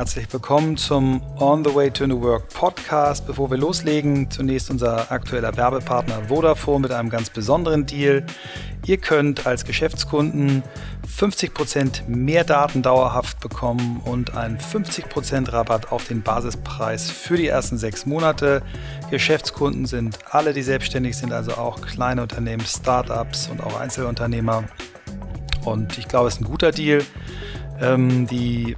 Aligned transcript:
Herzlich 0.00 0.32
willkommen 0.32 0.78
zum 0.78 1.20
On 1.38 1.62
the 1.62 1.74
Way 1.74 1.90
to 1.90 2.06
New 2.06 2.22
Work 2.22 2.48
Podcast. 2.54 3.26
Bevor 3.26 3.50
wir 3.50 3.58
loslegen, 3.58 4.30
zunächst 4.30 4.70
unser 4.70 5.12
aktueller 5.12 5.54
Werbepartner 5.58 6.22
Vodafone 6.28 6.80
mit 6.80 6.90
einem 6.90 7.10
ganz 7.10 7.28
besonderen 7.28 7.84
Deal. 7.84 8.24
Ihr 8.86 8.96
könnt 8.96 9.46
als 9.46 9.66
Geschäftskunden 9.66 10.62
50% 11.06 12.08
mehr 12.08 12.44
Daten 12.44 12.80
dauerhaft 12.80 13.40
bekommen 13.40 14.00
und 14.02 14.34
einen 14.34 14.56
50% 14.56 15.52
Rabatt 15.52 15.92
auf 15.92 16.08
den 16.08 16.22
Basispreis 16.22 17.10
für 17.10 17.36
die 17.36 17.48
ersten 17.48 17.76
sechs 17.76 18.06
Monate. 18.06 18.62
Geschäftskunden 19.10 19.84
sind 19.84 20.18
alle, 20.30 20.54
die 20.54 20.62
selbstständig 20.62 21.18
sind, 21.18 21.34
also 21.34 21.58
auch 21.58 21.82
kleine 21.82 22.22
Unternehmen, 22.22 22.64
Startups 22.64 23.48
und 23.48 23.62
auch 23.62 23.78
Einzelunternehmer. 23.78 24.64
Und 25.66 25.98
ich 25.98 26.08
glaube, 26.08 26.28
es 26.28 26.36
ist 26.36 26.40
ein 26.40 26.44
guter 26.44 26.72
Deal. 26.72 27.04
Ähm, 27.82 28.26
die 28.26 28.76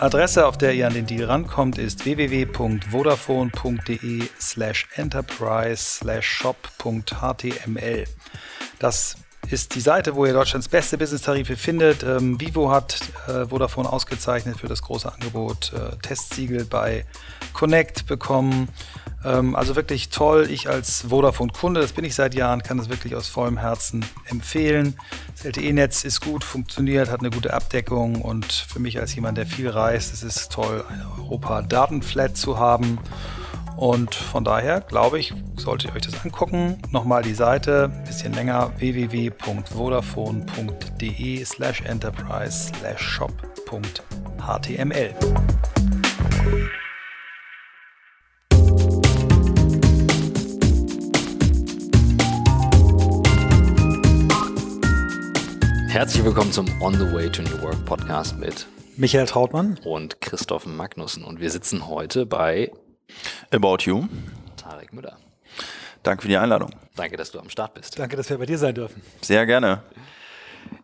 Adresse, 0.00 0.46
auf 0.46 0.56
der 0.56 0.72
ihr 0.72 0.86
an 0.86 0.94
den 0.94 1.04
Deal 1.04 1.26
rankommt, 1.26 1.76
ist 1.76 2.06
www.vodafone.de 2.06 4.22
slash 4.40 4.88
enterprise 4.94 5.76
slash 5.76 6.26
shop.html. 6.26 8.04
Das 8.78 9.16
ist 9.50 9.74
die 9.74 9.80
Seite, 9.80 10.14
wo 10.14 10.24
ihr 10.24 10.32
Deutschlands 10.32 10.68
beste 10.68 10.96
Business-Tarife 10.96 11.54
findet. 11.54 12.02
Ähm, 12.02 12.40
Vivo 12.40 12.70
hat 12.70 12.98
äh, 13.28 13.44
Vodafone 13.44 13.92
ausgezeichnet 13.92 14.58
für 14.58 14.68
das 14.68 14.80
große 14.80 15.12
Angebot, 15.12 15.74
äh, 15.74 15.98
Testsiegel 15.98 16.64
bei 16.64 17.04
Connect 17.52 18.06
bekommen. 18.06 18.70
Ähm, 19.24 19.54
also 19.54 19.76
wirklich 19.76 20.08
toll. 20.08 20.48
Ich 20.50 20.68
als 20.68 21.02
Vodafone-Kunde, 21.08 21.80
das 21.80 21.92
bin 21.92 22.04
ich 22.04 22.14
seit 22.14 22.34
Jahren, 22.34 22.62
kann 22.62 22.78
das 22.78 22.88
wirklich 22.88 23.14
aus 23.14 23.28
vollem 23.28 23.58
Herzen 23.58 24.04
empfehlen. 24.26 24.96
Das 25.34 25.44
LTE-Netz 25.44 26.04
ist 26.04 26.20
gut, 26.20 26.42
funktioniert, 26.44 27.10
hat 27.10 27.20
eine 27.20 27.30
gute 27.30 27.52
Abdeckung 27.54 28.22
und 28.22 28.52
für 28.52 28.80
mich 28.80 29.00
als 29.00 29.14
jemand, 29.14 29.38
der 29.38 29.46
viel 29.46 29.68
reist, 29.68 30.12
ist 30.12 30.22
es 30.22 30.48
toll, 30.48 30.84
eine 30.88 31.06
Europa-Datenflat 31.18 32.36
zu 32.36 32.58
haben. 32.58 32.98
Und 33.76 34.14
von 34.14 34.44
daher 34.44 34.82
glaube 34.82 35.18
ich, 35.18 35.34
solltet 35.56 35.90
ihr 35.90 35.96
euch 35.96 36.02
das 36.02 36.22
angucken. 36.22 36.78
Nochmal 36.90 37.22
die 37.22 37.34
Seite, 37.34 37.90
ein 37.92 38.04
bisschen 38.04 38.34
länger, 38.34 38.72
www.vodafone.de 38.78 41.44
slash 41.44 41.80
enterprise 41.82 42.70
slash 42.78 43.00
shop.html. 43.00 45.14
Herzlich 55.90 56.24
willkommen 56.24 56.52
zum 56.52 56.66
On 56.80 56.94
the 56.94 57.12
Way 57.12 57.30
to 57.30 57.42
New 57.42 57.62
Work 57.62 57.84
Podcast 57.84 58.38
mit 58.38 58.68
Michael 58.96 59.26
Trautmann 59.26 59.76
und 59.84 60.20
Christoph 60.20 60.64
Magnussen. 60.64 61.24
Und 61.24 61.40
wir 61.40 61.50
sitzen 61.50 61.88
heute 61.88 62.26
bei 62.26 62.70
About 63.50 63.78
You. 63.80 64.06
Tarek 64.56 64.92
Müller. 64.92 65.18
Danke 66.04 66.22
für 66.22 66.28
die 66.28 66.36
Einladung. 66.36 66.70
Danke, 66.94 67.16
dass 67.16 67.32
du 67.32 67.40
am 67.40 67.50
Start 67.50 67.74
bist. 67.74 67.98
Danke, 67.98 68.16
dass 68.16 68.30
wir 68.30 68.38
bei 68.38 68.46
dir 68.46 68.56
sein 68.56 68.76
dürfen. 68.76 69.02
Sehr 69.20 69.44
gerne. 69.46 69.82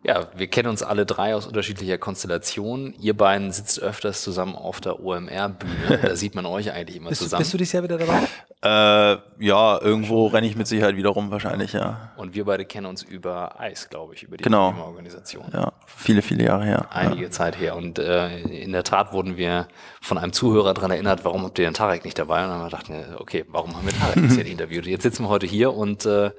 Ja, 0.03 0.27
wir 0.35 0.47
kennen 0.47 0.69
uns 0.69 0.83
alle 0.83 1.05
drei 1.05 1.35
aus 1.35 1.45
unterschiedlicher 1.45 1.97
Konstellation. 1.97 2.93
Ihr 2.99 3.15
beiden 3.15 3.51
sitzt 3.51 3.81
öfters 3.81 4.21
zusammen 4.21 4.55
auf 4.55 4.79
der 4.79 5.03
OMR-Bühne. 5.03 5.99
Da 6.07 6.15
sieht 6.15 6.35
man 6.35 6.45
euch 6.45 6.71
eigentlich 6.71 6.97
immer 6.97 7.09
bist, 7.09 7.21
zusammen. 7.21 7.41
Bist 7.41 7.53
du 7.53 7.57
dieses 7.57 7.73
Jahr 7.73 7.83
wieder 7.83 7.97
dabei? 7.97 8.21
Äh, 8.63 9.17
ja, 9.39 9.81
irgendwo 9.81 10.27
renne 10.27 10.47
ich 10.47 10.55
mit 10.55 10.65
Sicherheit 10.67 10.95
wieder 10.95 11.09
rum, 11.09 11.29
wahrscheinlich, 11.29 11.73
ja. 11.73 12.11
Und 12.15 12.35
wir 12.35 12.45
beide 12.45 12.65
kennen 12.65 12.85
uns 12.85 13.03
über 13.03 13.59
Eis, 13.59 13.89
glaube 13.89 14.13
ich, 14.13 14.23
über 14.23 14.37
die 14.37 14.43
genau. 14.43 14.73
Organisation. 14.79 15.45
Ja, 15.53 15.73
viele, 15.85 16.21
viele 16.21 16.45
Jahre 16.45 16.63
her. 16.63 16.87
Einige 16.89 17.23
ja. 17.23 17.29
Zeit 17.29 17.59
her. 17.59 17.75
Und 17.75 17.99
äh, 17.99 18.39
in 18.39 18.71
der 18.71 18.83
Tat 18.83 19.11
wurden 19.11 19.35
wir 19.35 19.67
von 20.01 20.17
einem 20.17 20.31
Zuhörer 20.31 20.73
daran 20.73 20.91
erinnert, 20.91 21.25
warum 21.25 21.43
habt 21.43 21.59
ihr 21.59 21.65
den 21.65 21.73
Tarek 21.73 22.05
nicht 22.05 22.17
dabei? 22.17 22.43
Und 22.43 22.49
dann 22.49 22.59
haben 22.59 22.71
wir 22.71 22.77
gedacht, 22.77 23.19
okay, 23.19 23.45
warum 23.49 23.75
haben 23.75 23.85
wir 23.85 23.93
Tarek 23.93 24.17
nicht 24.17 24.37
interviewt? 24.49 24.85
Jetzt 24.85 25.03
sitzen 25.03 25.23
wir 25.23 25.29
heute 25.29 25.47
hier 25.47 25.73
und 25.73 26.05
äh, 26.05 26.31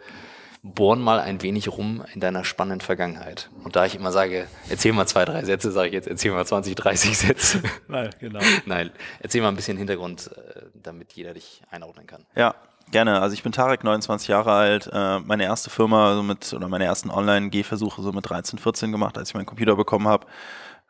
bohren 0.63 1.01
mal 1.01 1.21
ein 1.21 1.43
wenig 1.43 1.69
rum 1.69 2.05
in 2.15 2.21
deiner 2.21 2.45
spannenden 2.45 2.81
Vergangenheit. 2.81 3.51
Und 3.65 3.77
da 3.77 3.87
ich 3.87 3.95
immer 3.95 4.13
sage, 4.13 4.49
erzähl 4.69 4.93
mal 4.93 5.07
zwei, 5.07 5.25
drei 5.25 5.45
Sätze, 5.45 5.71
sage 5.73 5.89
ich 5.89 5.95
jetzt, 5.95 6.09
erzähl 6.09 6.33
mal 6.33 6.45
20, 6.45 6.75
30 6.75 7.19
Sätze. 7.19 7.63
Nein, 7.89 8.11
genau. 8.19 8.41
Nein, 8.67 8.91
erzähl 9.21 9.43
mal 9.43 9.49
ein 9.49 9.57
bisschen 9.57 9.77
Hintergrund, 9.77 10.31
äh, 10.37 10.63
damit 10.75 11.13
jeder 11.13 11.35
dich 11.35 11.63
einordnen 11.71 12.07
kann. 12.07 12.27
Ja, 12.35 12.55
gerne. 12.91 13.21
Also 13.21 13.35
ich 13.35 13.43
bin 13.43 13.53
Tarek, 13.53 13.85
29 13.85 14.29
Jahre 14.29 14.53
alt. 14.53 14.91
Äh, 14.93 15.21
meine 15.21 15.45
erste 15.45 15.71
Firma 15.71 16.15
so 16.15 16.23
mit, 16.23 16.53
oder 16.53 16.69
meine 16.69 16.85
ersten 16.85 17.11
Online-Gehversuche 17.11 18.03
so 18.03 18.13
mit 18.13 18.29
13, 18.29 18.59
14 18.59 18.93
gemacht, 18.93 19.17
als 19.19 19.31
ich 19.31 19.35
meinen 19.35 19.47
Computer 19.47 19.77
bekommen 19.77 20.09
habe 20.09 20.27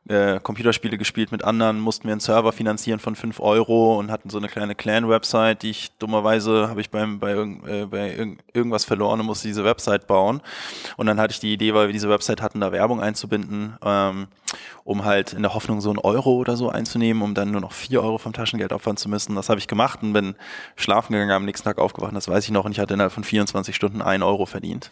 äh, 0.09 0.41
Computerspiele 0.41 0.99
gespielt 0.99 1.33
mit 1.33 1.45
anderen, 1.45 1.81
mussten 1.81 2.05
wir 2.05 2.13
einen 2.13 2.21
Server 2.21 2.53
finanzieren 2.53 2.99
von 2.99 3.15
5 3.15 3.41
Euro 3.41 3.99
und 3.99 4.11
hatten 4.11 4.31
so 4.31 4.39
eine 4.39 4.49
kleine 4.49 4.75
Clan-Website, 4.75 5.63
die 5.63 5.71
ich 5.71 5.93
dummerweise 5.99 6.69
habe 6.69 6.81
ich 6.81 6.91
beim, 6.91 7.19
bei, 7.19 7.33
äh, 7.33 7.87
bei 7.87 8.15
irg 8.15 8.39
irgendwas 8.53 8.85
verloren 8.85 9.21
und 9.21 9.27
musste 9.27 9.49
diese 9.49 9.65
Website 9.65 10.07
bauen. 10.07 10.41
Und 10.97 11.07
dann 11.07 11.21
hatte 11.21 11.33
ich 11.33 11.41
die 11.41 11.53
Idee, 11.53 11.75
weil 11.75 11.89
wir 11.89 11.93
diese 11.93 12.09
Website 12.09 12.43
hatten, 12.43 12.61
da 12.61 12.73
Werbung 12.73 13.01
einzubinden, 13.01 13.77
ähm, 13.85 14.29
um 14.85 15.05
halt 15.05 15.33
in 15.33 15.43
der 15.43 15.55
Hoffnung 15.55 15.81
so 15.81 15.91
einen 15.91 15.99
Euro 15.99 16.33
oder 16.33 16.57
so 16.57 16.71
einzunehmen, 16.71 17.23
um 17.23 17.35
dann 17.35 17.51
nur 17.51 17.61
noch 17.61 17.73
4 17.73 18.03
Euro 18.03 18.19
vom 18.19 18.33
Taschengeld 18.33 18.73
opfern 18.73 18.97
zu 18.97 19.09
müssen. 19.09 19.35
Das 19.35 19.49
habe 19.49 19.59
ich 19.59 19.69
gemacht 19.69 20.03
und 20.03 20.13
bin 20.13 20.35
schlafen 20.77 21.13
gegangen, 21.13 21.33
am 21.33 21.45
nächsten 21.45 21.65
Tag 21.65 21.79
aufgewacht, 21.79 22.15
das 22.15 22.29
weiß 22.29 22.45
ich 22.45 22.51
noch, 22.51 22.65
und 22.65 22.73
ich 22.73 22.81
hatte 22.81 22.95
innerhalb 22.95 23.13
von 23.13 23.25
24 23.25 23.75
Stunden 23.75 24.03
1 24.03 24.23
Euro 24.23 24.47
verdient. 24.47 24.91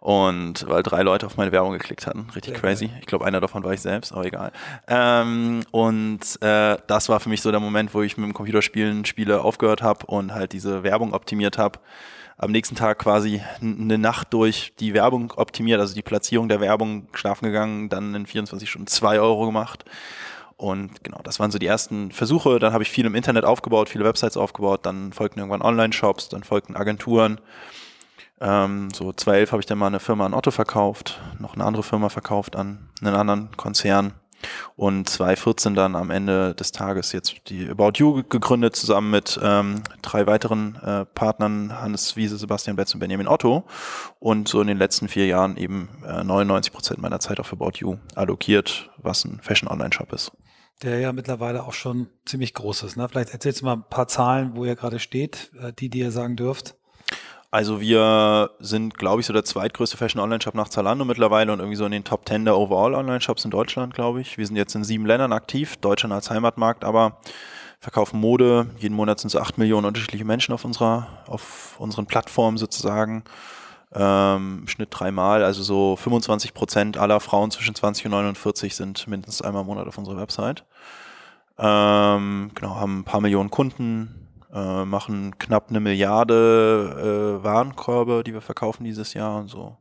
Und 0.00 0.66
weil 0.68 0.82
drei 0.82 1.02
Leute 1.02 1.26
auf 1.26 1.36
meine 1.36 1.52
Werbung 1.52 1.72
geklickt 1.72 2.06
hatten. 2.06 2.28
Richtig 2.34 2.54
Sehr 2.54 2.60
crazy. 2.60 2.90
Ich 3.00 3.06
glaube, 3.06 3.26
einer 3.26 3.40
davon 3.40 3.64
war 3.64 3.72
ich 3.72 3.82
selbst, 3.82 4.12
aber 4.12 4.24
egal. 4.24 4.50
Ähm, 4.88 5.60
und 5.72 6.20
äh, 6.42 6.78
das 6.86 7.08
war 7.08 7.20
für 7.20 7.28
mich 7.28 7.42
so 7.42 7.50
der 7.50 7.60
Moment, 7.60 7.92
wo 7.92 8.02
ich 8.02 8.16
mit 8.16 8.26
dem 8.26 8.34
Computerspielen 8.34 9.04
Spiele 9.04 9.42
aufgehört 9.42 9.82
habe 9.82 10.06
und 10.06 10.32
halt 10.32 10.52
diese 10.52 10.82
Werbung 10.82 11.12
optimiert 11.12 11.58
habe. 11.58 11.80
Am 12.42 12.52
nächsten 12.52 12.74
Tag 12.74 13.00
quasi 13.00 13.42
eine 13.60 13.98
Nacht 13.98 14.32
durch 14.32 14.72
die 14.80 14.94
Werbung 14.94 15.30
optimiert, 15.36 15.78
also 15.78 15.94
die 15.94 16.00
Platzierung 16.00 16.48
der 16.48 16.62
Werbung 16.62 17.06
schlafen 17.12 17.44
gegangen, 17.44 17.90
dann 17.90 18.14
in 18.14 18.24
24 18.24 18.70
Stunden 18.70 18.86
zwei 18.86 19.20
Euro 19.20 19.44
gemacht. 19.44 19.84
Und 20.56 21.04
genau, 21.04 21.20
das 21.22 21.38
waren 21.38 21.50
so 21.50 21.58
die 21.58 21.66
ersten 21.66 22.12
Versuche. 22.12 22.58
Dann 22.58 22.72
habe 22.72 22.82
ich 22.82 22.88
viel 22.88 23.04
im 23.04 23.14
Internet 23.14 23.44
aufgebaut, 23.44 23.90
viele 23.90 24.06
Websites 24.06 24.38
aufgebaut, 24.38 24.86
dann 24.86 25.12
folgten 25.12 25.40
irgendwann 25.40 25.60
Online-Shops, 25.60 26.30
dann 26.30 26.42
folgten 26.42 26.76
Agenturen. 26.76 27.42
Ähm, 28.40 28.88
so 28.90 29.12
2011 29.12 29.52
habe 29.52 29.60
ich 29.60 29.66
dann 29.66 29.76
mal 29.76 29.88
eine 29.88 30.00
Firma 30.00 30.24
an 30.24 30.32
Otto 30.32 30.50
verkauft, 30.50 31.20
noch 31.38 31.52
eine 31.52 31.64
andere 31.64 31.82
Firma 31.82 32.08
verkauft 32.08 32.56
an 32.56 32.88
einen 33.02 33.16
anderen 33.16 33.54
Konzern. 33.58 34.14
Und 34.80 35.10
2014 35.10 35.74
dann 35.74 35.94
am 35.94 36.08
Ende 36.08 36.54
des 36.54 36.72
Tages 36.72 37.12
jetzt 37.12 37.50
die 37.50 37.68
About 37.68 37.92
You 37.96 38.22
gegründet, 38.26 38.74
zusammen 38.74 39.10
mit 39.10 39.38
ähm, 39.42 39.82
drei 40.00 40.26
weiteren 40.26 40.76
äh, 40.76 41.04
Partnern, 41.04 41.78
Hannes 41.78 42.16
Wiese, 42.16 42.38
Sebastian 42.38 42.76
Betz 42.76 42.94
und 42.94 43.00
Benjamin 43.00 43.28
Otto. 43.28 43.64
Und 44.20 44.48
so 44.48 44.58
in 44.62 44.68
den 44.68 44.78
letzten 44.78 45.08
vier 45.08 45.26
Jahren 45.26 45.58
eben 45.58 45.90
äh, 46.02 46.24
99 46.24 46.72
Prozent 46.72 47.02
meiner 47.02 47.20
Zeit 47.20 47.40
auf 47.40 47.52
About 47.52 47.72
You 47.74 47.98
allokiert, 48.14 48.88
was 48.96 49.26
ein 49.26 49.40
Fashion-Online-Shop 49.42 50.14
ist. 50.14 50.32
Der 50.82 50.98
ja 50.98 51.12
mittlerweile 51.12 51.64
auch 51.64 51.74
schon 51.74 52.08
ziemlich 52.24 52.54
groß 52.54 52.84
ist. 52.84 52.96
Ne? 52.96 53.06
Vielleicht 53.06 53.34
erzählst 53.34 53.60
du 53.60 53.66
mal 53.66 53.74
ein 53.74 53.84
paar 53.86 54.08
Zahlen, 54.08 54.56
wo 54.56 54.64
ihr 54.64 54.76
gerade 54.76 54.98
steht, 54.98 55.52
äh, 55.60 55.74
die, 55.74 55.90
die 55.90 55.98
ihr 55.98 56.10
sagen 56.10 56.36
dürft. 56.36 56.79
Also 57.52 57.80
wir 57.80 58.50
sind, 58.60 58.96
glaube 58.96 59.20
ich, 59.20 59.26
so 59.26 59.32
der 59.32 59.44
zweitgrößte 59.44 59.96
Fashion-Online-Shop 59.96 60.54
nach 60.54 60.68
Zalando 60.68 61.04
mittlerweile 61.04 61.52
und 61.52 61.58
irgendwie 61.58 61.76
so 61.76 61.84
in 61.84 61.90
den 61.90 62.04
Top 62.04 62.28
10 62.28 62.44
der 62.44 62.56
Overall-Online-Shops 62.56 63.44
in 63.44 63.50
Deutschland, 63.50 63.92
glaube 63.92 64.20
ich. 64.20 64.38
Wir 64.38 64.46
sind 64.46 64.54
jetzt 64.54 64.74
in 64.76 64.84
sieben 64.84 65.04
Ländern 65.04 65.32
aktiv, 65.32 65.76
Deutschland 65.78 66.12
als 66.12 66.30
Heimatmarkt, 66.30 66.84
aber 66.84 67.18
verkaufen 67.80 68.20
Mode. 68.20 68.66
Jeden 68.78 68.94
Monat 68.94 69.18
sind 69.18 69.30
so 69.30 69.40
acht 69.40 69.58
Millionen 69.58 69.86
unterschiedliche 69.86 70.24
Menschen 70.24 70.52
auf 70.54 70.64
unserer, 70.64 71.08
auf 71.26 71.74
unseren 71.80 72.06
Plattformen 72.06 72.56
sozusagen. 72.56 73.24
Ähm, 73.92 74.58
Im 74.60 74.68
Schnitt 74.68 74.90
dreimal, 74.92 75.42
also 75.42 75.64
so 75.64 75.96
25 75.96 76.54
Prozent 76.54 76.96
aller 76.98 77.18
Frauen 77.18 77.50
zwischen 77.50 77.74
20 77.74 78.04
und 78.04 78.12
49 78.12 78.76
sind 78.76 79.08
mindestens 79.08 79.42
einmal 79.42 79.62
im 79.62 79.66
Monat 79.66 79.88
auf 79.88 79.98
unserer 79.98 80.18
Website. 80.18 80.64
Ähm, 81.58 82.52
genau, 82.54 82.76
haben 82.76 83.00
ein 83.00 83.04
paar 83.04 83.20
Millionen 83.20 83.50
Kunden, 83.50 84.29
äh, 84.52 84.84
machen 84.84 85.38
knapp 85.38 85.70
eine 85.70 85.80
Milliarde 85.80 87.38
äh, 87.40 87.44
Warenkörbe, 87.44 88.22
die 88.24 88.32
wir 88.32 88.40
verkaufen 88.40 88.84
dieses 88.84 89.14
Jahr 89.14 89.38
und 89.38 89.48
so. 89.48 89.76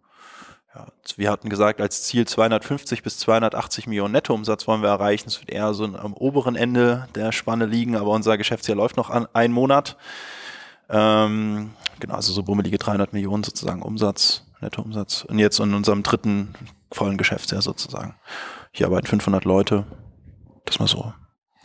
Ja, 0.76 0.86
wir 1.16 1.32
hatten 1.32 1.50
gesagt, 1.50 1.82
als 1.82 2.04
Ziel 2.04 2.28
250 2.28 3.02
bis 3.02 3.18
280 3.18 3.88
Millionen 3.88 4.12
Nettoumsatz 4.12 4.68
wollen 4.68 4.84
wir 4.84 4.90
erreichen. 4.90 5.28
Es 5.28 5.40
wird 5.40 5.50
eher 5.50 5.74
so 5.74 5.86
am 5.86 6.14
oberen 6.14 6.56
Ende 6.56 7.08
der 7.16 7.32
Spanne 7.32 7.66
liegen, 7.66 7.96
aber 7.96 8.12
unser 8.12 8.38
Geschäftsjahr 8.38 8.78
läuft 8.78 8.96
noch 8.96 9.10
an 9.10 9.28
einen 9.34 9.54
Monat. 9.54 9.98
Ähm, 10.88 11.72
genau, 12.00 12.16
also 12.16 12.32
so 12.32 12.44
bummelige 12.44 12.78
300 12.78 13.14
Millionen 13.14 13.44
sozusagen 13.44 13.82
Umsatz, 13.82 14.44
Nettoumsatz. 14.62 15.26
Und 15.26 15.40
jetzt 15.40 15.60
in 15.60 15.74
unserem 15.74 16.04
dritten 16.04 16.54
vollen 16.92 17.18
Geschäftsjahr 17.18 17.64
sozusagen. 17.64 18.16
Hier 18.72 18.86
arbeiten 18.86 19.08
500 19.08 19.46
Leute. 19.46 19.86
Das 20.66 20.78
mal 20.78 20.88
so. 20.88 21.14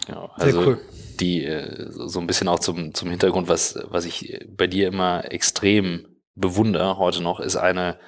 Ja, 0.09 0.31
also 0.37 0.51
Sehr 0.51 0.67
cool 0.67 0.81
die 1.21 1.45
äh, 1.45 1.87
so 1.89 2.21
ein 2.21 2.27
bisschen 2.27 2.49
auch 2.49 2.59
zum, 2.59 2.95
zum 2.95 3.11
Hintergrund, 3.11 3.49
was, 3.49 3.79
was 3.89 4.05
ich 4.05 4.41
bei 4.49 4.67
dir 4.67 4.89
immer 4.89 5.31
extrem 5.31 6.07
bewundere 6.35 6.99
heute 6.99 7.23
noch, 7.23 7.41
ist 7.41 7.57
eine, 7.57 7.99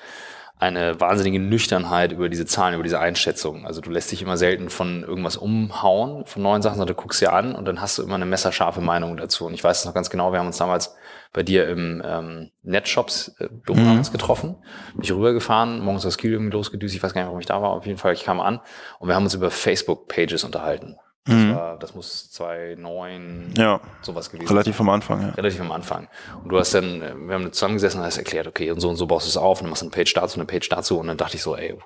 eine 0.58 1.00
wahnsinnige 1.00 1.38
Nüchternheit 1.38 2.12
über 2.12 2.29
diese 2.29 2.47
Zahlen, 2.47 2.75
über 2.75 2.82
diese 2.82 2.99
Einschätzung. 2.99 3.67
Also 3.67 3.81
du 3.81 3.91
lässt 3.91 4.11
dich 4.11 4.23
immer 4.23 4.37
selten 4.37 4.70
von 4.70 5.03
irgendwas 5.05 5.37
umhauen, 5.37 6.25
von 6.25 6.43
neuen 6.43 6.62
Sachen, 6.62 6.79
sondern 6.79 6.97
du 6.97 7.00
guckst 7.00 7.20
dir 7.20 7.32
an 7.32 7.55
und 7.55 7.67
dann 7.67 7.81
hast 7.81 7.99
du 7.99 8.03
immer 8.03 8.14
eine 8.14 8.26
messerscharfe 8.26 8.81
Meinung 8.81 9.17
dazu. 9.17 9.47
Und 9.47 9.55
ich 9.55 9.62
weiß 9.62 9.81
es 9.81 9.85
noch 9.85 9.94
ganz 9.94 10.11
genau, 10.11 10.32
wir 10.32 10.38
haben 10.38 10.47
uns 10.47 10.56
damals 10.56 10.94
bei 11.32 11.43
dir 11.43 11.69
im 11.69 12.02
ähm, 12.05 12.50
Netshops 12.62 13.37
äh, 13.38 13.49
mhm. 13.70 14.02
getroffen, 14.11 14.56
bin 14.94 15.05
ich 15.05 15.12
rübergefahren, 15.12 15.81
morgens 15.81 16.06
aus 16.06 16.17
Kiel 16.17 16.32
irgendwie 16.32 16.52
losgedüst, 16.52 16.94
ich 16.94 17.02
weiß 17.02 17.12
gar 17.12 17.20
nicht, 17.20 17.26
warum 17.26 17.41
ich 17.41 17.47
da 17.47 17.61
war, 17.61 17.70
auf 17.70 17.85
jeden 17.85 17.99
Fall, 17.99 18.14
ich 18.14 18.25
kam 18.25 18.41
an 18.41 18.61
und 18.99 19.09
wir 19.09 19.14
haben 19.14 19.25
uns 19.25 19.35
über 19.35 19.50
Facebook-Pages 19.50 20.44
unterhalten. 20.44 20.97
Das, 21.26 21.34
mhm. 21.34 21.55
war, 21.56 21.78
das 21.78 21.94
muss 21.94 22.31
2009 22.31 23.55
ja, 23.56 23.81
sowas 24.00 24.31
gewesen 24.31 24.49
Relativ 24.49 24.81
am 24.81 24.88
Anfang, 24.88 25.23
ja. 25.23 25.28
Relativ 25.31 25.61
am 25.61 25.73
Anfang. 25.73 26.06
Und 26.43 26.50
du 26.50 26.58
hast 26.58 26.73
dann, 26.73 27.00
wir 27.26 27.34
haben 27.34 27.52
zusammengesessen 27.52 27.99
und 28.00 28.06
hast 28.06 28.19
erklärt, 28.19 28.46
okay, 28.46 28.70
und 28.70 28.78
so 28.78 28.88
und 28.88 28.96
so 28.96 29.06
baust 29.06 29.26
du 29.26 29.31
es 29.31 29.37
auf 29.37 29.61
und 29.61 29.64
dann 29.64 29.70
machst 29.70 29.82
du 29.82 29.87
eine 29.87 29.90
Page 29.90 30.14
dazu, 30.14 30.38
eine 30.38 30.46
Page 30.46 30.69
dazu. 30.69 30.99
Und 31.00 31.08
dann 31.08 31.17
dachte 31.17 31.37
ich 31.37 31.43
so, 31.43 31.56
ey, 31.56 31.76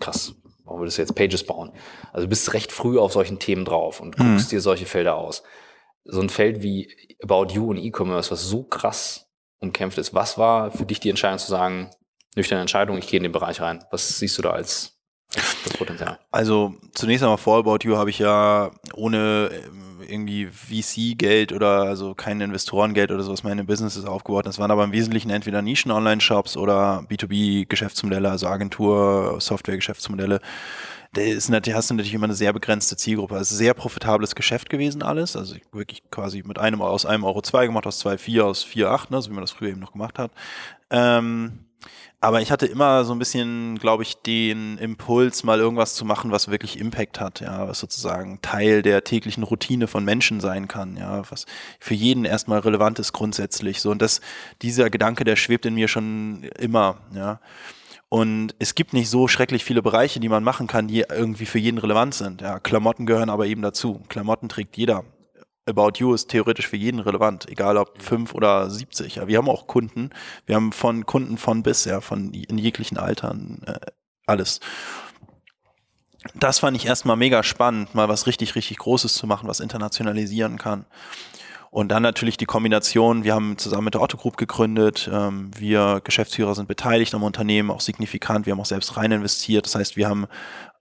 krass, 0.00 0.34
warum 0.64 0.80
würdest 0.80 0.98
du 0.98 1.02
jetzt 1.02 1.14
Pages 1.14 1.44
bauen? 1.44 1.70
Also 2.12 2.26
du 2.26 2.28
bist 2.28 2.52
recht 2.54 2.72
früh 2.72 2.98
auf 2.98 3.12
solchen 3.12 3.38
Themen 3.38 3.64
drauf 3.64 4.00
und 4.00 4.16
guckst 4.16 4.46
mhm. 4.46 4.50
dir 4.50 4.60
solche 4.60 4.86
Felder 4.86 5.14
aus. 5.14 5.44
So 6.04 6.20
ein 6.20 6.28
Feld 6.28 6.62
wie 6.62 7.16
About 7.22 7.52
You 7.52 7.70
und 7.70 7.76
E-Commerce, 7.76 8.32
was 8.32 8.42
so 8.42 8.64
krass 8.64 9.28
umkämpft 9.60 9.98
ist. 9.98 10.12
Was 10.12 10.38
war 10.38 10.72
für 10.72 10.86
dich 10.86 10.98
die 10.98 11.10
Entscheidung 11.10 11.38
zu 11.38 11.48
sagen, 11.48 11.90
nüchterne 12.34 12.62
Entscheidung, 12.62 12.98
ich 12.98 13.06
gehe 13.06 13.18
in 13.18 13.24
den 13.24 13.32
Bereich 13.32 13.60
rein? 13.60 13.84
Was 13.92 14.18
siehst 14.18 14.38
du 14.38 14.42
da 14.42 14.50
als 14.50 14.97
Potenzial? 15.76 16.18
Also 16.30 16.74
zunächst 16.94 17.22
einmal 17.22 17.38
vor 17.38 17.58
About 17.58 17.78
You 17.84 17.96
habe 17.96 18.10
ich 18.10 18.18
ja 18.18 18.70
ohne 18.94 19.50
ähm, 19.52 19.88
irgendwie 20.08 20.46
VC-Geld 20.46 21.52
oder 21.52 21.82
also 21.82 22.14
kein 22.14 22.40
Investorengeld 22.40 23.10
oder 23.10 23.22
sowas 23.22 23.44
meine 23.44 23.64
Businesses 23.64 24.04
aufgebaut. 24.04 24.46
Das 24.46 24.58
waren 24.58 24.70
aber 24.70 24.84
im 24.84 24.92
Wesentlichen 24.92 25.30
entweder 25.30 25.62
Nischen-Online-Shops 25.62 26.56
oder 26.56 27.04
B2B-Geschäftsmodelle, 27.08 28.30
also 28.30 28.46
Agentur, 28.46 29.36
Software-Geschäftsmodelle. 29.40 30.40
Da 31.14 31.22
ist 31.22 31.48
natürlich, 31.48 31.76
hast 31.76 31.90
du 31.90 31.94
natürlich 31.94 32.14
immer 32.14 32.24
eine 32.24 32.34
sehr 32.34 32.52
begrenzte 32.52 32.96
Zielgruppe. 32.96 33.36
Es 33.36 33.50
ist 33.50 33.56
ein 33.56 33.64
sehr 33.64 33.74
profitables 33.74 34.34
Geschäft 34.34 34.68
gewesen 34.68 35.02
alles. 35.02 35.36
Also 35.36 35.56
wirklich 35.72 36.02
quasi 36.10 36.42
mit 36.44 36.58
einem 36.58 36.82
aus 36.82 37.06
einem 37.06 37.24
Euro 37.24 37.40
zwei 37.40 37.66
gemacht, 37.66 37.86
aus 37.86 37.98
zwei 37.98 38.18
vier, 38.18 38.44
aus 38.44 38.62
vier 38.62 38.90
acht, 38.90 39.10
ne, 39.10 39.20
so 39.22 39.30
wie 39.30 39.34
man 39.34 39.42
das 39.42 39.52
früher 39.52 39.70
eben 39.70 39.80
noch 39.80 39.92
gemacht 39.92 40.18
hat. 40.18 40.32
Ähm, 40.90 41.67
aber 42.20 42.40
ich 42.40 42.50
hatte 42.50 42.66
immer 42.66 43.04
so 43.04 43.12
ein 43.12 43.18
bisschen, 43.18 43.78
glaube 43.78 44.02
ich, 44.02 44.16
den 44.16 44.76
Impuls, 44.78 45.44
mal 45.44 45.60
irgendwas 45.60 45.94
zu 45.94 46.04
machen, 46.04 46.32
was 46.32 46.48
wirklich 46.48 46.78
Impact 46.78 47.20
hat, 47.20 47.40
ja, 47.40 47.68
was 47.68 47.78
sozusagen 47.78 48.40
Teil 48.42 48.82
der 48.82 49.04
täglichen 49.04 49.44
Routine 49.44 49.86
von 49.86 50.04
Menschen 50.04 50.40
sein 50.40 50.66
kann, 50.66 50.96
ja, 50.96 51.22
was 51.30 51.46
für 51.78 51.94
jeden 51.94 52.24
erstmal 52.24 52.58
relevant 52.58 52.98
ist 52.98 53.12
grundsätzlich. 53.12 53.80
So, 53.80 53.90
und 53.90 54.02
das, 54.02 54.20
dieser 54.62 54.90
Gedanke, 54.90 55.22
der 55.22 55.36
schwebt 55.36 55.64
in 55.66 55.74
mir 55.74 55.86
schon 55.86 56.42
immer, 56.58 56.96
ja. 57.14 57.40
Und 58.08 58.54
es 58.58 58.74
gibt 58.74 58.94
nicht 58.94 59.10
so 59.10 59.28
schrecklich 59.28 59.64
viele 59.64 59.82
Bereiche, 59.82 60.18
die 60.18 60.30
man 60.30 60.42
machen 60.42 60.66
kann, 60.66 60.88
die 60.88 61.04
irgendwie 61.08 61.44
für 61.46 61.58
jeden 61.58 61.78
relevant 61.78 62.14
sind. 62.14 62.40
Ja, 62.40 62.58
Klamotten 62.58 63.04
gehören 63.04 63.28
aber 63.28 63.46
eben 63.46 63.60
dazu. 63.60 64.02
Klamotten 64.08 64.48
trägt 64.48 64.78
jeder. 64.78 65.04
About 65.68 65.92
You 65.98 66.14
ist 66.14 66.28
theoretisch 66.28 66.66
für 66.68 66.76
jeden 66.76 67.00
relevant, 67.00 67.48
egal 67.48 67.76
ob 67.76 68.00
fünf 68.02 68.34
oder 68.34 68.70
siebzig. 68.70 69.16
Ja, 69.16 69.28
wir 69.28 69.38
haben 69.38 69.48
auch 69.48 69.66
Kunden. 69.66 70.10
Wir 70.46 70.56
haben 70.56 70.72
von 70.72 71.06
Kunden 71.06 71.38
von 71.38 71.62
bis, 71.62 71.84
ja, 71.84 72.00
von 72.00 72.32
in 72.32 72.58
jeglichen 72.58 72.98
Altern 72.98 73.62
äh, 73.66 73.78
alles. 74.26 74.60
Das 76.34 76.58
fand 76.58 76.76
ich 76.76 76.86
erstmal 76.86 77.16
mega 77.16 77.42
spannend, 77.42 77.94
mal 77.94 78.08
was 78.08 78.26
richtig, 78.26 78.54
richtig 78.54 78.78
Großes 78.78 79.14
zu 79.14 79.26
machen, 79.26 79.48
was 79.48 79.60
internationalisieren 79.60 80.58
kann. 80.58 80.84
Und 81.70 81.88
dann 81.88 82.02
natürlich 82.02 82.38
die 82.38 82.46
Kombination, 82.46 83.24
wir 83.24 83.34
haben 83.34 83.58
zusammen 83.58 83.84
mit 83.84 83.94
der 83.94 84.00
Otto 84.00 84.16
Group 84.16 84.38
gegründet, 84.38 85.08
ähm, 85.12 85.50
wir 85.56 86.00
Geschäftsführer 86.02 86.54
sind 86.54 86.66
beteiligt 86.66 87.14
am 87.14 87.22
Unternehmen, 87.22 87.70
auch 87.70 87.82
signifikant, 87.82 88.46
wir 88.46 88.52
haben 88.52 88.60
auch 88.60 88.66
selbst 88.66 88.96
rein 88.96 89.12
investiert. 89.12 89.66
Das 89.66 89.74
heißt, 89.74 89.96
wir 89.96 90.08
haben 90.08 90.26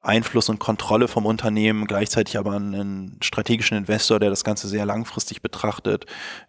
Einfluss 0.08 0.50
und 0.50 0.60
Kontrolle 0.60 1.08
vom 1.08 1.26
Unternehmen, 1.26 1.86
gleichzeitig 1.86 2.38
aber 2.38 2.54
einen 2.54 3.18
strategischen 3.22 3.78
Investor, 3.78 4.20
der 4.20 4.30
das 4.30 4.44
Ganze 4.44 4.68
sehr 4.68 4.86
langfristig 4.86 5.42
betrachtet. 5.42 6.06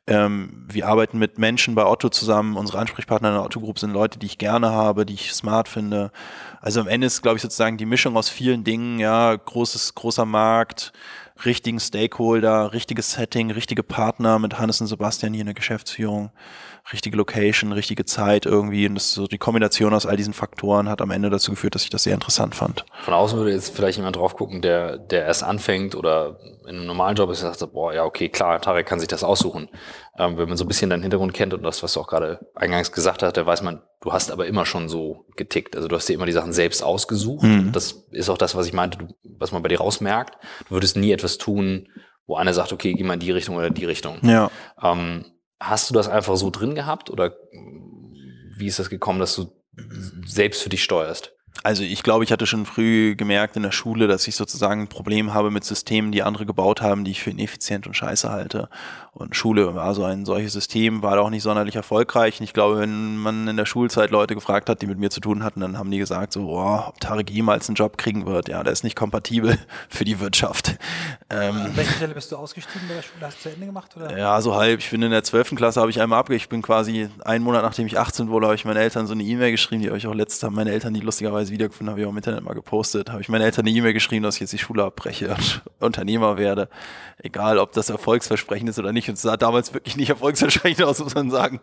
Ähm, 0.06 0.64
wir 0.68 0.86
arbeiten 0.86 1.18
mit 1.18 1.38
Menschen 1.38 1.74
bei 1.74 1.84
Otto 1.84 2.08
zusammen. 2.08 2.56
Unsere 2.56 2.78
Ansprechpartner 2.78 3.28
in 3.30 3.34
der 3.34 3.44
Otto 3.44 3.60
Group 3.60 3.78
sind 3.78 3.92
Leute, 3.92 4.18
die 4.18 4.26
ich 4.26 4.38
gerne 4.38 4.70
habe, 4.70 5.04
die 5.04 5.14
ich 5.14 5.32
smart 5.32 5.68
finde. 5.68 6.12
Also 6.60 6.80
am 6.80 6.88
Ende 6.88 7.08
ist, 7.08 7.22
glaube 7.22 7.36
ich, 7.36 7.42
sozusagen 7.42 7.76
die 7.76 7.86
Mischung 7.86 8.16
aus 8.16 8.28
vielen 8.28 8.62
Dingen, 8.62 9.00
ja, 9.00 9.34
großes, 9.34 9.94
großer 9.94 10.24
Markt, 10.24 10.92
richtigen 11.44 11.80
Stakeholder, 11.80 12.72
richtiges 12.72 13.12
Setting, 13.12 13.50
richtige 13.50 13.82
Partner 13.82 14.38
mit 14.38 14.58
Hannes 14.58 14.80
und 14.80 14.86
Sebastian 14.86 15.32
hier 15.32 15.42
in 15.42 15.46
der 15.46 15.54
Geschäftsführung 15.54 16.30
richtige 16.92 17.16
Location, 17.16 17.72
richtige 17.72 18.04
Zeit 18.04 18.46
irgendwie. 18.46 18.86
Und 18.86 18.94
das 18.94 19.12
so 19.12 19.26
die 19.26 19.38
Kombination 19.38 19.94
aus 19.94 20.06
all 20.06 20.16
diesen 20.16 20.32
Faktoren 20.32 20.88
hat 20.88 21.00
am 21.00 21.10
Ende 21.10 21.30
dazu 21.30 21.52
geführt, 21.52 21.74
dass 21.74 21.84
ich 21.84 21.90
das 21.90 22.02
sehr 22.02 22.14
interessant 22.14 22.54
fand. 22.54 22.84
Von 23.02 23.14
außen 23.14 23.38
würde 23.38 23.52
jetzt 23.52 23.74
vielleicht 23.74 23.98
jemand 23.98 24.16
drauf 24.16 24.36
gucken, 24.36 24.62
der, 24.62 24.98
der 24.98 25.26
erst 25.26 25.44
anfängt 25.44 25.94
oder 25.94 26.38
in 26.68 26.76
einem 26.76 26.86
normalen 26.86 27.16
Job 27.16 27.30
ist, 27.30 27.40
sagt, 27.40 27.72
boah, 27.72 27.92
ja, 27.92 28.04
okay, 28.04 28.28
klar, 28.28 28.60
Tarek 28.60 28.86
kann 28.86 29.00
sich 29.00 29.08
das 29.08 29.24
aussuchen. 29.24 29.68
Ähm, 30.18 30.36
wenn 30.36 30.48
man 30.48 30.56
so 30.56 30.64
ein 30.64 30.68
bisschen 30.68 30.90
deinen 30.90 31.02
Hintergrund 31.02 31.34
kennt 31.34 31.54
und 31.54 31.62
das, 31.62 31.82
was 31.82 31.94
du 31.94 32.00
auch 32.00 32.06
gerade 32.06 32.46
eingangs 32.54 32.92
gesagt 32.92 33.22
hast, 33.22 33.36
da 33.36 33.46
weiß 33.46 33.62
man, 33.62 33.82
du 34.00 34.12
hast 34.12 34.30
aber 34.30 34.46
immer 34.46 34.66
schon 34.66 34.88
so 34.88 35.26
getickt. 35.36 35.76
Also 35.76 35.88
du 35.88 35.96
hast 35.96 36.08
dir 36.08 36.14
immer 36.14 36.26
die 36.26 36.32
Sachen 36.32 36.52
selbst 36.52 36.82
ausgesucht. 36.82 37.44
Mhm. 37.44 37.72
Das 37.72 37.92
ist 38.10 38.28
auch 38.28 38.38
das, 38.38 38.54
was 38.54 38.66
ich 38.66 38.72
meinte, 38.72 38.98
du, 38.98 39.06
was 39.38 39.52
man 39.52 39.62
bei 39.62 39.68
dir 39.68 39.78
rausmerkt. 39.78 40.36
Du 40.68 40.74
würdest 40.74 40.96
nie 40.96 41.12
etwas 41.12 41.38
tun, 41.38 41.88
wo 42.26 42.36
einer 42.36 42.52
sagt, 42.54 42.72
okay, 42.72 42.92
geh 42.92 43.04
mal 43.04 43.14
in 43.14 43.20
die 43.20 43.32
Richtung 43.32 43.56
oder 43.56 43.70
die 43.70 43.84
Richtung. 43.86 44.18
Ja. 44.22 44.50
Ähm, 44.82 45.24
Hast 45.60 45.90
du 45.90 45.94
das 45.94 46.08
einfach 46.08 46.36
so 46.36 46.50
drin 46.50 46.74
gehabt 46.76 47.10
oder 47.10 47.34
wie 48.56 48.66
ist 48.66 48.78
das 48.78 48.90
gekommen, 48.90 49.18
dass 49.18 49.34
du 49.34 49.50
selbst 50.24 50.62
für 50.62 50.68
dich 50.68 50.84
steuerst? 50.84 51.32
Also 51.64 51.82
ich 51.82 52.02
glaube, 52.02 52.24
ich 52.24 52.32
hatte 52.32 52.46
schon 52.46 52.66
früh 52.66 53.16
gemerkt 53.16 53.56
in 53.56 53.62
der 53.62 53.72
Schule, 53.72 54.06
dass 54.06 54.28
ich 54.28 54.36
sozusagen 54.36 54.82
ein 54.82 54.88
Problem 54.88 55.34
habe 55.34 55.50
mit 55.50 55.64
Systemen, 55.64 56.12
die 56.12 56.22
andere 56.22 56.46
gebaut 56.46 56.82
haben, 56.82 57.04
die 57.04 57.10
ich 57.10 57.22
für 57.22 57.30
ineffizient 57.30 57.86
und 57.86 57.94
scheiße 57.94 58.30
halte. 58.30 58.68
Und 59.18 59.34
Schule 59.34 59.74
war 59.74 59.94
so 59.94 60.04
ein 60.04 60.24
solches 60.24 60.52
System, 60.52 61.02
war 61.02 61.20
auch 61.20 61.30
nicht 61.30 61.42
sonderlich 61.42 61.74
erfolgreich. 61.74 62.38
Und 62.38 62.44
ich 62.44 62.52
glaube, 62.52 62.78
wenn 62.78 63.16
man 63.16 63.48
in 63.48 63.56
der 63.56 63.66
Schulzeit 63.66 64.10
Leute 64.10 64.34
gefragt 64.34 64.68
hat, 64.68 64.80
die 64.80 64.86
mit 64.86 64.98
mir 64.98 65.10
zu 65.10 65.20
tun 65.20 65.42
hatten, 65.42 65.60
dann 65.60 65.76
haben 65.76 65.90
die 65.90 65.98
gesagt 65.98 66.32
so, 66.32 66.48
oh, 66.48 66.84
ob 66.86 67.00
Tarek 67.00 67.28
jemals 67.28 67.68
einen 67.68 67.74
Job 67.74 67.98
kriegen 67.98 68.26
wird. 68.26 68.48
Ja, 68.48 68.62
der 68.62 68.72
ist 68.72 68.84
nicht 68.84 68.94
kompatibel 68.94 69.58
für 69.88 70.04
die 70.04 70.20
Wirtschaft. 70.20 70.78
Ähm, 71.30 71.56
An 71.56 71.76
welcher 71.76 71.94
Stelle 71.94 72.14
bist 72.14 72.30
du 72.30 72.36
ausgestiegen 72.36 72.86
bei 72.86 72.94
der 72.94 73.02
Schule? 73.02 73.26
Hast 73.26 73.38
du 73.38 73.48
zu 73.48 73.54
Ende 73.54 73.66
gemacht? 73.66 73.96
Oder? 73.96 74.16
Ja, 74.16 74.40
so 74.40 74.54
halb. 74.54 74.78
Ich 74.78 74.90
bin 74.90 75.02
in 75.02 75.10
der 75.10 75.24
zwölften 75.24 75.56
Klasse, 75.56 75.80
habe 75.80 75.90
ich 75.90 76.00
einmal 76.00 76.20
abge... 76.20 76.36
Ich 76.36 76.48
bin 76.48 76.62
quasi 76.62 77.08
einen 77.24 77.42
Monat, 77.42 77.64
nachdem 77.64 77.88
ich 77.88 77.98
18 77.98 78.28
wurde, 78.28 78.46
habe 78.46 78.54
ich 78.54 78.64
meinen 78.64 78.76
Eltern 78.76 79.08
so 79.08 79.14
eine 79.14 79.24
E-Mail 79.24 79.50
geschrieben, 79.50 79.82
die 79.82 79.88
habe 79.88 79.98
ich 79.98 80.06
auch 80.06 80.14
letztes 80.14 80.44
haben 80.44 80.54
meine 80.54 80.70
Eltern 80.70 80.94
die 80.94 81.00
lustigerweise 81.00 81.52
wiedergefunden, 81.52 81.90
habe 81.90 82.00
ich 82.00 82.06
auch 82.06 82.10
im 82.10 82.16
Internet 82.16 82.44
mal 82.44 82.54
gepostet. 82.54 83.10
Habe 83.10 83.20
ich 83.20 83.28
meinen 83.28 83.42
Eltern 83.42 83.66
eine 83.66 83.76
E-Mail 83.76 83.92
geschrieben, 83.92 84.22
dass 84.22 84.36
ich 84.36 84.42
jetzt 84.42 84.52
die 84.52 84.58
Schule 84.58 84.84
abbreche 84.84 85.30
und 85.30 85.62
Unternehmer 85.80 86.38
werde. 86.38 86.68
Egal, 87.18 87.58
ob 87.58 87.72
das 87.72 87.90
erfolgsversprechend 87.90 88.70
ist 88.70 88.78
oder 88.78 88.92
nicht. 88.92 89.07
Und 89.08 89.14
es 89.14 89.22
sah 89.22 89.36
damals 89.36 89.74
wirklich 89.74 89.96
nicht 89.96 90.10
erfolgsversprechend 90.10 90.82
aus, 90.84 90.98
muss 90.98 91.14
man 91.14 91.30
sagen. 91.30 91.60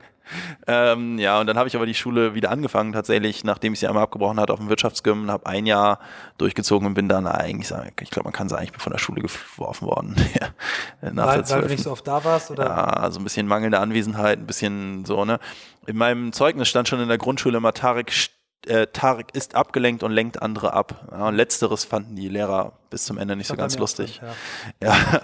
Ähm, 0.68 1.20
ja, 1.20 1.40
und 1.40 1.48
dann 1.48 1.58
habe 1.58 1.68
ich 1.68 1.76
aber 1.76 1.86
die 1.86 1.94
Schule 1.94 2.34
wieder 2.34 2.52
angefangen, 2.52 2.94
tatsächlich, 2.94 3.44
nachdem 3.44 3.74
ich 3.74 3.80
sie 3.80 3.88
einmal 3.88 4.04
abgebrochen 4.04 4.40
hatte 4.40 4.54
auf 4.54 4.60
dem 4.60 4.70
Wirtschaftsgym, 4.70 5.30
habe 5.30 5.46
ein 5.46 5.66
Jahr 5.66 6.00
durchgezogen 6.38 6.88
und 6.88 6.94
bin 6.94 7.08
dann 7.08 7.28
eigentlich, 7.28 7.72
ich 8.02 8.10
glaube, 8.10 8.26
man 8.26 8.34
kann 8.34 8.50
sagen, 8.50 8.64
ich 8.64 8.72
bin 8.72 8.80
von 8.80 8.92
der 8.92 9.00
Schule 9.00 9.22
geworfen 9.22 9.88
worden. 9.88 10.16
Nach 11.02 11.28
weil, 11.28 11.50
weil 11.50 11.62
du 11.62 11.68
nicht 11.68 11.84
so 11.84 11.92
oft 11.92 12.08
da 12.08 12.24
warst? 12.24 12.52
Oder? 12.52 12.66
Ja, 12.66 13.12
so 13.12 13.20
ein 13.20 13.24
bisschen 13.24 13.48
mangelnde 13.48 13.80
Anwesenheit, 13.80 14.40
ein 14.40 14.48
bisschen 14.48 15.06
so, 15.06 15.26
ne. 15.26 15.40
In 15.88 15.98
meinem 15.98 16.34
Zeugnis 16.34 16.68
stand 16.68 16.88
schon 16.88 17.00
in 17.00 17.08
der 17.08 17.20
Grundschule 17.20 17.58
immer 17.58 17.74
Tarek 17.74 18.12
äh, 18.68 18.88
Tarek 18.88 19.34
ist 19.34 19.56
abgelenkt 19.56 20.04
und 20.04 20.12
lenkt 20.12 20.42
andere 20.42 20.74
ab. 20.74 21.08
Ja, 21.12 21.28
und 21.28 21.36
letzteres 21.36 21.86
fanden 21.86 22.16
die 22.16 22.30
Lehrer 22.30 22.74
bis 22.90 23.06
zum 23.06 23.18
Ende 23.18 23.36
nicht 23.36 23.48
so 23.48 23.56
ganz 23.56 23.78
lustig. 23.78 24.20
Drin, 24.20 24.30
ja. 24.82 24.96
ja. 24.96 25.22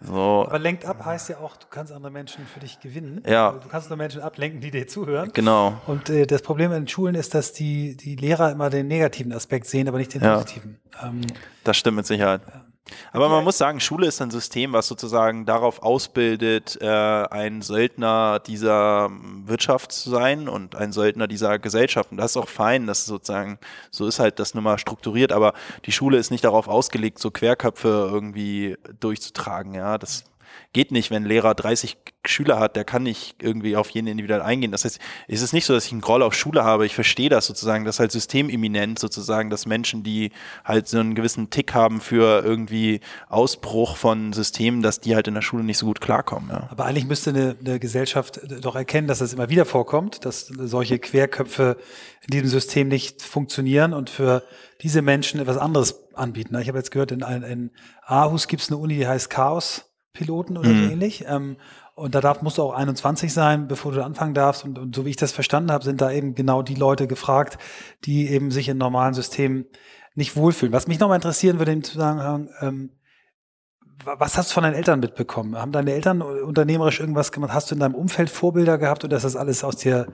so. 0.00 0.46
Aber 0.46 0.58
lenkt 0.58 0.84
ab 0.84 1.04
heißt 1.04 1.28
ja 1.30 1.38
auch, 1.38 1.56
du 1.56 1.66
kannst 1.70 1.92
andere 1.92 2.12
Menschen 2.12 2.46
für 2.46 2.60
dich 2.60 2.80
gewinnen. 2.80 3.22
Ja. 3.26 3.52
Du 3.52 3.68
kannst 3.68 3.88
nur 3.88 3.96
Menschen 3.96 4.20
ablenken, 4.20 4.60
die 4.60 4.70
dir 4.70 4.86
zuhören. 4.86 5.30
Genau. 5.32 5.80
Und 5.86 6.10
äh, 6.10 6.26
das 6.26 6.42
Problem 6.42 6.72
in 6.72 6.82
den 6.82 6.88
Schulen 6.88 7.14
ist, 7.14 7.34
dass 7.34 7.52
die, 7.52 7.96
die 7.96 8.16
Lehrer 8.16 8.52
immer 8.52 8.70
den 8.70 8.88
negativen 8.88 9.32
Aspekt 9.32 9.66
sehen, 9.66 9.88
aber 9.88 9.98
nicht 9.98 10.12
den 10.14 10.20
positiven. 10.20 10.78
Ähm, 11.02 11.22
das 11.64 11.76
stimmt 11.76 11.96
mit 11.96 12.06
Sicherheit. 12.06 12.42
Ja. 12.46 12.65
Aber 13.12 13.28
man 13.28 13.42
muss 13.42 13.58
sagen, 13.58 13.80
Schule 13.80 14.06
ist 14.06 14.22
ein 14.22 14.30
System, 14.30 14.72
was 14.72 14.86
sozusagen 14.86 15.44
darauf 15.44 15.82
ausbildet, 15.82 16.78
äh, 16.80 16.86
ein 16.86 17.62
Söldner 17.62 18.38
dieser 18.38 19.10
Wirtschaft 19.44 19.92
zu 19.92 20.10
sein 20.10 20.48
und 20.48 20.76
ein 20.76 20.92
Söldner 20.92 21.26
dieser 21.26 21.58
Gesellschaft. 21.58 22.12
Und 22.12 22.18
das 22.18 22.32
ist 22.32 22.36
auch 22.36 22.48
fein, 22.48 22.86
dass 22.86 23.04
sozusagen, 23.04 23.58
so 23.90 24.06
ist 24.06 24.18
halt 24.18 24.38
das 24.38 24.54
nun 24.54 24.64
mal 24.64 24.78
strukturiert, 24.78 25.32
aber 25.32 25.52
die 25.84 25.92
Schule 25.92 26.18
ist 26.18 26.30
nicht 26.30 26.44
darauf 26.44 26.68
ausgelegt, 26.68 27.18
so 27.18 27.30
Querköpfe 27.30 28.08
irgendwie 28.12 28.76
durchzutragen, 29.00 29.74
ja. 29.74 29.98
Das 29.98 30.24
geht 30.76 30.92
nicht, 30.92 31.10
wenn 31.10 31.22
ein 31.22 31.26
Lehrer 31.26 31.54
30 31.54 31.96
Schüler 32.26 32.60
hat, 32.60 32.76
der 32.76 32.84
kann 32.84 33.02
nicht 33.02 33.36
irgendwie 33.40 33.76
auf 33.76 33.88
jeden 33.88 34.08
individuell 34.08 34.42
eingehen. 34.42 34.72
Das 34.72 34.84
heißt, 34.84 34.98
es 35.26 35.40
ist 35.40 35.54
nicht 35.54 35.64
so, 35.64 35.72
dass 35.72 35.86
ich 35.86 35.92
einen 35.92 36.02
Groll 36.02 36.22
auf 36.22 36.34
Schule 36.34 36.64
habe. 36.64 36.84
Ich 36.84 36.94
verstehe 36.94 37.30
das 37.30 37.46
sozusagen, 37.46 37.86
das 37.86 37.96
ist 37.96 38.00
halt 38.00 38.12
systememinent 38.12 38.98
sozusagen, 38.98 39.48
dass 39.48 39.64
Menschen, 39.64 40.02
die 40.02 40.32
halt 40.66 40.86
so 40.86 40.98
einen 40.98 41.14
gewissen 41.14 41.48
Tick 41.48 41.72
haben 41.72 42.02
für 42.02 42.44
irgendwie 42.44 43.00
Ausbruch 43.30 43.96
von 43.96 44.34
Systemen, 44.34 44.82
dass 44.82 45.00
die 45.00 45.14
halt 45.14 45.28
in 45.28 45.34
der 45.34 45.40
Schule 45.40 45.64
nicht 45.64 45.78
so 45.78 45.86
gut 45.86 46.02
klarkommen. 46.02 46.50
Ja. 46.50 46.68
Aber 46.70 46.84
eigentlich 46.84 47.06
müsste 47.06 47.30
eine, 47.30 47.56
eine 47.58 47.80
Gesellschaft 47.80 48.40
doch 48.60 48.76
erkennen, 48.76 49.08
dass 49.08 49.22
es 49.22 49.32
immer 49.32 49.48
wieder 49.48 49.64
vorkommt, 49.64 50.26
dass 50.26 50.46
solche 50.46 50.98
Querköpfe 50.98 51.78
in 52.20 52.32
diesem 52.32 52.48
System 52.48 52.88
nicht 52.88 53.22
funktionieren 53.22 53.94
und 53.94 54.10
für 54.10 54.42
diese 54.82 55.00
Menschen 55.00 55.40
etwas 55.40 55.56
anderes 55.56 56.06
anbieten. 56.12 56.54
Ich 56.60 56.68
habe 56.68 56.76
jetzt 56.76 56.90
gehört, 56.90 57.12
in, 57.12 57.20
in 57.22 57.70
Aarhus 58.04 58.46
gibt 58.46 58.60
es 58.60 58.68
eine 58.68 58.76
Uni, 58.76 58.96
die 58.96 59.08
heißt 59.08 59.30
Chaos-Piloten 60.16 60.56
oder 60.56 60.68
mhm. 60.68 60.84
so 60.84 60.90
ähnlich. 60.90 61.24
Ähm, 61.28 61.56
und 61.94 62.14
da 62.14 62.20
darf, 62.20 62.42
musst 62.42 62.58
du 62.58 62.62
auch 62.62 62.74
21 62.74 63.32
sein, 63.32 63.68
bevor 63.68 63.92
du 63.92 64.04
anfangen 64.04 64.34
darfst. 64.34 64.64
Und, 64.64 64.78
und 64.78 64.94
so 64.94 65.04
wie 65.04 65.10
ich 65.10 65.16
das 65.16 65.32
verstanden 65.32 65.72
habe, 65.72 65.84
sind 65.84 66.00
da 66.00 66.10
eben 66.10 66.34
genau 66.34 66.62
die 66.62 66.74
Leute 66.74 67.06
gefragt, 67.06 67.58
die 68.04 68.28
eben 68.28 68.50
sich 68.50 68.68
in 68.68 68.78
normalen 68.78 69.14
Systemen 69.14 69.66
nicht 70.14 70.36
wohlfühlen. 70.36 70.72
Was 70.72 70.88
mich 70.88 70.98
nochmal 70.98 71.16
interessieren 71.16 71.58
würde 71.58 71.72
im 71.72 71.84
Zusammenhang, 71.84 72.48
ähm, 72.60 72.90
was 74.04 74.36
hast 74.36 74.50
du 74.50 74.54
von 74.54 74.62
deinen 74.62 74.74
Eltern 74.74 75.00
mitbekommen? 75.00 75.56
Haben 75.56 75.72
deine 75.72 75.92
Eltern 75.92 76.20
unternehmerisch 76.20 77.00
irgendwas 77.00 77.32
gemacht? 77.32 77.52
Hast 77.52 77.70
du 77.70 77.74
in 77.74 77.80
deinem 77.80 77.94
Umfeld 77.94 78.28
Vorbilder 78.28 78.76
gehabt 78.76 79.04
oder 79.04 79.16
ist 79.16 79.24
das 79.24 79.36
alles 79.36 79.64
aus 79.64 79.76
dir, 79.76 80.06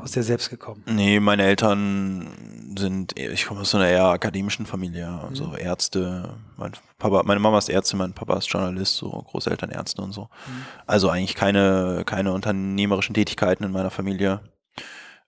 aus 0.00 0.12
dir 0.12 0.22
selbst 0.22 0.50
gekommen? 0.50 0.82
Nee, 0.86 1.20
meine 1.20 1.44
Eltern 1.44 2.74
sind, 2.76 3.18
ich 3.18 3.46
komme 3.46 3.60
aus 3.60 3.74
einer 3.74 3.88
eher 3.88 4.06
akademischen 4.06 4.66
Familie, 4.66 5.08
also 5.28 5.48
mhm. 5.48 5.58
Ärzte. 5.58 6.34
Mein 6.56 6.72
Papa, 6.98 7.22
meine 7.24 7.40
Mama 7.40 7.58
ist 7.58 7.68
Ärztin, 7.68 7.98
mein 7.98 8.12
Papa 8.12 8.36
ist 8.38 8.46
Journalist, 8.46 8.96
so 8.96 9.10
Großeltern 9.10 9.70
Ärzte 9.70 10.02
und 10.02 10.12
so. 10.12 10.22
Mhm. 10.22 10.66
Also 10.86 11.08
eigentlich 11.08 11.34
keine, 11.34 12.02
keine 12.06 12.32
unternehmerischen 12.32 13.14
Tätigkeiten 13.14 13.64
in 13.64 13.72
meiner 13.72 13.90
Familie. 13.90 14.40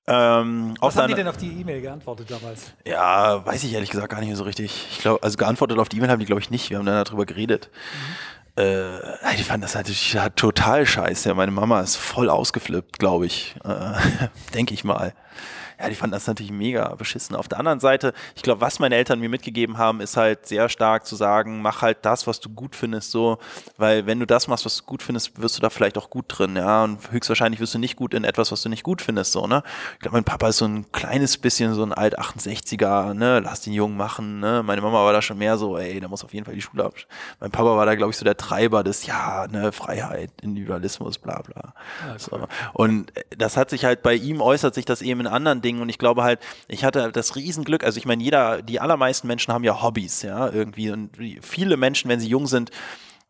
Ähm, 0.06 0.74
Was 0.80 0.96
haben 0.96 1.08
die 1.08 1.14
denn 1.14 1.28
auf 1.28 1.38
die 1.38 1.60
E-Mail 1.60 1.80
geantwortet 1.80 2.30
damals? 2.30 2.74
Ja, 2.86 3.44
weiß 3.46 3.64
ich 3.64 3.72
ehrlich 3.72 3.90
gesagt 3.90 4.10
gar 4.10 4.20
nicht 4.20 4.28
mehr 4.28 4.36
so 4.36 4.44
richtig. 4.44 4.86
Ich 4.90 4.98
glaube, 4.98 5.22
also 5.22 5.38
geantwortet 5.38 5.78
auf 5.78 5.88
die 5.88 5.96
E-Mail 5.96 6.10
haben 6.10 6.20
die, 6.20 6.26
glaube 6.26 6.42
ich, 6.42 6.50
nicht. 6.50 6.68
Wir 6.68 6.76
haben 6.76 6.84
dann 6.84 7.02
darüber 7.02 7.24
geredet. 7.24 7.70
Mhm. 7.72 8.14
Äh, 8.56 9.34
die 9.36 9.42
fanden 9.42 9.62
das 9.62 9.74
natürlich 9.74 10.16
total 10.36 10.86
scheiße. 10.86 11.34
Meine 11.34 11.50
Mama 11.50 11.80
ist 11.80 11.96
voll 11.96 12.30
ausgeflippt, 12.30 12.98
glaube 12.98 13.26
ich. 13.26 13.56
Äh, 13.64 13.94
Denke 14.54 14.74
ich 14.74 14.84
mal 14.84 15.12
ja, 15.78 15.88
die 15.88 15.94
fanden 15.94 16.12
das 16.12 16.26
natürlich 16.26 16.52
mega 16.52 16.94
beschissen. 16.94 17.34
Auf 17.34 17.48
der 17.48 17.58
anderen 17.58 17.80
Seite, 17.80 18.12
ich 18.36 18.42
glaube, 18.42 18.60
was 18.60 18.78
meine 18.78 18.94
Eltern 18.94 19.20
mir 19.20 19.28
mitgegeben 19.28 19.78
haben, 19.78 20.00
ist 20.00 20.16
halt 20.16 20.46
sehr 20.46 20.68
stark 20.68 21.06
zu 21.06 21.16
sagen, 21.16 21.62
mach 21.62 21.82
halt 21.82 21.98
das, 22.02 22.26
was 22.26 22.40
du 22.40 22.48
gut 22.48 22.76
findest, 22.76 23.10
so, 23.10 23.38
weil 23.76 24.06
wenn 24.06 24.20
du 24.20 24.26
das 24.26 24.46
machst, 24.48 24.64
was 24.64 24.78
du 24.78 24.84
gut 24.84 25.02
findest, 25.02 25.40
wirst 25.40 25.56
du 25.56 25.60
da 25.60 25.70
vielleicht 25.70 25.98
auch 25.98 26.10
gut 26.10 26.26
drin, 26.28 26.56
ja, 26.56 26.84
und 26.84 27.10
höchstwahrscheinlich 27.10 27.60
wirst 27.60 27.74
du 27.74 27.78
nicht 27.78 27.96
gut 27.96 28.14
in 28.14 28.24
etwas, 28.24 28.52
was 28.52 28.62
du 28.62 28.68
nicht 28.68 28.84
gut 28.84 29.02
findest, 29.02 29.32
so, 29.32 29.46
ne. 29.46 29.62
Ich 29.94 30.00
glaube, 30.00 30.16
mein 30.16 30.24
Papa 30.24 30.48
ist 30.48 30.58
so 30.58 30.66
ein 30.66 30.90
kleines 30.92 31.38
bisschen 31.38 31.74
so 31.74 31.82
ein 31.82 31.92
alt 31.92 32.18
68er, 32.18 33.14
ne, 33.14 33.40
lass 33.40 33.62
den 33.62 33.72
Jungen 33.72 33.96
machen, 33.96 34.40
ne. 34.40 34.62
Meine 34.64 34.80
Mama 34.80 35.04
war 35.04 35.12
da 35.12 35.22
schon 35.22 35.38
mehr 35.38 35.58
so, 35.58 35.76
ey, 35.76 35.98
da 35.98 36.08
muss 36.08 36.24
auf 36.24 36.32
jeden 36.32 36.44
Fall 36.46 36.54
die 36.54 36.62
Schule 36.62 36.84
ab. 36.84 36.94
Mein 37.40 37.50
Papa 37.50 37.76
war 37.76 37.86
da, 37.86 37.94
glaube 37.94 38.10
ich, 38.10 38.16
so 38.16 38.24
der 38.24 38.36
Treiber 38.36 38.84
des, 38.84 39.06
ja, 39.06 39.46
ne, 39.48 39.72
Freiheit, 39.72 40.30
Individualismus, 40.40 41.18
bla, 41.18 41.42
bla. 41.42 41.74
Ja, 42.06 42.12
cool. 42.12 42.18
so. 42.18 42.48
Und 42.72 43.12
das 43.36 43.56
hat 43.56 43.70
sich 43.70 43.84
halt 43.84 44.02
bei 44.02 44.14
ihm 44.14 44.40
äußert 44.40 44.74
sich 44.74 44.84
das 44.84 45.02
eben 45.02 45.20
in 45.20 45.26
anderen 45.26 45.62
Dingen. 45.64 45.80
Und 45.80 45.88
ich 45.88 45.98
glaube 45.98 46.22
halt, 46.22 46.40
ich 46.68 46.84
hatte 46.84 47.10
das 47.10 47.34
Riesenglück, 47.36 47.82
also 47.82 47.98
ich 47.98 48.06
meine, 48.06 48.22
jeder, 48.22 48.62
die 48.62 48.80
allermeisten 48.80 49.26
Menschen 49.26 49.52
haben 49.52 49.64
ja 49.64 49.82
Hobbys, 49.82 50.22
ja, 50.22 50.50
irgendwie. 50.50 50.90
Und 50.90 51.10
viele 51.40 51.76
Menschen, 51.76 52.08
wenn 52.08 52.20
sie 52.20 52.28
jung 52.28 52.46
sind, 52.46 52.70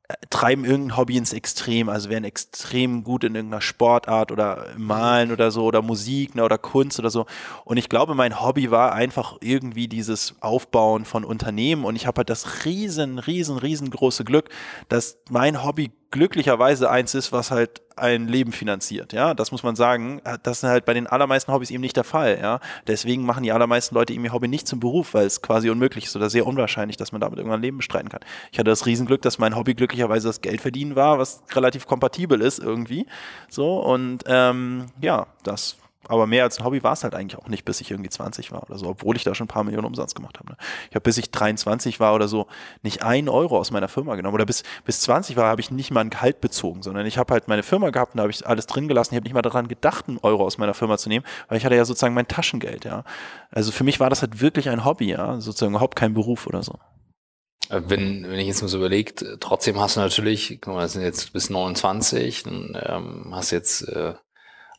äh, 0.06 0.14
treiben 0.28 0.66
irgendein 0.66 0.98
Hobby 0.98 1.16
ins 1.16 1.32
Extrem, 1.32 1.88
also 1.88 2.10
werden 2.10 2.24
extrem 2.24 3.04
gut 3.04 3.24
in 3.24 3.34
irgendeiner 3.34 3.62
Sportart 3.62 4.32
oder 4.32 4.66
Malen 4.76 5.32
oder 5.32 5.50
so 5.50 5.64
oder 5.64 5.80
Musik 5.80 6.34
ne, 6.34 6.44
oder 6.44 6.58
Kunst 6.58 6.98
oder 6.98 7.08
so. 7.08 7.24
Und 7.64 7.78
ich 7.78 7.88
glaube, 7.88 8.14
mein 8.14 8.42
Hobby 8.42 8.70
war 8.70 8.92
einfach 8.92 9.38
irgendwie 9.40 9.88
dieses 9.88 10.34
Aufbauen 10.40 11.06
von 11.06 11.24
Unternehmen. 11.24 11.86
Und 11.86 11.96
ich 11.96 12.06
habe 12.06 12.18
halt 12.18 12.28
das 12.28 12.66
riesen, 12.66 13.18
riesen, 13.18 13.56
riesengroße 13.56 14.24
Glück, 14.24 14.50
dass 14.90 15.16
mein 15.30 15.64
Hobby 15.64 15.90
glücklicherweise 16.14 16.88
eins 16.88 17.12
ist, 17.14 17.32
was 17.32 17.50
halt 17.50 17.82
ein 17.96 18.28
Leben 18.28 18.52
finanziert, 18.52 19.12
ja, 19.12 19.34
das 19.34 19.50
muss 19.50 19.64
man 19.64 19.74
sagen. 19.74 20.22
Das 20.44 20.58
ist 20.58 20.62
halt 20.62 20.84
bei 20.84 20.94
den 20.94 21.08
allermeisten 21.08 21.52
Hobbys 21.52 21.72
eben 21.72 21.80
nicht 21.80 21.96
der 21.96 22.04
Fall, 22.04 22.38
ja. 22.40 22.60
Deswegen 22.86 23.26
machen 23.26 23.42
die 23.42 23.50
allermeisten 23.50 23.96
Leute 23.96 24.12
eben 24.12 24.24
ihr 24.24 24.32
Hobby 24.32 24.46
nicht 24.46 24.68
zum 24.68 24.78
Beruf, 24.78 25.14
weil 25.14 25.26
es 25.26 25.42
quasi 25.42 25.70
unmöglich 25.70 26.04
ist 26.04 26.14
oder 26.14 26.30
sehr 26.30 26.46
unwahrscheinlich, 26.46 26.96
dass 26.96 27.10
man 27.10 27.20
damit 27.20 27.38
irgendwann 27.38 27.62
Leben 27.62 27.78
bestreiten 27.78 28.10
kann. 28.10 28.20
Ich 28.52 28.60
hatte 28.60 28.70
das 28.70 28.86
Riesenglück, 28.86 29.22
dass 29.22 29.38
mein 29.38 29.56
Hobby 29.56 29.74
glücklicherweise 29.74 30.28
das 30.28 30.40
Geld 30.40 30.60
verdienen 30.60 30.94
war, 30.94 31.18
was 31.18 31.42
relativ 31.52 31.88
kompatibel 31.88 32.40
ist 32.40 32.60
irgendwie, 32.60 33.06
so 33.48 33.80
und 33.80 34.22
ähm, 34.26 34.86
ja, 35.00 35.26
das 35.42 35.76
aber 36.08 36.26
mehr 36.26 36.44
als 36.44 36.58
ein 36.58 36.64
Hobby 36.64 36.82
war 36.82 36.92
es 36.92 37.04
halt 37.04 37.14
eigentlich 37.14 37.38
auch 37.38 37.48
nicht, 37.48 37.64
bis 37.64 37.80
ich 37.80 37.90
irgendwie 37.90 38.10
20 38.10 38.52
war 38.52 38.62
oder 38.64 38.78
so, 38.78 38.86
obwohl 38.86 39.16
ich 39.16 39.24
da 39.24 39.34
schon 39.34 39.46
ein 39.46 39.48
paar 39.48 39.64
Millionen 39.64 39.86
Umsatz 39.86 40.14
gemacht 40.14 40.38
habe. 40.38 40.50
Ne? 40.50 40.56
Ich 40.90 40.94
habe 40.94 41.02
bis 41.02 41.18
ich 41.18 41.30
23 41.30 42.00
war 42.00 42.14
oder 42.14 42.28
so 42.28 42.46
nicht 42.82 43.02
einen 43.02 43.28
Euro 43.28 43.58
aus 43.58 43.70
meiner 43.70 43.88
Firma 43.88 44.14
genommen. 44.14 44.34
Oder 44.34 44.46
bis, 44.46 44.62
bis 44.84 45.00
20 45.00 45.36
war, 45.36 45.48
habe 45.48 45.60
ich 45.60 45.70
nicht 45.70 45.90
mal 45.90 46.00
ein 46.00 46.10
Gehalt 46.10 46.40
bezogen, 46.40 46.82
sondern 46.82 47.06
ich 47.06 47.18
habe 47.18 47.32
halt 47.32 47.48
meine 47.48 47.62
Firma 47.62 47.90
gehabt 47.90 48.14
und 48.14 48.18
da 48.18 48.22
habe 48.22 48.32
ich 48.32 48.46
alles 48.46 48.66
drin 48.66 48.88
gelassen. 48.88 49.14
Ich 49.14 49.16
habe 49.16 49.24
nicht 49.24 49.34
mal 49.34 49.42
daran 49.42 49.68
gedacht, 49.68 50.08
einen 50.08 50.18
Euro 50.18 50.44
aus 50.44 50.58
meiner 50.58 50.74
Firma 50.74 50.98
zu 50.98 51.08
nehmen, 51.08 51.24
weil 51.48 51.58
ich 51.58 51.64
hatte 51.64 51.76
ja 51.76 51.84
sozusagen 51.84 52.14
mein 52.14 52.28
Taschengeld, 52.28 52.84
ja. 52.84 53.04
Also 53.50 53.72
für 53.72 53.84
mich 53.84 54.00
war 54.00 54.10
das 54.10 54.22
halt 54.22 54.40
wirklich 54.40 54.68
ein 54.68 54.84
Hobby, 54.84 55.10
ja, 55.10 55.40
sozusagen 55.40 55.72
überhaupt 55.72 55.96
kein 55.96 56.14
Beruf 56.14 56.46
oder 56.46 56.62
so. 56.62 56.78
Äh, 57.68 57.82
wenn, 57.86 58.24
wenn 58.28 58.38
ich 58.38 58.46
jetzt 58.46 58.62
mal 58.62 58.68
so 58.68 58.78
überlegt, 58.78 59.24
trotzdem 59.40 59.80
hast 59.80 59.96
du 59.96 60.00
natürlich, 60.00 60.58
guck 60.60 60.74
mal, 60.74 60.82
das 60.82 60.92
sind 60.92 61.02
jetzt 61.02 61.32
bis 61.32 61.50
29, 61.50 62.44
dann 62.44 62.78
ähm, 62.86 63.32
hast 63.34 63.50
jetzt 63.50 63.88
äh, 63.88 64.14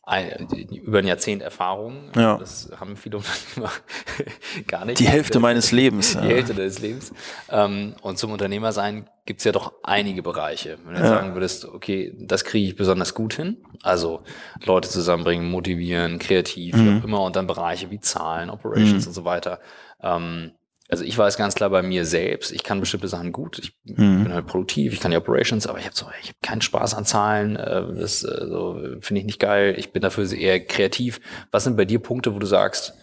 ein, 0.06 0.46
über 0.70 1.00
ein 1.00 1.06
Jahrzehnt 1.06 1.42
Erfahrung. 1.42 2.10
Ja. 2.14 2.38
Das 2.38 2.70
haben 2.78 2.96
viele 2.96 3.18
Unternehmer 3.18 3.72
gar 4.68 4.84
nicht. 4.84 5.00
Die 5.00 5.08
Hälfte 5.08 5.40
meines 5.40 5.72
Lebens. 5.72 6.12
Die 6.12 6.18
ja. 6.18 6.36
Hälfte 6.36 6.54
des 6.54 6.78
Lebens. 6.78 7.12
Ähm, 7.50 7.94
und 8.02 8.16
zum 8.16 8.30
Unternehmer 8.30 8.70
sein 8.70 9.10
gibt's 9.24 9.42
ja 9.42 9.50
doch 9.50 9.72
einige 9.82 10.22
Bereiche. 10.22 10.78
Wenn 10.84 10.94
du 10.94 11.00
ja. 11.00 11.08
sagen 11.08 11.34
würdest, 11.34 11.64
okay, 11.64 12.14
das 12.20 12.44
kriege 12.44 12.68
ich 12.68 12.76
besonders 12.76 13.14
gut 13.14 13.34
hin. 13.34 13.56
Also 13.82 14.22
Leute 14.64 14.88
zusammenbringen, 14.88 15.50
motivieren, 15.50 16.20
kreativ, 16.20 16.76
mhm. 16.76 16.84
wie 16.84 17.00
auch 17.00 17.04
immer. 17.04 17.22
Und 17.22 17.34
dann 17.34 17.48
Bereiche 17.48 17.90
wie 17.90 17.98
Zahlen, 17.98 18.48
Operations 18.48 19.04
mhm. 19.04 19.08
und 19.08 19.14
so 19.14 19.24
weiter. 19.24 19.58
Ähm, 20.00 20.52
also 20.88 21.04
ich 21.04 21.16
weiß 21.16 21.36
ganz 21.36 21.54
klar 21.54 21.70
bei 21.70 21.82
mir 21.82 22.04
selbst, 22.04 22.52
ich 22.52 22.62
kann 22.62 22.80
bestimmte 22.80 23.08
Sachen 23.08 23.32
gut, 23.32 23.58
ich 23.58 23.72
mhm. 23.84 24.24
bin 24.24 24.32
halt 24.32 24.46
produktiv, 24.46 24.92
ich 24.92 25.00
kann 25.00 25.10
die 25.10 25.16
Operations, 25.16 25.66
aber 25.66 25.78
ich 25.78 25.84
habe 25.84 25.96
so, 25.96 26.06
ich 26.20 26.28
habe 26.28 26.38
keinen 26.42 26.60
Spaß 26.60 26.94
an 26.94 27.04
Zahlen, 27.04 27.56
äh, 27.56 27.94
das 27.94 28.22
äh, 28.22 28.46
so, 28.46 28.80
finde 29.00 29.20
ich 29.20 29.26
nicht 29.26 29.40
geil, 29.40 29.74
ich 29.76 29.92
bin 29.92 30.02
dafür 30.02 30.30
eher 30.32 30.64
kreativ. 30.64 31.20
Was 31.50 31.64
sind 31.64 31.76
bei 31.76 31.84
dir 31.84 31.98
Punkte, 31.98 32.34
wo 32.34 32.38
du 32.38 32.46
sagst, 32.46 32.94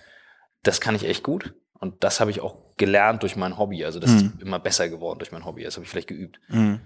das 0.63 0.79
kann 0.79 0.95
ich 0.95 1.05
echt 1.05 1.23
gut 1.23 1.53
und 1.79 2.03
das 2.03 2.19
habe 2.19 2.31
ich 2.31 2.41
auch 2.41 2.75
gelernt 2.77 3.23
durch 3.23 3.35
mein 3.35 3.57
Hobby, 3.57 3.83
also 3.83 3.99
das 3.99 4.11
mhm. 4.11 4.17
ist 4.17 4.41
immer 4.41 4.59
besser 4.59 4.89
geworden 4.89 5.19
durch 5.19 5.31
mein 5.31 5.45
Hobby, 5.45 5.63
das 5.63 5.75
habe 5.75 5.83
ich 5.83 5.89
vielleicht 5.89 6.07
geübt. 6.07 6.39
Mhm. 6.47 6.79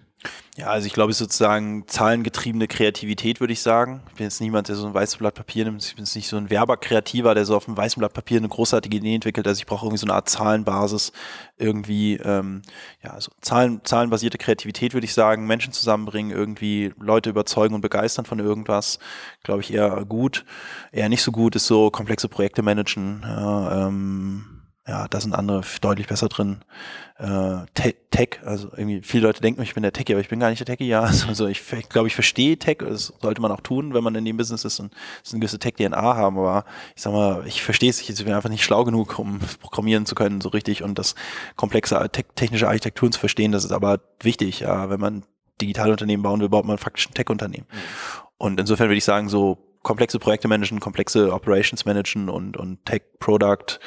Ja, 0.58 0.68
also 0.70 0.88
ich 0.88 0.94
glaube, 0.94 1.12
es 1.12 1.18
ist 1.18 1.20
sozusagen 1.20 1.88
zahlengetriebene 1.88 2.68
Kreativität, 2.68 3.40
würde 3.40 3.54
ich 3.54 3.62
sagen. 3.62 4.02
Ich 4.10 4.16
bin 4.16 4.24
jetzt 4.24 4.42
niemand, 4.42 4.68
der 4.68 4.76
so 4.76 4.88
ein 4.88 4.94
weißes 4.94 5.18
Blatt 5.18 5.36
Papier 5.36 5.66
nimmt. 5.66 5.86
Ich 5.86 5.96
bin 5.96 6.04
jetzt 6.04 6.16
nicht 6.16 6.28
so 6.28 6.36
ein 6.36 6.50
Werberkreativer, 6.50 7.36
der 7.36 7.46
so 7.46 7.56
auf 7.56 7.68
einem 7.68 7.78
weißen 7.78 8.00
Blatt 8.00 8.14
Papier 8.14 8.40
eine 8.40 8.50
großartige 8.50 8.98
Idee 8.98 9.14
entwickelt. 9.14 9.46
Also 9.46 9.60
ich 9.60 9.68
brauche 9.68 9.86
irgendwie 9.86 10.00
so 10.00 10.08
eine 10.08 10.16
Art 10.16 10.30
Zahlenbasis, 10.30 11.12
irgendwie, 11.58 12.16
ähm, 12.16 12.64
ja, 13.04 13.12
also 13.12 13.32
Zahlen, 13.42 13.82
zahlenbasierte 13.84 14.40
Kreativität, 14.40 14.96
würde 14.96 15.06
ich 15.06 15.14
sagen. 15.14 15.46
Menschen 15.46 15.74
zusammenbringen, 15.74 16.32
irgendwie 16.32 16.92
Leute 17.00 17.30
überzeugen 17.30 17.76
und 17.76 17.82
begeistern 17.82 18.26
von 18.26 18.40
irgendwas, 18.40 18.98
glaube 19.44 19.62
ich, 19.62 19.72
eher 19.72 20.06
gut. 20.06 20.44
Eher 20.92 21.10
nicht 21.10 21.22
so 21.22 21.32
gut 21.32 21.56
ist 21.56 21.68
so 21.68 21.92
komplexe 21.92 22.30
Projekte 22.30 22.64
managen. 22.64 23.22
Ja, 23.24 23.88
ähm, 23.88 24.57
ja, 24.88 25.08
da 25.10 25.20
sind 25.20 25.34
andere 25.34 25.62
deutlich 25.82 26.08
besser 26.08 26.30
drin. 26.30 26.60
Äh, 27.18 27.66
Te 27.74 27.96
Tech, 28.10 28.40
also 28.46 28.70
irgendwie 28.72 29.02
viele 29.02 29.28
Leute 29.28 29.42
denken, 29.42 29.62
ich 29.62 29.74
bin 29.74 29.84
der 29.84 29.92
Techie, 29.92 30.14
aber 30.14 30.22
ich 30.22 30.30
bin 30.30 30.40
gar 30.40 30.50
nicht 30.50 30.60
der 30.60 30.66
Techie, 30.66 30.88
ja. 30.88 31.02
Also 31.28 31.48
ich, 31.48 31.62
ich 31.74 31.90
glaube, 31.90 32.08
ich 32.08 32.16
verstehe 32.16 32.58
Tech, 32.58 32.78
das 32.80 33.14
sollte 33.22 33.42
man 33.42 33.52
auch 33.52 33.60
tun, 33.62 33.94
wenn 33.94 34.04
man 34.04 34.16
in 34.16 34.24
dem 34.24 34.38
Business 34.38 34.64
ist 34.64 34.80
und 34.80 34.94
eine 35.32 35.40
gewisse 35.40 35.60
Tech-DNA 35.60 36.16
haben, 36.16 36.38
aber 36.38 36.64
ich 36.96 37.02
sag 37.02 37.12
mal, 37.12 37.46
ich 37.46 37.62
verstehe 37.62 37.90
es, 37.90 38.08
ich 38.08 38.24
bin 38.24 38.34
einfach 38.34 38.50
nicht 38.50 38.64
schlau 38.64 38.86
genug, 38.86 39.20
um 39.20 39.40
programmieren 39.62 40.06
zu 40.06 40.16
können, 40.16 40.40
so 40.40 40.50
richtig 40.50 40.84
und 40.84 40.98
das 40.98 41.16
komplexe 41.58 42.10
te 42.12 42.24
technische 42.36 42.68
Architekturen 42.68 43.12
zu 43.12 43.20
verstehen, 43.20 43.52
das 43.52 43.66
ist 43.66 43.72
aber 43.72 44.00
wichtig, 44.22 44.62
ja, 44.62 44.90
wenn 44.90 45.00
man 45.00 45.24
digitale 45.60 45.92
Unternehmen 45.92 46.24
bauen 46.24 46.40
will, 46.40 46.50
baut 46.50 46.66
man 46.66 46.78
faktisch 46.78 47.10
ein 47.10 47.14
Tech-Unternehmen. 47.14 47.68
Mhm. 47.70 47.78
Und 48.38 48.60
insofern 48.60 48.88
würde 48.88 48.98
ich 48.98 49.04
sagen, 49.04 49.30
so 49.30 49.67
komplexe 49.84 50.20
Projekte 50.20 50.48
managen, 50.48 50.80
komplexe 50.80 51.32
Operations 51.34 51.86
managen 51.86 52.30
und, 52.30 52.58
und 52.58 52.86
Tech 52.86 53.04
Product 53.20 53.80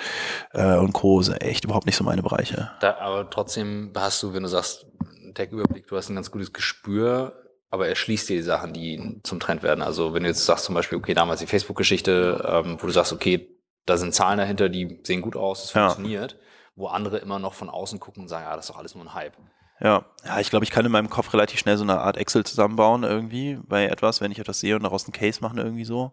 äh, 0.52 0.76
und 0.76 0.92
Co. 0.92 1.22
sind 1.22 1.40
echt 1.42 1.64
überhaupt 1.64 1.86
nicht 1.86 1.96
so 1.96 2.04
meine 2.04 2.22
Bereiche. 2.22 2.70
Da, 2.80 2.98
aber 2.98 3.28
trotzdem 3.30 3.92
hast 3.96 4.22
du, 4.22 4.32
wenn 4.32 4.42
du 4.42 4.48
sagst, 4.48 4.86
Tech-Überblick, 5.34 5.86
du 5.86 5.96
hast 5.96 6.08
ein 6.08 6.14
ganz 6.14 6.30
gutes 6.30 6.52
Gespür, 6.52 7.40
aber 7.70 7.88
er 7.88 7.94
schließt 7.94 8.28
dir 8.28 8.36
die 8.36 8.42
Sachen, 8.42 8.72
die 8.72 9.20
zum 9.22 9.40
Trend 9.40 9.62
werden. 9.62 9.82
Also 9.82 10.12
wenn 10.12 10.24
du 10.24 10.28
jetzt 10.28 10.44
sagst 10.44 10.64
zum 10.64 10.74
Beispiel, 10.74 10.98
okay, 10.98 11.14
damals 11.14 11.40
die 11.40 11.46
Facebook-Geschichte, 11.46 12.44
ähm, 12.46 12.76
wo 12.80 12.86
du 12.86 12.92
sagst, 12.92 13.12
okay, 13.12 13.48
da 13.86 13.96
sind 13.96 14.14
Zahlen 14.14 14.38
dahinter, 14.38 14.68
die 14.68 15.00
sehen 15.04 15.22
gut 15.22 15.36
aus, 15.36 15.64
es 15.64 15.70
funktioniert, 15.70 16.32
ja. 16.32 16.38
wo 16.76 16.88
andere 16.88 17.18
immer 17.18 17.38
noch 17.38 17.54
von 17.54 17.70
außen 17.70 18.00
gucken 18.00 18.22
und 18.22 18.28
sagen, 18.28 18.44
ja, 18.44 18.56
das 18.56 18.66
ist 18.66 18.70
doch 18.70 18.78
alles 18.78 18.94
nur 18.94 19.04
ein 19.04 19.14
Hype. 19.14 19.36
Ja, 19.82 20.04
ja, 20.24 20.40
ich 20.40 20.50
glaube, 20.50 20.64
ich 20.64 20.70
kann 20.70 20.84
in 20.84 20.92
meinem 20.92 21.08
Kopf 21.08 21.32
relativ 21.32 21.58
schnell 21.58 21.78
so 21.78 21.84
eine 21.84 22.00
Art 22.00 22.16
Excel 22.18 22.44
zusammenbauen 22.44 23.02
irgendwie 23.02 23.58
bei 23.66 23.86
etwas, 23.86 24.20
wenn 24.20 24.30
ich 24.30 24.38
etwas 24.38 24.60
sehe 24.60 24.76
und 24.76 24.82
daraus 24.82 25.04
einen 25.04 25.12
Case 25.12 25.40
machen 25.40 25.58
irgendwie 25.58 25.84
so. 25.84 26.12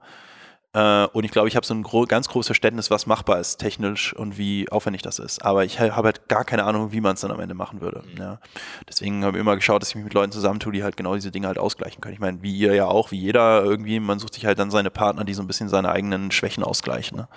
Äh, 0.74 1.06
und 1.08 1.24
ich 1.24 1.32
glaube, 1.32 1.48
ich 1.48 1.56
habe 1.56 1.66
so 1.66 1.74
ein 1.74 1.82
gro 1.82 2.06
ganz 2.06 2.28
großes 2.28 2.48
Verständnis, 2.48 2.92
was 2.92 3.08
machbar 3.08 3.40
ist 3.40 3.58
technisch 3.58 4.14
und 4.14 4.38
wie 4.38 4.70
aufwendig 4.70 5.02
das 5.02 5.18
ist. 5.20 5.44
Aber 5.44 5.66
ich 5.66 5.80
habe 5.80 6.06
halt 6.06 6.28
gar 6.28 6.46
keine 6.46 6.66
Ahnung, 6.66 6.92
wie 6.92 7.02
man 7.02 7.16
es 7.16 7.22
dann 7.22 7.32
am 7.32 7.40
Ende 7.40 7.56
machen 7.56 7.82
würde. 7.82 8.04
Mhm. 8.06 8.22
Ja. 8.22 8.40
Deswegen 8.88 9.26
habe 9.26 9.38
ich 9.38 9.42
immer 9.42 9.56
geschaut, 9.56 9.82
dass 9.82 9.90
ich 9.90 9.96
mich 9.96 10.04
mit 10.04 10.14
Leuten 10.14 10.32
zusammentue, 10.32 10.72
die 10.72 10.84
halt 10.84 10.96
genau 10.96 11.16
diese 11.16 11.32
Dinge 11.32 11.48
halt 11.48 11.58
ausgleichen 11.58 12.00
können. 12.00 12.14
Ich 12.14 12.20
meine, 12.20 12.42
wie 12.42 12.56
ihr 12.56 12.76
ja 12.76 12.86
auch, 12.86 13.12
wie 13.12 13.20
jeder 13.20 13.64
irgendwie, 13.64 14.00
man 14.00 14.20
sucht 14.20 14.36
sich 14.36 14.46
halt 14.46 14.60
dann 14.60 14.72
seine 14.72 14.92
Partner, 14.92 15.24
die 15.24 15.34
so 15.34 15.42
ein 15.42 15.48
bisschen 15.48 15.68
seine 15.68 15.92
eigenen 15.92 16.32
Schwächen 16.32 16.64
ausgleichen. 16.64 17.18
Ne? 17.18 17.28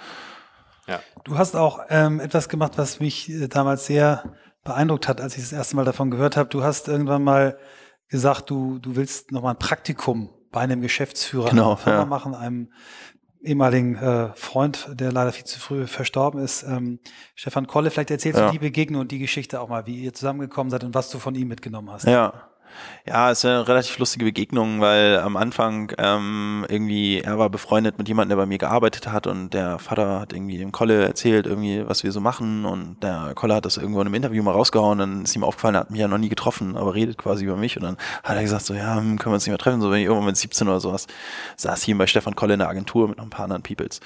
Ja. 0.87 1.01
Du 1.25 1.39
hast 1.39 1.57
auch 1.57 1.81
ähm, 1.89 2.21
etwas 2.21 2.49
gemacht, 2.49 2.73
was 2.77 3.01
mich 3.01 3.31
äh, 3.31 3.49
damals 3.49 3.87
sehr 3.87 4.25
beeindruckt 4.65 5.09
hat, 5.09 5.21
als 5.21 5.37
ich 5.37 5.43
das 5.43 5.53
erste 5.53 5.77
Mal 5.77 5.85
davon 5.85 6.11
gehört 6.11 6.37
habe. 6.37 6.49
Du 6.49 6.63
hast 6.63 6.89
irgendwann 6.89 7.25
mal 7.25 7.59
gesagt, 8.09 8.51
du, 8.51 8.79
du 8.79 8.97
willst 8.97 9.33
nochmal 9.33 9.55
ein 9.55 9.59
Praktikum 9.59 10.31
bei 10.51 10.61
einem 10.61 10.81
Geschäftsführer 10.81 11.51
genau, 11.51 11.79
ja. 11.87 12.05
machen, 12.05 12.35
einem 12.35 12.73
ehemaligen 13.43 13.97
äh, 13.97 14.35
Freund, 14.35 14.91
der 14.93 15.13
leider 15.13 15.33
viel 15.33 15.45
zu 15.45 15.59
früh 15.59 15.87
verstorben 15.87 16.43
ist, 16.43 16.63
ähm, 16.63 16.99
Stefan 17.35 17.67
Kolle. 17.67 17.91
Vielleicht 17.91 18.11
erzählst 18.11 18.39
ja. 18.39 18.47
du 18.47 18.53
die 18.53 18.59
Begegnung 18.59 19.03
und 19.03 19.13
die 19.13 19.19
Geschichte 19.19 19.61
auch 19.61 19.69
mal, 19.69 19.87
wie 19.87 19.97
ihr 19.97 20.13
zusammengekommen 20.13 20.71
seid 20.71 20.85
und 20.85 20.95
was 20.95 21.09
du 21.11 21.19
von 21.19 21.35
ihm 21.35 21.49
mitgenommen 21.49 21.91
hast. 21.91 22.05
Ja, 22.05 22.50
ja, 23.07 23.31
es 23.31 23.39
ist 23.39 23.45
eine 23.47 23.67
relativ 23.67 23.99
lustige 23.99 24.25
Begegnung, 24.25 24.81
weil 24.81 25.19
am 25.19 25.37
Anfang 25.37 25.93
ähm, 25.99 26.67
irgendwie, 26.69 27.21
er 27.21 27.39
war 27.39 27.51
befreundet 27.51 27.99
mit 27.99 28.09
jemandem, 28.09 28.37
der 28.37 28.43
bei 28.45 28.47
mir 28.47 28.59
gearbeitet 28.59 29.09
hat 29.09 29.27
und 29.27 29.55
der 29.55 29.79
Vater 29.79 30.21
hat 30.21 30.33
irgendwie 30.33 30.59
dem 30.59 30.71
Kolle 30.71 31.05
erzählt, 31.05 31.47
irgendwie, 31.47 31.87
was 31.89 32.05
wir 32.05 32.13
so 32.13 32.21
machen 32.21 32.65
und 32.65 33.03
der 33.03 33.33
Kolle 33.35 33.55
hat 33.55 33.65
das 33.65 33.79
irgendwo 33.79 34.01
in 34.01 34.07
einem 34.07 34.15
Interview 34.15 34.43
mal 34.43 34.53
rausgehauen, 34.53 34.99
dann 34.99 35.25
ist 35.25 35.35
ihm 35.35 35.45
aufgefallen, 35.45 35.75
er 35.75 35.81
hat 35.81 35.91
mich 35.91 36.01
ja 36.01 36.09
noch 36.09 36.19
nie 36.19 36.29
getroffen, 36.29 36.77
aber 36.77 36.95
redet 36.95 37.19
quasi 37.19 37.45
über 37.45 37.57
mich 37.57 37.77
und 37.77 37.83
dann 37.83 37.97
hat 38.23 38.37
er 38.37 38.43
gesagt 38.43 38.65
so, 38.65 38.75
ja, 38.75 38.97
hm, 38.97 39.19
können 39.19 39.33
wir 39.33 39.35
uns 39.35 39.45
nicht 39.45 39.51
mehr 39.51 39.59
treffen, 39.59 39.81
so 39.81 39.91
wenn 39.91 40.01
ich 40.01 40.05
irgendwann 40.05 40.27
mit 40.27 40.37
17 40.37 40.69
oder 40.69 40.81
sowas 40.81 41.07
saß 41.57 41.83
hier 41.83 41.97
bei 41.97 42.07
Stefan 42.07 42.37
Kolle 42.37 42.55
in 42.55 42.61
der 42.61 42.69
Agentur 42.69 43.09
mit 43.09 43.19
noch 43.19 43.25
ein 43.25 43.31
paar 43.31 43.45
anderen 43.45 43.63
Peoples 43.63 44.01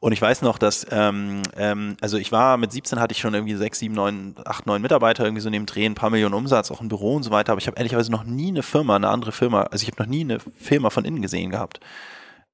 und 0.00 0.12
ich 0.12 0.22
weiß 0.22 0.42
noch, 0.42 0.58
dass, 0.58 0.86
ähm, 0.90 1.42
ähm, 1.56 1.96
also 2.00 2.18
ich 2.18 2.30
war 2.30 2.56
mit 2.56 2.70
17 2.70 3.00
hatte 3.00 3.12
ich 3.12 3.18
schon 3.18 3.34
irgendwie 3.34 3.54
sechs, 3.54 3.80
sieben, 3.80 3.94
neun, 3.94 4.34
acht, 4.44 4.66
neun 4.66 4.80
Mitarbeiter 4.80 5.24
irgendwie 5.24 5.42
so 5.42 5.50
neben 5.50 5.66
Dreh, 5.66 5.86
ein 5.86 5.94
paar 5.94 6.10
Millionen 6.10 6.34
Umsatz, 6.34 6.70
auch 6.70 6.80
ein 6.80 6.88
Büro 6.88 7.16
und 7.16 7.24
so 7.24 7.30
weiter. 7.30 7.52
Aber 7.52 7.60
ich 7.60 7.66
habe 7.66 7.76
ehrlicherweise 7.76 8.12
noch 8.12 8.24
nie 8.24 8.48
eine 8.48 8.62
Firma, 8.62 8.96
eine 8.96 9.08
andere 9.08 9.32
Firma, 9.32 9.62
also 9.64 9.82
ich 9.82 9.90
habe 9.90 10.00
noch 10.02 10.08
nie 10.08 10.20
eine 10.20 10.38
Firma 10.40 10.90
von 10.90 11.04
innen 11.04 11.20
gesehen 11.22 11.50
gehabt. 11.50 11.80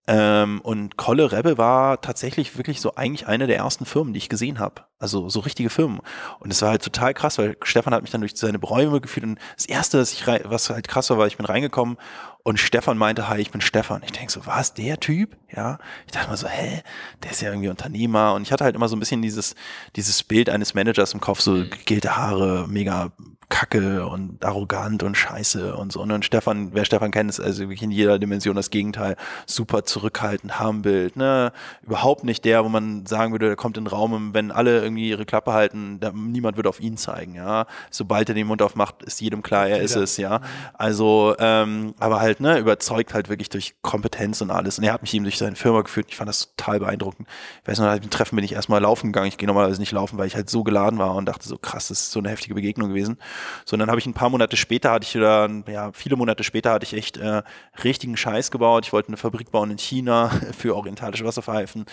Ähm, 0.07 0.61
und 0.61 0.97
Kolle 0.99 1.33
Rebbe 1.33 1.57
war 1.57 2.01
tatsächlich 2.03 2.59
wirklich 2.59 2.81
so 2.81 2.95
eigentlich 2.95 3.27
eine 3.27 3.47
der 3.47 3.57
ersten 3.57 3.87
Firmen, 3.87 4.13
die 4.13 4.19
ich 4.19 4.29
gesehen 4.29 4.59
habe. 4.59 4.83
Also 4.99 5.31
so 5.31 5.41
richtige 5.41 5.71
Firmen. 5.71 6.01
Und 6.41 6.51
es 6.51 6.61
war 6.61 6.71
halt 6.71 6.83
total 6.83 7.15
krass, 7.15 7.39
weil 7.39 7.57
Stefan 7.63 7.95
hat 7.95 8.03
mich 8.03 8.11
dann 8.11 8.21
durch 8.21 8.37
seine 8.37 8.59
Räume 8.59 9.01
geführt. 9.01 9.25
Und 9.25 9.39
das 9.57 9.65
Erste, 9.65 9.99
was, 9.99 10.13
ich 10.13 10.27
was 10.27 10.69
halt 10.69 10.89
krass 10.89 11.09
war, 11.09 11.17
war, 11.17 11.27
ich 11.27 11.39
bin 11.39 11.47
reingekommen 11.47 11.97
und 12.43 12.61
Stefan 12.61 12.99
meinte, 12.99 13.29
hi, 13.29 13.41
ich 13.41 13.51
bin 13.51 13.63
Stefan. 13.63 14.03
Ich 14.05 14.13
denke 14.13 14.31
so, 14.31 14.45
was, 14.45 14.75
der 14.75 15.01
Typ? 15.01 15.39
Ja. 15.51 15.79
Ich 16.05 16.13
dachte 16.13 16.29
mal 16.29 16.37
so, 16.37 16.49
hä, 16.49 16.83
der 17.23 17.31
ist 17.31 17.41
ja 17.41 17.49
irgendwie 17.49 17.71
Unternehmer. 17.71 18.35
Und 18.35 18.43
ich 18.43 18.53
hatte 18.53 18.65
halt 18.65 18.77
immer 18.77 18.89
so 18.89 18.97
ein 18.97 19.01
bisschen 19.01 19.23
dieses, 19.23 19.55
dieses 19.97 20.23
Bild 20.23 20.51
eines 20.51 20.75
Managers 20.75 21.15
im 21.15 21.21
Kopf, 21.21 21.41
so 21.41 21.53
mhm. 21.53 21.71
gegelte 21.71 22.17
Haare, 22.17 22.67
mega 22.69 23.13
kacke 23.49 24.07
und 24.07 24.45
arrogant 24.45 25.03
und 25.03 25.17
scheiße 25.17 25.77
und 25.77 25.93
so. 25.93 26.01
Und 26.03 26.25
Stefan, 26.25 26.71
wer 26.73 26.85
Stefan 26.85 27.11
kennt, 27.11 27.31
ist 27.31 27.41
also 27.41 27.63
wirklich 27.63 27.83
in 27.83 27.91
jeder 27.91 28.19
Dimension 28.19 28.57
das 28.57 28.71
Gegenteil. 28.71 29.17
Super 29.47 29.85
zurückhaltend, 29.85 30.59
Harmbild, 30.59 31.17
ne? 31.17 31.53
Überhaupt 31.83 32.25
nicht 32.25 32.45
der, 32.45 32.65
wo 32.65 32.69
man 32.69 33.07
sagen 33.07 33.33
würde, 33.33 33.47
der 33.47 33.57
kommt 33.57 33.77
in 33.77 33.85
den 33.85 33.89
Raum, 33.89 34.35
wenn 34.35 34.51
alle 34.51 34.83
irgendwie 34.83 35.09
ihre 35.09 35.27
Klappe 35.27 35.53
halten, 35.53 36.01
da, 36.01 36.13
niemand 36.13 36.57
würde 36.57 36.69
auf 36.69 36.81
ihn 36.81 36.97
zeigen, 36.97 37.35
ja. 37.35 37.67
Sobald 37.91 38.29
er 38.29 38.35
den 38.35 38.47
Mund 38.47 38.63
aufmacht, 38.63 39.03
ist 39.03 39.21
jedem 39.21 39.43
klar, 39.43 39.69
er 39.69 39.81
ist 39.81 39.97
es, 39.97 40.17
ja. 40.17 40.41
Also, 40.75 41.35
ähm, 41.39 41.95
aber 41.99 42.21
halt, 42.21 42.41
ne, 42.41 42.59
überzeugt 42.59 43.15
halt 43.15 43.29
wirklich 43.29 43.49
durch 43.49 43.75
Kompetenz 43.83 44.41
und 44.41 44.51
alles. 44.51 44.79
Und 44.79 44.85
er 44.85 44.93
hat 44.93 45.03
mich 45.03 45.15
eben 45.15 45.25
durch 45.25 45.39
seine 45.39 45.57
Firma 45.57 45.83
geführt. 45.83 46.07
Ich 46.09 46.17
fand 46.17 46.29
das 46.29 46.55
total 46.57 46.81
beeindruckend. 46.81 47.29
Ich 47.63 47.69
weiß 47.69 47.79
noch, 47.79 47.87
nach 47.87 47.99
dem 47.99 48.11
Treffen 48.11 48.37
bin 48.37 48.45
ich 48.45 48.53
erstmal 48.53 48.81
laufen 48.81 49.13
gegangen. 49.13 49.29
Ich 49.29 49.39
gehe 49.39 49.47
normalerweise 49.47 49.81
nicht 49.81 49.93
laufen, 49.93 50.19
weil 50.19 50.27
ich 50.27 50.37
halt 50.37 50.51
so 50.51 50.65
geladen 50.65 50.99
war 50.99 51.15
und 51.15 51.27
dachte 51.27 51.47
so, 51.47 51.57
krass, 51.59 51.89
das 51.89 52.01
ist 52.01 52.13
so 52.13 52.21
eine 52.21 52.31
heftige 52.31 52.55
Begegnung 52.55 52.89
gewesen. 52.89 53.19
So, 53.65 53.75
und 53.75 53.81
dann 53.81 53.91
habe 53.91 53.99
ich 53.99 54.07
ein 54.07 54.15
paar 54.15 54.31
Monate 54.31 54.57
später, 54.57 54.93
hatte 54.93 55.07
ich 55.07 55.15
wieder, 55.15 55.49
ja, 55.69 55.93
viele 55.93 56.17
Monate 56.17 56.45
später 56.45 56.73
hatte 56.73 56.85
ich 56.85 56.95
echt 56.95 57.17
äh, 57.17 57.43
richtigen 57.83 58.17
Scheiß 58.17 58.51
gebaut. 58.51 58.87
Ich 58.87 58.93
wollte 58.93 59.09
eine 59.09 59.17
Fabrik 59.17 59.51
bauen 59.51 59.71
in 59.71 59.79
China 59.79 60.31
für 60.59 60.77
orientalische 60.77 61.25
Wasserpfeifen. 61.25 61.87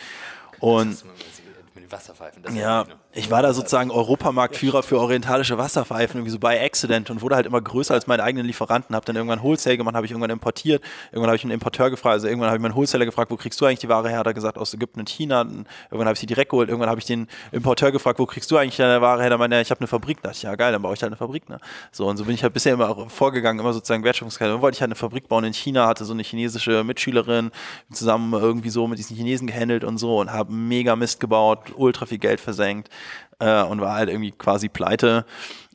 Und 0.59 1.03
Wasserpfeifen. 1.91 2.43
ja, 2.55 2.85
ich 3.13 3.29
war 3.29 3.41
da 3.41 3.53
sozusagen 3.53 3.91
Europamarktführer 3.91 4.83
für 4.83 4.99
orientalische 4.99 5.57
Wasserpfeifen, 5.57 6.19
irgendwie 6.19 6.31
so 6.31 6.39
bei 6.39 6.63
Accident 6.63 7.09
und 7.09 7.21
wurde 7.21 7.35
halt 7.35 7.45
immer 7.45 7.59
größer 7.59 7.93
als 7.93 8.07
meine 8.07 8.23
eigenen 8.23 8.45
Lieferanten. 8.45 8.95
Habe 8.95 9.05
dann 9.05 9.15
irgendwann 9.15 9.43
Wholesale 9.43 9.77
gemacht, 9.77 9.95
habe 9.95 10.05
ich 10.05 10.11
irgendwann 10.11 10.29
importiert. 10.29 10.81
Irgendwann 11.11 11.27
habe 11.27 11.35
ich 11.35 11.43
einen 11.43 11.51
Importeur 11.51 11.89
gefragt, 11.89 12.13
also 12.13 12.27
irgendwann 12.27 12.49
habe 12.49 12.57
ich 12.57 12.61
meinen 12.61 12.75
Wholesaler 12.75 13.05
gefragt, 13.05 13.31
wo 13.31 13.35
kriegst 13.35 13.59
du 13.59 13.65
eigentlich 13.65 13.79
die 13.79 13.89
Ware 13.89 14.07
her? 14.09 14.19
Hat 14.19 14.27
er 14.27 14.33
gesagt, 14.33 14.57
aus 14.57 14.73
Ägypten 14.73 15.01
und 15.01 15.09
China. 15.09 15.41
Irgendwann 15.41 16.07
habe 16.07 16.13
ich 16.13 16.19
sie 16.19 16.25
direkt 16.25 16.51
geholt. 16.51 16.69
Irgendwann 16.69 16.89
habe 16.89 16.99
ich 16.99 17.05
den 17.05 17.27
Importeur 17.51 17.91
gefragt, 17.91 18.19
wo 18.19 18.25
kriegst 18.25 18.49
du 18.49 18.57
eigentlich 18.57 18.77
deine 18.77 19.01
Ware 19.01 19.21
her? 19.21 19.29
Da 19.29 19.37
meinte 19.37 19.55
er, 19.57 19.61
ich 19.61 19.71
habe 19.71 19.81
eine 19.81 19.87
Fabrik. 19.87 20.21
Da 20.21 20.29
dachte 20.29 20.37
ich, 20.37 20.43
ja 20.43 20.55
geil, 20.55 20.71
dann 20.71 20.81
baue 20.81 20.93
ich 20.93 21.01
halt 21.01 21.11
eine 21.11 21.17
Fabrik. 21.17 21.49
Ne? 21.49 21.59
So, 21.91 22.07
und 22.07 22.17
so 22.17 22.25
bin 22.25 22.35
ich 22.35 22.43
halt 22.43 22.53
bisher 22.53 22.73
immer 22.73 23.09
vorgegangen, 23.09 23.59
immer 23.59 23.73
sozusagen 23.73 24.03
Wertschöpfungskette. 24.03 24.51
Dann 24.51 24.61
wollte 24.61 24.75
ich 24.75 24.81
halt 24.81 24.89
eine 24.89 24.95
Fabrik 24.95 25.27
bauen 25.27 25.43
in 25.43 25.53
China, 25.53 25.87
hatte 25.87 26.05
so 26.05 26.13
eine 26.13 26.23
chinesische 26.23 26.83
Mitschülerin, 26.83 27.51
zusammen 27.91 28.33
irgendwie 28.33 28.69
so 28.69 28.87
mit 28.87 28.99
diesen 28.99 29.15
Chinesen 29.17 29.47
gehandelt 29.47 29.83
und 29.83 29.97
so 29.97 30.19
und 30.19 30.31
habe 30.31 30.53
mega 30.53 30.95
Mist 30.95 31.19
gebaut, 31.19 31.59
ultra 31.81 32.05
viel 32.05 32.19
Geld 32.19 32.39
versenkt 32.39 32.89
äh, 33.39 33.63
und 33.63 33.81
war 33.81 33.95
halt 33.95 34.09
irgendwie 34.09 34.31
quasi 34.31 34.69
pleite 34.69 35.25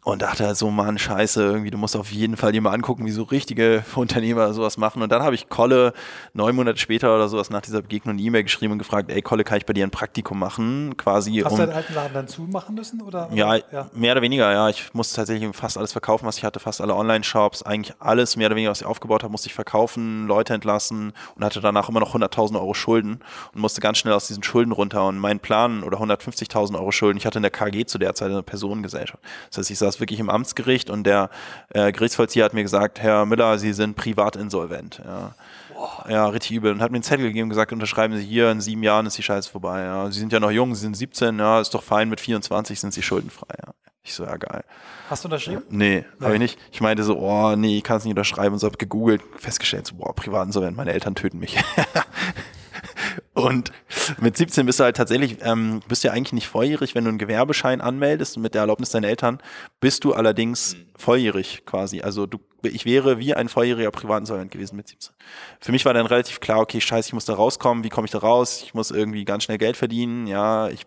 und 0.07 0.23
dachte 0.23 0.47
halt 0.47 0.57
so, 0.57 0.71
Mann, 0.71 0.99
scheiße, 0.99 1.43
irgendwie, 1.43 1.73
du 1.73 1.79
musst 1.79 1.97
auf 1.97 2.13
jeden 2.13 2.37
Fall 2.37 2.53
dir 2.53 2.61
mal 2.61 2.71
angucken, 2.71 3.07
wie 3.07 3.11
so 3.11 3.25
richtige 3.25 3.85
Unternehmer 3.97 4.53
sowas 4.55 4.77
machen. 4.77 5.03
Und 5.03 5.11
dann 5.11 5.25
habe 5.25 5.35
ich 5.35 5.49
Kolle 5.49 5.95
neun 6.33 6.55
Monate 6.55 6.79
später 6.79 7.13
oder 7.13 7.29
sowas 7.29 7.51
nach 7.51 7.61
dieser 7.61 7.83
Begegnung 7.83 8.15
eine 8.15 8.23
E-Mail 8.23 8.45
geschrieben 8.45 8.75
und 8.75 8.79
gefragt, 8.79 9.11
ey 9.11 9.21
Kolle, 9.21 9.43
kann 9.43 9.59
ich 9.59 9.67
bei 9.67 9.73
dir 9.73 9.85
ein 9.85 9.91
Praktikum 9.91 10.39
machen? 10.39 10.97
Quasi. 10.97 11.43
Hast 11.45 11.51
um, 11.51 11.59
du 11.59 11.67
deinen 11.67 11.75
alten 11.75 11.95
Laden 11.95 12.15
dann 12.15 12.29
zumachen 12.29 12.77
müssen? 12.77 13.03
Oder, 13.03 13.29
ja, 13.35 13.57
ja, 13.57 13.91
mehr 13.95 14.13
oder 14.13 14.23
weniger, 14.23 14.53
ja. 14.53 14.69
Ich 14.69 14.95
musste 14.95 15.17
tatsächlich 15.17 15.57
fast 15.57 15.77
alles 15.77 15.91
verkaufen, 15.91 16.25
was 16.25 16.39
ich 16.39 16.45
hatte, 16.45 16.61
fast 16.61 16.81
alle 16.81 16.95
Online-Shops, 16.95 17.65
eigentlich 17.65 17.97
alles 17.99 18.37
mehr 18.37 18.47
oder 18.47 18.55
weniger, 18.55 18.71
was 18.71 18.83
ich 18.83 18.87
aufgebaut 18.87 19.25
habe, 19.25 19.33
musste 19.33 19.49
ich 19.49 19.55
verkaufen, 19.55 20.29
Leute 20.29 20.55
entlassen 20.55 21.15
und 21.35 21.45
hatte 21.45 21.61
danach 21.61 21.89
immer 21.89 21.99
noch 21.99 22.15
100.000 22.15 22.55
Euro 22.55 22.75
Schulden 22.75 23.19
und 23.55 23.61
musste 23.61 23.81
ganz 23.81 23.99
schnell 23.99 24.15
aus 24.15 24.29
diesen 24.29 24.45
Schulden 24.45 24.71
runter. 24.71 25.05
Und 25.09 25.19
mein 25.19 25.41
Plan 25.41 25.83
oder 25.83 25.99
150.000 25.99 26.79
Euro 26.79 26.93
Schulden, 26.93 27.19
ich 27.19 27.27
hatte 27.27 27.41
in 27.41 27.43
der 27.43 27.51
KG 27.51 27.87
zu 27.87 27.99
der 27.99 28.15
Zeit 28.15 28.31
eine 28.31 28.45
Personengesellschaft. 28.45 29.21
Das 29.49 29.59
heißt, 29.59 29.71
ich 29.73 29.79
saß 29.79 29.96
wirklich 30.01 30.21
im 30.21 30.31
Amtsgericht 30.31 30.91
und 30.91 31.05
der 31.05 31.31
äh, 31.71 31.93
Gerichtsvollzieher 31.93 32.45
hat 32.45 32.55
mir 32.55 32.63
gesagt, 32.63 33.01
Herr 33.01 33.27
Müller, 33.27 33.59
Sie 33.59 33.73
sind 33.73 33.97
privat 33.97 34.37
insolvent. 34.37 35.01
Ja. 35.05 35.35
Ja, 36.09 36.27
richtig 36.29 36.53
übel. 36.53 36.73
Und 36.73 36.81
hat 36.81 36.91
mir 36.91 36.97
einen 36.97 37.03
Zettel 37.03 37.27
gegeben 37.27 37.45
und 37.45 37.51
gesagt, 37.51 37.73
unterschreiben 37.73 38.17
Sie 38.17 38.25
hier, 38.25 38.51
in 38.51 38.61
sieben 38.61 38.83
Jahren 38.83 39.07
ist 39.07 39.19
die 39.19 39.23
Scheiße 39.23 39.51
vorbei. 39.51 39.83
Ja. 39.83 40.11
Sie 40.11 40.19
sind 40.19 40.33
ja 40.33 40.41
noch 40.41 40.51
jung, 40.51 40.75
Sie 40.75 40.81
sind 40.81 40.97
17, 40.97 41.39
ja, 41.39 41.61
ist 41.61 41.75
doch 41.75 41.83
fein, 41.83 42.09
mit 42.09 42.21
24 42.21 42.81
sind 42.81 42.95
Sie 42.95 43.03
schuldenfrei. 43.03 43.55
Ja. 43.59 43.73
Ich 44.03 44.15
so, 44.15 44.25
ja, 44.25 44.37
geil. 44.37 44.63
Hast 45.11 45.25
du 45.25 45.29
unterschrieben? 45.29 45.63
Nee, 45.69 46.05
habe 46.21 46.35
ich 46.35 46.39
nicht. 46.39 46.59
Ich 46.71 46.81
meinte 46.81 47.03
so, 47.03 47.19
oh, 47.19 47.57
nee, 47.57 47.79
ich 47.79 47.83
kann 47.83 47.97
es 47.97 48.05
nicht 48.05 48.13
unterschreiben. 48.13 48.55
Und 48.55 48.61
so 48.61 48.67
habe 48.67 48.77
gegoogelt, 48.77 49.21
festgestellt, 49.37 49.87
so, 49.87 49.97
boah, 49.97 50.15
privat 50.15 50.47
insolvent, 50.47 50.77
meine 50.77 50.93
Eltern 50.93 51.15
töten 51.15 51.39
mich. 51.39 51.59
Und 53.35 53.73
mit 54.21 54.37
17 54.37 54.67
bist 54.67 54.81
du 54.81 54.85
halt 54.85 54.97
tatsächlich, 54.97 55.39
ähm, 55.43 55.81
bist 55.89 56.05
ja 56.05 56.13
eigentlich 56.13 56.33
nicht 56.33 56.49
volljährig, 56.49 56.95
wenn 56.95 57.05
du 57.05 57.11
einen 57.11 57.19
Gewerbeschein 57.19 57.81
anmeldest 57.81 58.39
mit 58.39 58.55
der 58.55 58.63
Erlaubnis 58.63 58.91
deiner 58.91 59.09
Eltern, 59.09 59.39
bist 59.81 60.05
du 60.05 60.13
allerdings 60.13 60.75
mhm. 60.75 60.87
volljährig 60.97 61.63
quasi. 61.67 62.01
Also 62.01 62.27
du, 62.27 62.39
ich 62.63 62.85
wäre 62.85 63.19
wie 63.19 63.35
ein 63.35 63.49
volljähriger 63.49 63.91
Privatinsolvent 63.91 64.51
gewesen 64.51 64.77
mit 64.77 64.89
17. 64.89 65.15
Für 65.61 65.73
mich 65.73 65.85
war 65.85 65.95
dann 65.95 66.07
relativ 66.07 66.41
klar, 66.41 66.61
okay, 66.61 66.81
scheiße, 66.81 67.09
ich 67.09 67.15
muss 67.15 67.25
da 67.25 67.35
rauskommen, 67.35 67.85
wie 67.85 67.89
komme 67.89 68.07
ich 68.07 68.13
da 68.13 68.19
raus? 68.19 68.63
Ich 68.63 68.75
muss 68.75 68.91
irgendwie 68.91 69.25
ganz 69.25 69.45
schnell 69.45 69.59
Geld 69.59 69.77
verdienen, 69.77 70.27
ja, 70.27 70.69
ich 70.69 70.87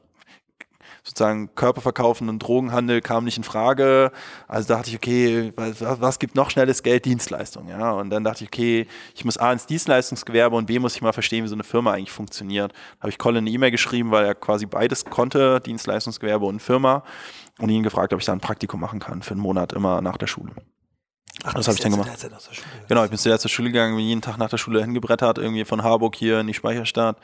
sozusagen 1.03 1.53
Körper 1.55 1.81
verkaufen 1.81 2.29
und 2.29 2.39
Drogenhandel 2.39 3.01
kam 3.01 3.25
nicht 3.25 3.37
in 3.37 3.43
Frage. 3.43 4.11
Also 4.47 4.67
dachte 4.67 4.89
ich, 4.89 4.95
okay, 4.95 5.53
was, 5.55 5.81
was 5.81 6.19
gibt 6.19 6.35
noch 6.35 6.49
schnelles 6.49 6.83
Geld? 6.83 7.05
Dienstleistung, 7.05 7.67
ja. 7.69 7.91
Und 7.91 8.09
dann 8.09 8.23
dachte 8.23 8.43
ich, 8.43 8.49
okay, 8.49 8.87
ich 9.15 9.25
muss 9.25 9.37
A 9.37 9.51
ins 9.51 9.65
Dienstleistungsgewerbe 9.65 10.55
und 10.55 10.65
B 10.65 10.79
muss 10.79 10.95
ich 10.95 11.01
mal 11.01 11.13
verstehen, 11.13 11.43
wie 11.43 11.49
so 11.49 11.55
eine 11.55 11.63
Firma 11.63 11.93
eigentlich 11.93 12.11
funktioniert. 12.11 12.71
Da 12.71 13.01
habe 13.01 13.09
ich 13.09 13.17
Colin 13.17 13.39
eine 13.39 13.49
E-Mail 13.49 13.71
geschrieben, 13.71 14.11
weil 14.11 14.25
er 14.25 14.35
quasi 14.35 14.65
beides 14.65 15.05
konnte, 15.05 15.59
Dienstleistungsgewerbe 15.61 16.45
und 16.45 16.61
Firma, 16.61 17.03
und 17.59 17.69
ihn 17.69 17.83
gefragt, 17.83 18.13
ob 18.13 18.19
ich 18.19 18.25
da 18.25 18.33
ein 18.33 18.39
Praktikum 18.39 18.79
machen 18.79 18.99
kann 18.99 19.21
für 19.21 19.31
einen 19.31 19.41
Monat 19.41 19.73
immer 19.73 20.01
nach 20.01 20.17
der 20.17 20.27
Schule. 20.27 20.53
Ach, 21.43 21.53
das 21.53 21.67
habe 21.67 21.75
ich 21.75 21.81
dann 21.81 21.91
gemacht. 21.91 22.09
Genau, 22.87 23.03
ich 23.03 23.09
bin 23.09 23.17
zuerst 23.17 23.43
zur 23.43 23.51
Schule 23.51 23.71
gegangen, 23.71 23.95
bin 23.95 24.05
jeden 24.05 24.21
Tag 24.21 24.37
nach 24.37 24.49
der 24.49 24.57
Schule 24.57 24.81
hingebrettert, 24.81 25.37
irgendwie 25.37 25.63
von 25.63 25.83
Harburg 25.83 26.15
hier 26.15 26.39
in 26.39 26.47
die 26.47 26.53
Speicherstadt 26.53 27.17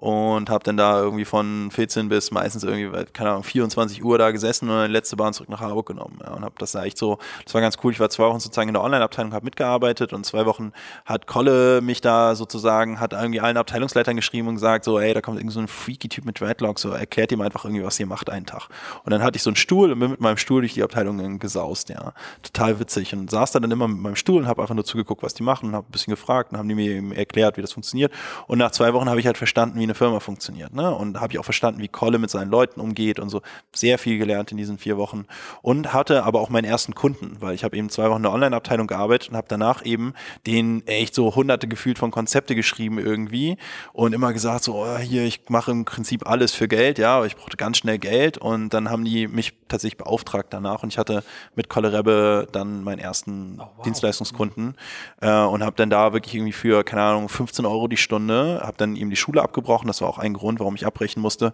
und 0.00 0.48
habe 0.48 0.64
dann 0.64 0.78
da 0.78 0.98
irgendwie 0.98 1.26
von 1.26 1.70
14 1.70 2.08
bis 2.08 2.30
meistens 2.30 2.64
irgendwie, 2.64 3.04
keine 3.12 3.30
Ahnung, 3.30 3.42
24 3.42 4.02
Uhr 4.02 4.16
da 4.16 4.30
gesessen 4.30 4.70
und 4.70 4.74
dann 4.74 4.86
die 4.86 4.92
letzte 4.92 5.14
Bahn 5.16 5.34
zurück 5.34 5.50
nach 5.50 5.60
Harburg 5.60 5.88
genommen. 5.88 6.18
Ja, 6.24 6.32
und 6.32 6.42
habe 6.42 6.54
das 6.56 6.72
da 6.72 6.84
echt 6.84 6.96
so, 6.96 7.18
das 7.44 7.52
war 7.52 7.60
ganz 7.60 7.76
cool. 7.84 7.92
Ich 7.92 8.00
war 8.00 8.08
zwei 8.08 8.24
Wochen 8.24 8.40
sozusagen 8.40 8.70
in 8.70 8.74
der 8.74 8.82
Online-Abteilung, 8.82 9.34
habe 9.34 9.44
mitgearbeitet 9.44 10.14
und 10.14 10.24
zwei 10.24 10.46
Wochen 10.46 10.72
hat 11.04 11.26
Kolle 11.26 11.82
mich 11.82 12.00
da 12.00 12.34
sozusagen, 12.34 12.98
hat 12.98 13.12
irgendwie 13.12 13.40
allen 13.40 13.58
Abteilungsleitern 13.58 14.16
geschrieben 14.16 14.48
und 14.48 14.54
gesagt, 14.54 14.86
so, 14.86 14.98
ey, 14.98 15.12
da 15.12 15.20
kommt 15.20 15.38
irgendwie 15.38 15.52
so 15.52 15.60
ein 15.60 15.68
freaky 15.68 16.08
Typ 16.08 16.24
mit 16.24 16.40
Dreadlocks, 16.40 16.80
so 16.80 16.92
erklärt 16.92 17.30
ihm 17.32 17.42
einfach 17.42 17.66
irgendwie, 17.66 17.84
was 17.84 18.00
ihr 18.00 18.06
macht 18.06 18.30
einen 18.30 18.46
Tag. 18.46 18.68
Und 19.04 19.10
dann 19.10 19.22
hatte 19.22 19.36
ich 19.36 19.42
so 19.42 19.50
einen 19.50 19.56
Stuhl 19.56 19.92
und 19.92 19.98
bin 19.98 20.12
mit 20.12 20.20
meinem 20.20 20.38
Stuhl 20.38 20.62
durch 20.62 20.72
die 20.72 20.82
Abteilung 20.82 21.38
gesaust, 21.38 21.90
ja. 21.90 22.14
Total 22.42 22.80
witzig. 22.80 23.12
Und 23.12 23.30
saß 23.30 23.52
da 23.52 23.60
dann 23.60 23.70
immer 23.70 23.86
mit 23.86 24.00
meinem 24.00 24.16
Stuhl 24.16 24.40
und 24.40 24.48
habe 24.48 24.62
einfach 24.62 24.74
nur 24.74 24.86
zugeguckt, 24.86 25.22
was 25.22 25.34
die 25.34 25.42
machen, 25.42 25.68
und 25.68 25.74
habe 25.74 25.86
ein 25.86 25.92
bisschen 25.92 26.12
gefragt 26.12 26.52
und 26.52 26.58
haben 26.58 26.70
die 26.70 26.74
mir 26.74 26.90
eben 26.90 27.12
erklärt, 27.12 27.58
wie 27.58 27.60
das 27.60 27.74
funktioniert. 27.74 28.10
Und 28.46 28.56
nach 28.56 28.70
zwei 28.70 28.94
Wochen 28.94 29.10
habe 29.10 29.20
ich 29.20 29.26
halt 29.26 29.36
verstanden, 29.36 29.78
wie 29.78 29.89
eine 29.90 29.94
Firma 29.94 30.20
funktioniert. 30.20 30.74
Ne? 30.74 30.94
Und 30.94 31.20
habe 31.20 31.32
ich 31.32 31.38
auch 31.38 31.44
verstanden, 31.44 31.80
wie 31.80 31.88
Kolle 31.88 32.18
mit 32.18 32.30
seinen 32.30 32.50
Leuten 32.50 32.80
umgeht 32.80 33.18
und 33.18 33.28
so. 33.28 33.42
Sehr 33.74 33.98
viel 33.98 34.18
gelernt 34.18 34.52
in 34.52 34.56
diesen 34.56 34.78
vier 34.78 34.96
Wochen. 34.96 35.26
Und 35.62 35.92
hatte 35.92 36.24
aber 36.24 36.40
auch 36.40 36.48
meinen 36.48 36.64
ersten 36.64 36.94
Kunden, 36.94 37.36
weil 37.40 37.54
ich 37.54 37.64
habe 37.64 37.76
eben 37.76 37.90
zwei 37.90 38.08
Wochen 38.08 38.18
in 38.18 38.22
der 38.24 38.32
Online-Abteilung 38.32 38.86
gearbeitet 38.86 39.30
und 39.30 39.36
habe 39.36 39.46
danach 39.48 39.84
eben 39.84 40.14
den 40.46 40.86
echt 40.86 41.14
so 41.14 41.34
hunderte 41.34 41.68
gefühlt 41.68 41.98
von 41.98 42.10
Konzepte 42.10 42.54
geschrieben 42.54 42.98
irgendwie 42.98 43.56
und 43.92 44.12
immer 44.12 44.32
gesagt, 44.32 44.64
so, 44.64 44.76
oh, 44.76 44.98
hier, 44.98 45.24
ich 45.24 45.48
mache 45.48 45.70
im 45.70 45.84
Prinzip 45.84 46.28
alles 46.28 46.52
für 46.52 46.68
Geld, 46.68 46.98
ja, 46.98 47.16
aber 47.16 47.26
ich 47.26 47.36
brauchte 47.36 47.56
ganz 47.56 47.78
schnell 47.78 47.98
Geld 47.98 48.38
und 48.38 48.70
dann 48.70 48.90
haben 48.90 49.04
die 49.04 49.28
mich 49.28 49.54
tatsächlich 49.68 49.98
beauftragt 49.98 50.48
danach 50.50 50.82
und 50.82 50.90
ich 50.90 50.98
hatte 50.98 51.22
mit 51.54 51.68
Kolle 51.68 51.92
Rebbe 51.92 52.48
dann 52.52 52.84
meinen 52.84 52.98
ersten 52.98 53.58
oh, 53.58 53.68
wow. 53.76 53.84
Dienstleistungskunden 53.84 54.76
äh, 55.20 55.30
und 55.30 55.62
habe 55.62 55.76
dann 55.76 55.90
da 55.90 56.12
wirklich 56.12 56.34
irgendwie 56.34 56.52
für, 56.52 56.84
keine 56.84 57.02
Ahnung, 57.02 57.28
15 57.28 57.64
Euro 57.64 57.88
die 57.88 57.96
Stunde, 57.96 58.60
habe 58.62 58.76
dann 58.76 58.96
eben 58.96 59.10
die 59.10 59.16
Schule 59.16 59.42
abgebrochen, 59.42 59.79
das 59.88 60.00
war 60.00 60.08
auch 60.08 60.18
ein 60.18 60.34
Grund, 60.34 60.60
warum 60.60 60.74
ich 60.74 60.86
abbrechen 60.86 61.20
musste. 61.20 61.52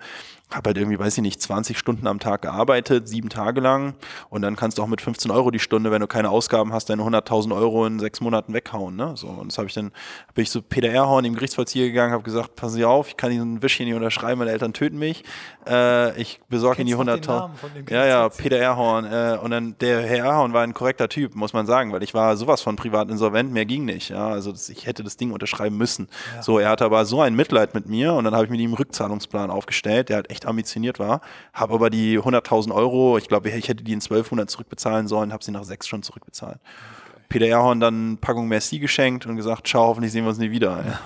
Habe 0.52 0.68
halt 0.68 0.78
irgendwie, 0.78 0.98
weiß 0.98 1.16
ich 1.18 1.22
nicht, 1.22 1.40
20 1.40 1.78
Stunden 1.78 2.06
am 2.06 2.18
Tag 2.18 2.42
gearbeitet, 2.42 3.08
sieben 3.08 3.28
Tage 3.28 3.60
lang. 3.60 3.94
Und 4.30 4.42
dann 4.42 4.56
kannst 4.56 4.78
du 4.78 4.82
auch 4.82 4.86
mit 4.86 5.00
15 5.00 5.30
Euro 5.30 5.50
die 5.50 5.58
Stunde, 5.58 5.90
wenn 5.90 6.00
du 6.00 6.06
keine 6.06 6.30
Ausgaben 6.30 6.72
hast, 6.72 6.90
deine 6.90 7.02
100.000 7.02 7.54
Euro 7.54 7.86
in 7.86 7.98
sechs 7.98 8.20
Monaten 8.20 8.52
weghauen. 8.52 8.96
Ne? 8.96 9.12
So, 9.16 9.28
und 9.28 9.50
das 9.50 9.58
habe 9.58 9.68
ich 9.68 9.74
dann, 9.74 9.92
bin 10.34 10.42
ich 10.42 10.50
so 10.50 10.62
Peter 10.62 10.88
Erhorn 10.88 11.24
im 11.24 11.34
Gerichtsvollzieher 11.34 11.86
gegangen, 11.86 12.12
habe 12.12 12.22
gesagt, 12.22 12.60
Sie 12.66 12.84
auf, 12.84 13.08
ich 13.08 13.16
kann 13.16 13.30
diesen 13.30 13.62
Wisch 13.62 13.76
hier 13.76 13.86
nicht 13.86 13.94
unterschreiben, 13.94 14.38
meine 14.38 14.50
Eltern 14.50 14.72
töten 14.72 14.98
mich. 14.98 15.24
Äh, 15.66 16.20
ich 16.20 16.40
besorge 16.48 16.82
Ihnen 16.82 16.88
die 16.88 16.96
100.000. 16.96 17.90
Ja, 17.90 18.06
ja, 18.06 18.28
Peter 18.28 18.56
Erhorn. 18.56 19.04
Äh, 19.04 19.38
und 19.42 19.50
dann 19.50 19.76
der 19.80 20.02
Herr 20.02 20.26
Erhorn 20.26 20.52
war 20.52 20.62
ein 20.62 20.74
korrekter 20.74 21.08
Typ, 21.08 21.34
muss 21.34 21.52
man 21.52 21.66
sagen, 21.66 21.92
weil 21.92 22.02
ich 22.02 22.14
war 22.14 22.36
sowas 22.36 22.60
von 22.60 22.76
privat 22.76 23.10
insolvent, 23.10 23.52
mehr 23.52 23.66
ging 23.66 23.84
nicht. 23.84 24.10
Ja, 24.10 24.28
also 24.28 24.52
das, 24.52 24.68
ich 24.68 24.86
hätte 24.86 25.02
das 25.02 25.16
Ding 25.16 25.32
unterschreiben 25.32 25.76
müssen. 25.76 26.08
Ja. 26.34 26.42
So, 26.42 26.58
er 26.58 26.70
hatte 26.70 26.84
aber 26.84 27.04
so 27.04 27.20
ein 27.20 27.34
Mitleid 27.34 27.74
mit 27.74 27.88
mir 27.88 28.14
und 28.14 28.24
dann 28.24 28.34
habe 28.34 28.44
ich 28.44 28.50
mit 28.50 28.60
ihm 28.60 28.74
Rückzahlungsplan 28.74 29.50
aufgestellt, 29.50 30.08
der 30.08 30.16
halt 30.16 30.30
echt 30.30 30.46
ambitioniert 30.46 30.98
war, 30.98 31.20
habe 31.52 31.74
aber 31.74 31.90
die 31.90 32.18
100.000 32.18 32.72
Euro, 32.74 33.18
ich 33.18 33.28
glaube, 33.28 33.48
ich 33.50 33.68
hätte 33.68 33.82
die 33.82 33.92
in 33.92 34.00
zwölf 34.00 34.30
Monate 34.30 34.48
zurückbezahlen 34.48 35.08
sollen, 35.08 35.32
habe 35.32 35.42
sie 35.42 35.52
nach 35.52 35.64
sechs 35.64 35.88
schon 35.88 36.02
zurückbezahlt. 36.02 36.58
Okay. 36.58 37.22
Peter 37.28 37.46
Erhorn 37.46 37.80
dann 37.80 38.18
Packung 38.20 38.48
Merci 38.48 38.78
geschenkt 38.78 39.26
und 39.26 39.36
gesagt, 39.36 39.66
ciao, 39.66 39.86
hoffentlich 39.86 40.12
sehen 40.12 40.24
wir 40.24 40.28
uns 40.28 40.38
nie 40.38 40.50
wieder. 40.50 40.84
Ja. 40.86 41.00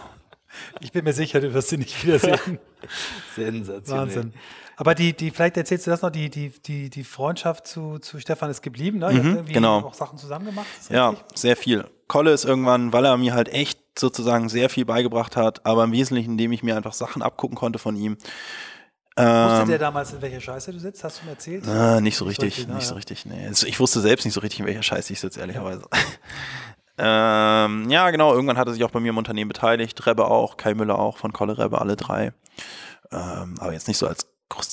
Ich 0.80 0.92
bin 0.92 1.04
mir 1.04 1.12
sicher, 1.12 1.40
du 1.40 1.52
wirst 1.52 1.68
sie 1.68 1.78
nicht 1.78 2.04
wiedersehen. 2.04 2.58
Sensationell. 3.36 4.06
Wahnsinn. 4.06 4.32
Aber 4.76 4.94
die, 4.94 5.12
die, 5.12 5.30
vielleicht 5.30 5.58
erzählst 5.58 5.86
du 5.86 5.90
das 5.90 6.00
noch, 6.00 6.10
die, 6.10 6.30
die, 6.30 6.50
die, 6.64 6.88
die 6.88 7.04
Freundschaft 7.04 7.66
zu, 7.66 7.98
zu 7.98 8.18
Stefan 8.18 8.50
ist 8.50 8.62
geblieben, 8.62 8.98
ne? 8.98 9.12
Ihr 9.12 9.22
mhm, 9.22 9.36
habt 9.36 9.52
genau. 9.52 9.80
auch 9.80 9.94
Sachen 9.94 10.16
zusammen 10.16 10.46
gemacht. 10.46 10.66
Ja, 10.88 11.14
sehr 11.34 11.56
viel. 11.56 11.84
Kolle 12.08 12.32
ist 12.32 12.44
irgendwann, 12.44 12.92
weil 12.92 13.04
er 13.04 13.16
mir 13.18 13.34
halt 13.34 13.50
echt 13.50 13.78
sozusagen 13.98 14.48
sehr 14.48 14.70
viel 14.70 14.86
beigebracht 14.86 15.36
hat, 15.36 15.66
aber 15.66 15.84
im 15.84 15.92
Wesentlichen, 15.92 16.30
indem 16.32 16.52
ich 16.52 16.62
mir 16.62 16.76
einfach 16.76 16.94
Sachen 16.94 17.20
abgucken 17.20 17.58
konnte 17.58 17.78
von 17.78 17.94
ihm. 17.94 18.16
Wusste 19.16 19.66
der 19.66 19.74
ähm, 19.74 19.78
damals, 19.80 20.12
in 20.12 20.22
welcher 20.22 20.40
Scheiße 20.40 20.72
du 20.72 20.78
sitzt? 20.78 21.04
Hast 21.04 21.20
du 21.20 21.26
mir 21.26 21.32
erzählt? 21.32 21.66
Äh, 21.66 22.00
nicht 22.00 22.16
so 22.16 22.24
richtig, 22.24 22.66
nicht 22.66 22.68
ja. 22.68 22.80
so 22.80 22.94
richtig. 22.94 23.26
Nee. 23.26 23.46
Also 23.46 23.66
ich 23.66 23.78
wusste 23.78 24.00
selbst 24.00 24.24
nicht 24.24 24.34
so 24.34 24.40
richtig, 24.40 24.60
in 24.60 24.66
welcher 24.66 24.82
Scheiße 24.82 25.12
ich 25.12 25.20
sitze, 25.20 25.40
ehrlicherweise. 25.40 25.82
Ja. 27.00 27.64
ähm, 27.64 27.90
ja, 27.90 28.10
genau. 28.10 28.34
Irgendwann 28.34 28.58
hat 28.58 28.68
er 28.68 28.74
sich 28.74 28.84
auch 28.84 28.90
bei 28.90 29.00
mir 29.00 29.10
im 29.10 29.18
Unternehmen 29.18 29.48
beteiligt. 29.48 30.06
Rebbe 30.06 30.26
auch, 30.26 30.56
Kai 30.56 30.74
Müller 30.74 30.98
auch, 30.98 31.18
von 31.18 31.32
Kolle 31.32 31.58
Rebbe, 31.58 31.80
alle 31.80 31.96
drei. 31.96 32.32
Ähm, 33.10 33.54
aber 33.58 33.72
jetzt 33.72 33.88
nicht 33.88 33.98
so 33.98 34.06
als 34.06 34.26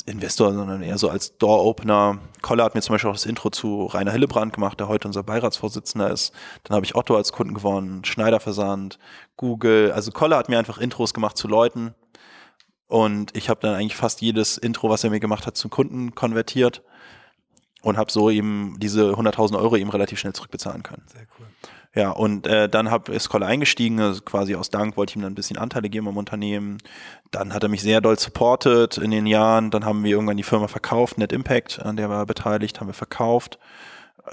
Investor, 0.06 0.54
sondern 0.54 0.82
eher 0.82 0.98
so 0.98 1.10
als 1.10 1.38
Door-Opener. 1.38 2.20
Kolle 2.42 2.64
hat 2.64 2.76
mir 2.76 2.82
zum 2.82 2.94
Beispiel 2.94 3.10
auch 3.10 3.16
das 3.16 3.26
Intro 3.26 3.50
zu 3.50 3.86
Rainer 3.86 4.12
Hillebrand 4.12 4.54
gemacht, 4.54 4.80
der 4.80 4.88
heute 4.88 5.08
unser 5.08 5.24
Beiratsvorsitzender 5.24 6.10
ist. 6.10 6.34
Dann 6.64 6.76
habe 6.76 6.86
ich 6.86 6.96
Otto 6.96 7.16
als 7.16 7.32
Kunden 7.32 7.54
gewonnen, 7.54 8.04
Schneider 8.04 8.40
Versand, 8.40 8.98
Google. 9.38 9.92
Also 9.92 10.12
Kolle 10.12 10.36
hat 10.36 10.50
mir 10.50 10.58
einfach 10.58 10.80
Intros 10.80 11.14
gemacht 11.14 11.38
zu 11.38 11.48
Leuten. 11.48 11.94
Und 12.88 13.36
ich 13.36 13.50
habe 13.50 13.60
dann 13.60 13.76
eigentlich 13.76 13.96
fast 13.96 14.22
jedes 14.22 14.58
Intro, 14.58 14.90
was 14.90 15.04
er 15.04 15.10
mir 15.10 15.20
gemacht 15.20 15.46
hat, 15.46 15.58
zum 15.58 15.70
Kunden 15.70 16.16
konvertiert 16.16 16.84
und 17.82 17.98
habe 17.98 18.12
so 18.12 18.30
eben 18.30 18.76
diese 18.80 19.12
100.000 19.12 19.60
Euro 19.60 19.76
eben 19.76 19.90
relativ 19.90 20.20
schnell 20.20 20.34
zurückbezahlen 20.34 20.84
können. 20.84 21.04
Sehr 21.08 21.28
cool. 21.38 21.46
Ja, 21.98 22.12
und 22.12 22.46
äh, 22.46 22.70
dann 22.70 22.92
hab, 22.92 23.10
ist 23.10 23.28
Kolle 23.28 23.48
eingestiegen, 23.48 24.00
also 24.00 24.22
quasi 24.22 24.54
aus 24.54 24.70
Dank 24.70 24.98
wollte 24.98 25.10
ich 25.10 25.16
ihm 25.16 25.24
dann 25.24 25.32
ein 25.32 25.36
bisschen 25.36 25.58
Anteile 25.58 25.90
geben 25.90 26.08
am 26.08 26.16
Unternehmen. 26.16 26.78
Dann 27.32 27.56
hat 27.56 27.64
er 27.64 27.70
mich 27.70 27.82
sehr 27.82 28.02
doll 28.02 28.20
supportet 28.20 29.00
in 29.00 29.10
den 29.10 29.26
Jahren. 29.26 29.72
Dann 29.72 29.84
haben 29.84 30.04
wir 30.04 30.12
irgendwann 30.12 30.38
die 30.38 30.44
Firma 30.44 30.68
verkauft, 30.68 31.18
Net 31.18 31.34
Impact, 31.34 31.80
an 31.84 31.98
der 31.98 32.08
war 32.08 32.20
er 32.20 32.26
beteiligt, 32.28 32.80
haben 32.80 32.86
wir 32.86 32.94
verkauft 32.94 33.58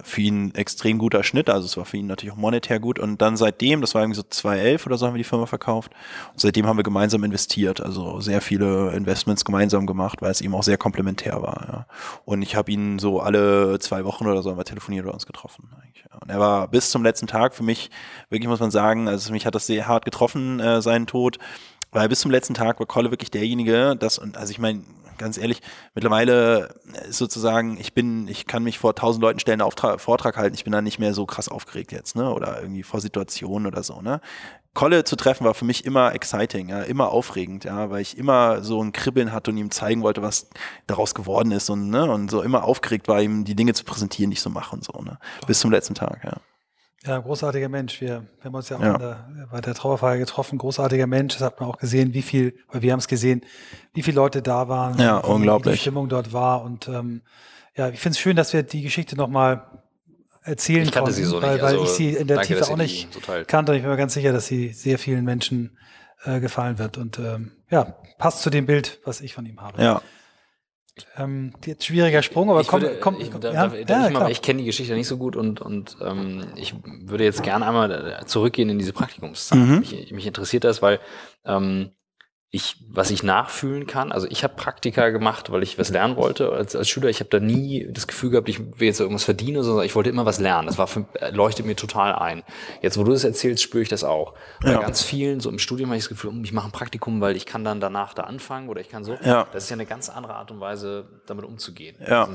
für 0.03 0.21
ihn 0.23 0.47
ein 0.47 0.55
extrem 0.55 0.99
guter 0.99 1.23
Schnitt, 1.23 1.49
also 1.49 1.67
es 1.67 1.77
war 1.77 1.85
für 1.85 1.97
ihn 1.97 2.07
natürlich 2.07 2.33
auch 2.33 2.39
monetär 2.39 2.81
gut 2.81 2.99
und 2.99 3.21
dann 3.23 3.37
seitdem, 3.37 3.81
das 3.81 3.95
war 3.95 4.03
irgendwie 4.03 4.17
so 4.17 4.25
2011 4.29 4.87
oder 4.87 4.97
so 4.97 5.07
haben 5.07 5.15
wir 5.15 5.19
die 5.19 5.25
Firma 5.25 5.47
verkauft 5.47 5.93
und 6.33 6.41
seitdem 6.41 6.67
haben 6.67 6.77
wir 6.77 6.85
gemeinsam 6.85 7.23
investiert, 7.25 7.81
also 7.81 8.21
sehr 8.21 8.41
viele 8.41 8.93
Investments 8.93 9.45
gemeinsam 9.45 9.87
gemacht, 9.87 10.23
weil 10.23 10.31
es 10.31 10.41
ihm 10.41 10.55
auch 10.55 10.63
sehr 10.63 10.79
komplementär 10.79 11.41
war. 11.43 11.67
Ja. 11.69 11.87
Und 12.25 12.43
ich 12.43 12.57
habe 12.57 12.73
ihn 12.73 12.99
so 12.99 13.21
alle 13.21 13.79
zwei 13.79 14.05
Wochen 14.05 14.27
oder 14.27 14.43
so 14.43 14.51
haben 14.51 14.59
wir 14.59 14.65
telefoniert 14.65 15.05
oder 15.05 15.15
uns 15.15 15.27
getroffen. 15.27 15.71
Eigentlich. 15.81 16.05
Und 16.21 16.31
er 16.31 16.41
war 16.41 16.69
bis 16.69 16.91
zum 16.91 17.03
letzten 17.03 17.27
Tag 17.27 17.55
für 17.55 17.63
mich, 17.63 17.91
wirklich 18.31 18.49
muss 18.49 18.61
man 18.61 18.71
sagen, 18.71 19.09
also 19.09 19.33
mich 19.33 19.47
hat 19.47 19.55
das 19.55 19.67
sehr 19.67 19.87
hart 19.87 20.05
getroffen, 20.05 20.61
äh, 20.61 20.81
seinen 20.81 21.07
Tod, 21.07 21.39
weil 21.95 22.09
bis 22.09 22.21
zum 22.21 22.31
letzten 22.31 22.55
Tag 22.55 22.79
war 22.79 22.87
Kolle 22.87 23.11
wirklich 23.11 23.31
derjenige, 23.31 23.97
das, 23.99 24.19
und 24.19 24.37
also 24.37 24.51
ich 24.51 24.59
meine, 24.59 24.83
ganz 25.17 25.39
ehrlich, 25.39 25.61
mittlerweile 25.95 26.75
ist 27.09 27.19
sozusagen, 27.19 27.79
ich 27.79 27.95
bin, 27.95 28.29
ich 28.29 28.47
kann 28.47 28.63
mich 28.63 28.79
vor 28.79 28.95
tausend 28.95 29.23
Leuten 29.23 29.39
stellen, 29.39 29.61
einen 29.61 29.99
Vortrag 29.99 30.37
halten, 30.37 30.55
ich 30.55 30.65
bin 30.65 30.73
da 30.73 30.83
nicht 30.83 30.99
mehr 30.99 31.15
so 31.15 31.25
krass 31.27 31.49
aufgeregt 31.49 31.93
jetzt, 31.93 32.17
ne? 32.17 32.33
Oder 32.33 32.61
irgendwie 32.61 32.83
vor 32.83 33.01
Situationen 33.01 33.67
oder 33.67 33.83
so, 33.83 34.03
ne? 34.03 34.21
Kolle 34.75 35.05
zu 35.05 35.15
treffen 35.15 35.45
war 35.45 35.55
für 35.55 35.65
mich 35.65 35.85
immer 35.85 36.15
exciting, 36.15 36.69
ja, 36.69 36.83
immer 36.83 37.11
aufregend, 37.11 37.65
ja, 37.65 37.91
weil 37.91 38.03
ich 38.03 38.19
immer 38.19 38.63
so 38.63 38.83
ein 38.83 38.91
Kribbeln 38.93 39.33
hatte 39.33 39.53
und 39.53 39.57
ihm 39.57 39.71
zeigen 39.71 40.03
wollte, 40.03 40.21
was 40.21 40.49
daraus 40.89 41.15
geworden 41.15 41.53
ist 41.53 41.71
und, 41.71 41.91
ne, 41.91 42.11
und 42.11 42.29
so 42.29 42.43
immer 42.43 42.65
aufgeregt 42.65 43.07
war, 43.07 43.23
ihm 43.23 43.45
die 43.45 43.55
Dinge 43.55 43.73
zu 43.73 43.85
präsentieren, 43.85 44.31
die 44.31 44.35
ich 44.35 44.43
so 44.43 44.51
mache 44.51 44.75
und 44.75 44.85
so, 44.85 45.01
ne. 45.01 45.19
Bis 45.47 45.61
zum 45.61 45.71
letzten 45.71 45.95
Tag, 45.95 46.25
ja. 46.25 46.39
Ja, 47.07 47.19
großartiger 47.19 47.69
Mensch. 47.69 48.01
Wir, 48.01 48.25
wir 48.41 48.45
haben 48.45 48.55
uns 48.55 48.69
ja 48.71 48.79
auch 48.79 48.83
ja. 48.83 48.99
Der, 48.99 49.27
bei 49.51 49.61
der 49.61 49.75
Trauerfeier 49.75 50.17
getroffen. 50.17 50.57
Großartiger 50.57 51.07
Mensch. 51.07 51.35
Das 51.35 51.43
hat 51.43 51.61
man 51.61 51.69
auch 51.69 51.77
gesehen, 51.77 52.15
wie 52.15 52.23
viel, 52.23 52.55
weil 52.71 52.81
wir 52.81 52.93
haben 52.93 53.01
es 53.01 53.09
gesehen, 53.09 53.45
wie 53.93 54.03
viele 54.03 54.17
Leute 54.17 54.41
da 54.41 54.69
waren. 54.69 54.99
Ja, 54.99 55.23
wie 55.23 55.29
unglaublich. 55.29 55.75
Die 55.75 55.81
Stimmung 55.81 56.09
dort 56.09 56.33
war. 56.33 56.63
Und 56.63 56.89
ähm, 56.89 57.21
ja, 57.77 57.91
ich 57.91 58.01
finde 58.01 58.15
es 58.15 58.21
schön, 58.21 58.37
dass 58.37 58.53
wir 58.55 58.63
die 58.63 58.83
Geschichte 58.83 59.17
nochmal 59.17 59.67
erzählen 60.43 60.83
ich 60.83 60.93
kannte 60.93 61.11
konnten, 61.11 61.17
sie 61.17 61.25
so 61.25 61.43
weil, 61.43 61.55
nicht. 61.55 61.63
weil 61.63 61.73
also, 61.73 61.85
ich 61.85 61.91
sie 61.91 62.11
in 62.11 62.27
der 62.27 62.37
danke, 62.37 62.55
Tiefe 62.55 62.71
auch 62.71 62.77
nicht 62.77 63.13
so 63.13 63.21
kannte. 63.47 63.73
Und 63.73 63.77
ich 63.77 63.83
bin 63.83 63.91
mir 63.91 63.99
ganz 63.99 64.15
sicher, 64.15 64.33
dass 64.33 64.47
sie 64.47 64.69
sehr 64.69 64.99
vielen 64.99 65.25
Menschen 65.25 65.77
äh, 66.25 66.41
gefallen 66.41 66.79
wird. 66.79 66.97
Und 66.97 67.19
ähm, 67.19 67.53
ja, 67.71 67.97
passt 68.17 68.41
zu 68.41 68.49
dem 68.49 68.65
Bild, 68.65 69.01
was 69.05 69.21
ich 69.21 69.35
von 69.35 69.45
ihm 69.45 69.61
habe. 69.61 69.83
Ja. 69.83 70.01
Ähm, 71.17 71.53
jetzt 71.65 71.87
schwieriger 71.87 72.23
Sprung, 72.23 72.51
aber 72.51 72.63
komm, 72.63 72.83
würde, 72.83 72.99
komm, 73.01 73.21
ich, 73.21 73.31
da, 73.31 73.53
ja? 73.53 73.67
da, 73.67 73.85
da 73.85 74.11
ja, 74.11 74.27
ich, 74.27 74.33
ich 74.33 74.43
kenne 74.43 74.61
die 74.61 74.65
Geschichte 74.65 74.95
nicht 74.95 75.09
so 75.09 75.17
gut 75.17 75.35
und, 75.35 75.61
und 75.61 75.97
ähm, 76.01 76.47
ich 76.55 76.75
würde 76.85 77.25
jetzt 77.25 77.43
gerne 77.43 77.67
einmal 77.67 78.23
zurückgehen 78.27 78.69
in 78.69 78.79
diese 78.79 78.93
Praktikumszeit. 78.93 79.59
Mhm. 79.59 79.79
Mich, 79.81 80.13
mich 80.13 80.27
interessiert 80.27 80.63
das, 80.63 80.83
weil 80.83 81.01
ähm, 81.45 81.91
ich, 82.55 82.77
was 82.89 83.11
ich 83.11 83.25
nachfühlen 83.25 83.89
kann, 83.89 84.13
also 84.13 84.29
ich 84.31 84.45
habe 84.45 84.55
Praktika 84.55 85.09
gemacht, 85.09 85.51
weil 85.51 85.65
ich 85.65 85.77
was 85.77 85.91
lernen 85.91 86.15
wollte 86.15 86.53
als, 86.53 86.77
als 86.77 86.89
Schüler. 86.89 87.09
Ich 87.09 87.19
habe 87.19 87.29
da 87.29 87.41
nie 87.41 87.89
das 87.91 88.07
Gefühl 88.07 88.31
gehabt, 88.31 88.49
ich 88.49 88.61
will 88.61 88.87
jetzt 88.87 89.01
irgendwas 89.01 89.25
verdienen, 89.25 89.65
sondern 89.65 89.85
ich 89.85 89.97
wollte 89.97 90.09
immer 90.09 90.25
was 90.25 90.39
lernen. 90.39 90.69
Das 90.69 90.79
war 90.79 90.87
für, 90.87 91.05
leuchtet 91.33 91.67
mir 91.67 91.75
total 91.75 92.15
ein. 92.15 92.45
Jetzt, 92.81 92.97
wo 92.97 93.03
du 93.03 93.11
das 93.11 93.25
erzählst, 93.25 93.61
spüre 93.61 93.83
ich 93.83 93.89
das 93.89 94.05
auch. 94.05 94.35
Bei 94.63 94.71
ja. 94.71 94.81
ganz 94.81 95.03
vielen, 95.03 95.41
so 95.41 95.51
im 95.51 95.59
Studium 95.59 95.89
habe 95.91 95.97
ich 95.97 96.05
das 96.05 96.09
Gefühl, 96.09 96.31
hm, 96.31 96.45
ich 96.45 96.53
mache 96.53 96.69
ein 96.69 96.73
Praktikum, 96.73 97.21
weil 97.21 97.35
ich 97.35 97.45
kann 97.45 97.65
dann 97.65 97.81
danach 97.81 98.15
da 98.15 98.23
anfangen 98.23 98.69
oder 98.69 98.81
ich 98.81 98.89
kann 98.89 99.03
so. 99.03 99.19
Ja. 99.25 99.49
Das 99.53 99.65
ist 99.65 99.71
ja 99.71 99.75
eine 99.75 99.87
ganz 99.87 100.09
andere 100.09 100.37
Art 100.37 100.53
und 100.53 100.61
Weise, 100.61 101.09
damit 101.27 101.45
umzugehen. 101.45 101.97
Ja. 102.09 102.29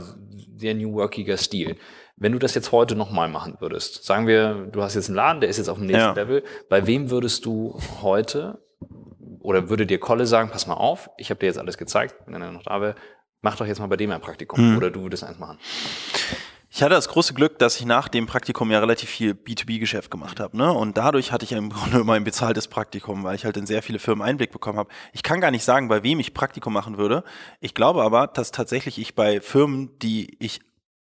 sehr 0.57 0.75
new 0.75 0.95
workiger 0.95 1.37
Stil. 1.37 1.77
Wenn 2.17 2.33
du 2.33 2.39
das 2.39 2.55
jetzt 2.55 2.73
heute 2.73 2.97
nochmal 2.97 3.29
machen 3.29 3.55
würdest, 3.61 4.03
sagen 4.03 4.27
wir, 4.27 4.67
du 4.69 4.83
hast 4.83 4.95
jetzt 4.95 5.07
einen 5.07 5.15
Laden, 5.15 5.39
der 5.39 5.49
ist 5.49 5.55
jetzt 5.55 5.69
auf 5.69 5.77
dem 5.77 5.87
nächsten 5.87 6.01
ja. 6.01 6.11
Level, 6.11 6.43
bei 6.67 6.85
wem 6.85 7.09
würdest 7.09 7.45
du 7.45 7.79
heute 8.01 8.59
oder 9.49 9.67
würde 9.67 9.87
dir 9.87 9.99
Kolle 9.99 10.27
sagen, 10.27 10.51
pass 10.51 10.67
mal 10.67 10.75
auf, 10.75 11.09
ich 11.17 11.31
habe 11.31 11.39
dir 11.39 11.47
jetzt 11.47 11.57
alles 11.57 11.79
gezeigt, 11.79 12.13
wenn 12.27 12.39
er 12.39 12.51
noch 12.51 12.61
da 12.61 12.81
wäre, 12.81 12.93
mach 13.41 13.55
doch 13.55 13.65
jetzt 13.65 13.79
mal 13.79 13.87
bei 13.87 13.97
dem 13.97 14.11
ein 14.11 14.21
Praktikum 14.21 14.71
mhm. 14.71 14.77
oder 14.77 14.91
du 14.91 15.01
würdest 15.01 15.23
eins 15.23 15.39
machen. 15.39 15.57
Ich 16.69 16.83
hatte 16.83 16.93
das 16.93 17.09
große 17.09 17.33
Glück, 17.33 17.57
dass 17.57 17.79
ich 17.79 17.87
nach 17.87 18.09
dem 18.09 18.27
Praktikum 18.27 18.69
ja 18.69 18.79
relativ 18.79 19.09
viel 19.09 19.31
B2B-Geschäft 19.31 20.11
gemacht 20.11 20.39
habe. 20.39 20.55
Ne? 20.55 20.71
Und 20.71 20.97
dadurch 20.97 21.31
hatte 21.31 21.45
ich 21.45 21.53
im 21.53 21.71
Grunde 21.71 22.01
immer 22.01 22.13
ein 22.13 22.23
bezahltes 22.23 22.67
Praktikum, 22.67 23.23
weil 23.23 23.35
ich 23.35 23.43
halt 23.43 23.57
in 23.57 23.65
sehr 23.65 23.81
viele 23.81 23.97
Firmen 23.97 24.21
Einblick 24.21 24.51
bekommen 24.51 24.77
habe. 24.77 24.91
Ich 25.13 25.23
kann 25.23 25.41
gar 25.41 25.49
nicht 25.49 25.63
sagen, 25.63 25.87
bei 25.87 26.03
wem 26.03 26.19
ich 26.19 26.35
Praktikum 26.35 26.71
machen 26.71 26.99
würde. 26.99 27.23
Ich 27.59 27.73
glaube 27.73 28.03
aber, 28.03 28.27
dass 28.27 28.51
tatsächlich 28.51 28.99
ich 28.99 29.15
bei 29.15 29.41
Firmen, 29.41 29.97
die 29.97 30.37
ich 30.39 30.61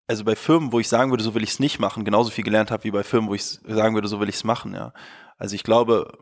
also 0.09 0.25
bei 0.25 0.35
Firmen, 0.35 0.73
wo 0.73 0.81
ich 0.81 0.89
sagen 0.89 1.13
würde, 1.13 1.23
so 1.23 1.37
will 1.37 1.45
ich 1.45 1.51
es 1.51 1.61
nicht 1.61 1.79
machen, 1.79 2.05
genauso 2.05 2.31
viel 2.33 2.43
gelernt 2.43 2.73
habe 2.73 2.83
wie 2.83 2.91
bei 2.91 3.05
Firmen, 3.05 3.31
wo 3.31 3.35
ich 3.35 3.45
sagen 3.45 3.95
würde, 3.95 4.09
so 4.09 4.19
will 4.19 4.29
ich 4.29 4.35
es 4.35 4.45
machen, 4.45 4.75
ja. 4.75 4.93
Also 5.39 5.55
ich 5.55 5.63
glaube, 5.63 6.19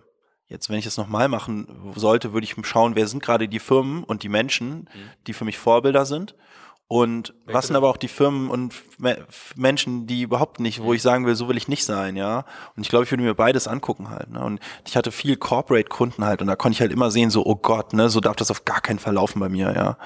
jetzt, 0.50 0.68
wenn 0.68 0.78
ich 0.78 0.86
es 0.86 0.98
nochmal 0.98 1.28
machen 1.28 1.92
sollte, 1.94 2.34
würde 2.34 2.44
ich 2.44 2.54
schauen, 2.66 2.96
wer 2.96 3.06
sind 3.06 3.22
gerade 3.22 3.48
die 3.48 3.60
Firmen 3.60 4.04
und 4.04 4.22
die 4.22 4.28
Menschen, 4.28 4.80
mhm. 4.80 5.10
die 5.26 5.32
für 5.32 5.46
mich 5.46 5.56
Vorbilder 5.56 6.04
sind. 6.04 6.34
Und 6.88 7.34
Welche 7.44 7.56
was 7.56 7.66
sind 7.68 7.76
aber 7.76 7.88
auch 7.88 7.96
die 7.96 8.08
Firmen 8.08 8.50
und 8.50 8.74
Menschen, 9.54 10.08
die 10.08 10.22
überhaupt 10.22 10.58
nicht, 10.58 10.82
wo 10.82 10.88
mhm. 10.88 10.94
ich 10.94 11.02
sagen 11.02 11.24
will, 11.24 11.36
so 11.36 11.48
will 11.48 11.56
ich 11.56 11.68
nicht 11.68 11.84
sein, 11.84 12.16
ja. 12.16 12.44
Und 12.74 12.82
ich 12.82 12.88
glaube, 12.88 13.04
ich 13.04 13.12
würde 13.12 13.22
mir 13.22 13.34
beides 13.34 13.68
angucken 13.68 14.10
halt. 14.10 14.28
Ne? 14.30 14.40
Und 14.40 14.58
ich 14.84 14.96
hatte 14.96 15.12
viel 15.12 15.36
Corporate-Kunden 15.36 16.24
halt 16.24 16.42
und 16.42 16.48
da 16.48 16.56
konnte 16.56 16.74
ich 16.74 16.80
halt 16.80 16.90
immer 16.90 17.12
sehen, 17.12 17.30
so, 17.30 17.46
oh 17.46 17.54
Gott, 17.54 17.92
ne, 17.92 18.10
so 18.10 18.18
darf 18.18 18.34
das 18.34 18.50
auf 18.50 18.64
gar 18.64 18.80
keinen 18.80 18.98
Fall 18.98 19.14
laufen 19.14 19.38
bei 19.38 19.48
mir, 19.48 19.72
ja. 19.72 19.98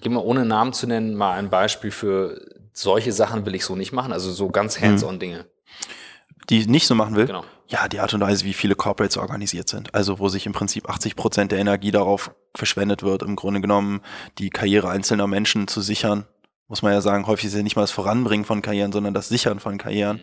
Gib 0.00 0.12
mal 0.12 0.20
ohne 0.20 0.44
Namen 0.44 0.72
zu 0.72 0.86
nennen 0.86 1.16
mal 1.16 1.32
ein 1.32 1.50
Beispiel 1.50 1.90
für 1.90 2.40
solche 2.72 3.12
Sachen 3.12 3.44
will 3.44 3.56
ich 3.56 3.64
so 3.64 3.74
nicht 3.74 3.92
machen, 3.92 4.12
also 4.12 4.30
so 4.30 4.48
ganz 4.48 4.80
hands-on 4.80 5.18
Dinge. 5.18 5.46
Die 6.48 6.60
ich 6.60 6.68
nicht 6.68 6.86
so 6.86 6.94
machen 6.94 7.16
will? 7.16 7.26
Genau. 7.26 7.44
Ja, 7.68 7.88
die 7.88 7.98
Art 7.98 8.14
und 8.14 8.20
Weise, 8.20 8.44
wie 8.44 8.52
viele 8.52 8.76
Corporates 8.76 9.16
organisiert 9.16 9.68
sind. 9.68 9.94
Also 9.94 10.18
wo 10.20 10.28
sich 10.28 10.46
im 10.46 10.52
Prinzip 10.52 10.88
80 10.88 11.16
Prozent 11.16 11.52
der 11.52 11.58
Energie 11.58 11.90
darauf 11.90 12.32
verschwendet 12.54 13.02
wird, 13.02 13.22
im 13.22 13.34
Grunde 13.34 13.60
genommen 13.60 14.00
die 14.38 14.50
Karriere 14.50 14.88
einzelner 14.88 15.26
Menschen 15.26 15.66
zu 15.66 15.80
sichern. 15.80 16.26
Muss 16.68 16.82
man 16.82 16.92
ja 16.92 17.00
sagen, 17.00 17.26
häufig 17.26 17.46
ist 17.46 17.56
ja 17.56 17.62
nicht 17.62 17.76
mal 17.76 17.82
das 17.82 17.90
Voranbringen 17.90 18.44
von 18.44 18.62
Karrieren, 18.62 18.92
sondern 18.92 19.14
das 19.14 19.28
Sichern 19.28 19.58
von 19.58 19.78
Karrieren. 19.78 20.18
Mhm. 20.18 20.22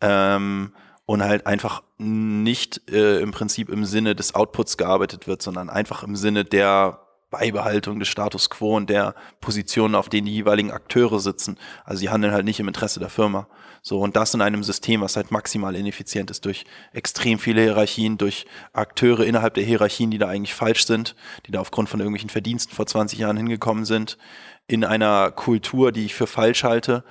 Ähm, 0.00 0.72
und 1.04 1.22
halt 1.22 1.46
einfach 1.46 1.82
nicht 1.98 2.90
äh, 2.90 3.20
im 3.20 3.32
Prinzip 3.32 3.68
im 3.68 3.84
Sinne 3.84 4.14
des 4.14 4.34
Outputs 4.34 4.76
gearbeitet 4.76 5.26
wird, 5.26 5.42
sondern 5.42 5.68
einfach 5.68 6.02
im 6.02 6.16
Sinne 6.16 6.44
der 6.44 7.00
Beibehaltung 7.32 7.98
des 7.98 8.08
Status 8.08 8.50
quo 8.50 8.76
und 8.76 8.88
der 8.88 9.14
Positionen, 9.40 9.96
auf 9.96 10.08
denen 10.08 10.26
die 10.26 10.34
jeweiligen 10.34 10.70
Akteure 10.70 11.18
sitzen. 11.18 11.58
Also 11.84 12.00
sie 12.00 12.10
handeln 12.10 12.32
halt 12.32 12.44
nicht 12.44 12.60
im 12.60 12.68
Interesse 12.68 13.00
der 13.00 13.08
Firma. 13.08 13.48
So, 13.80 13.98
und 13.98 14.14
das 14.14 14.34
in 14.34 14.42
einem 14.42 14.62
System, 14.62 15.00
was 15.00 15.16
halt 15.16 15.32
maximal 15.32 15.74
ineffizient 15.74 16.30
ist, 16.30 16.44
durch 16.44 16.64
extrem 16.92 17.38
viele 17.40 17.62
Hierarchien, 17.62 18.18
durch 18.18 18.46
Akteure 18.74 19.24
innerhalb 19.24 19.54
der 19.54 19.64
Hierarchien, 19.64 20.10
die 20.10 20.18
da 20.18 20.28
eigentlich 20.28 20.54
falsch 20.54 20.86
sind, 20.86 21.16
die 21.46 21.52
da 21.52 21.60
aufgrund 21.60 21.88
von 21.88 21.98
irgendwelchen 21.98 22.30
Verdiensten 22.30 22.76
vor 22.76 22.86
20 22.86 23.18
Jahren 23.18 23.38
hingekommen 23.38 23.86
sind, 23.86 24.18
in 24.68 24.84
einer 24.84 25.32
Kultur, 25.32 25.90
die 25.90 26.04
ich 26.04 26.14
für 26.14 26.26
falsch 26.26 26.64
halte, 26.64 27.02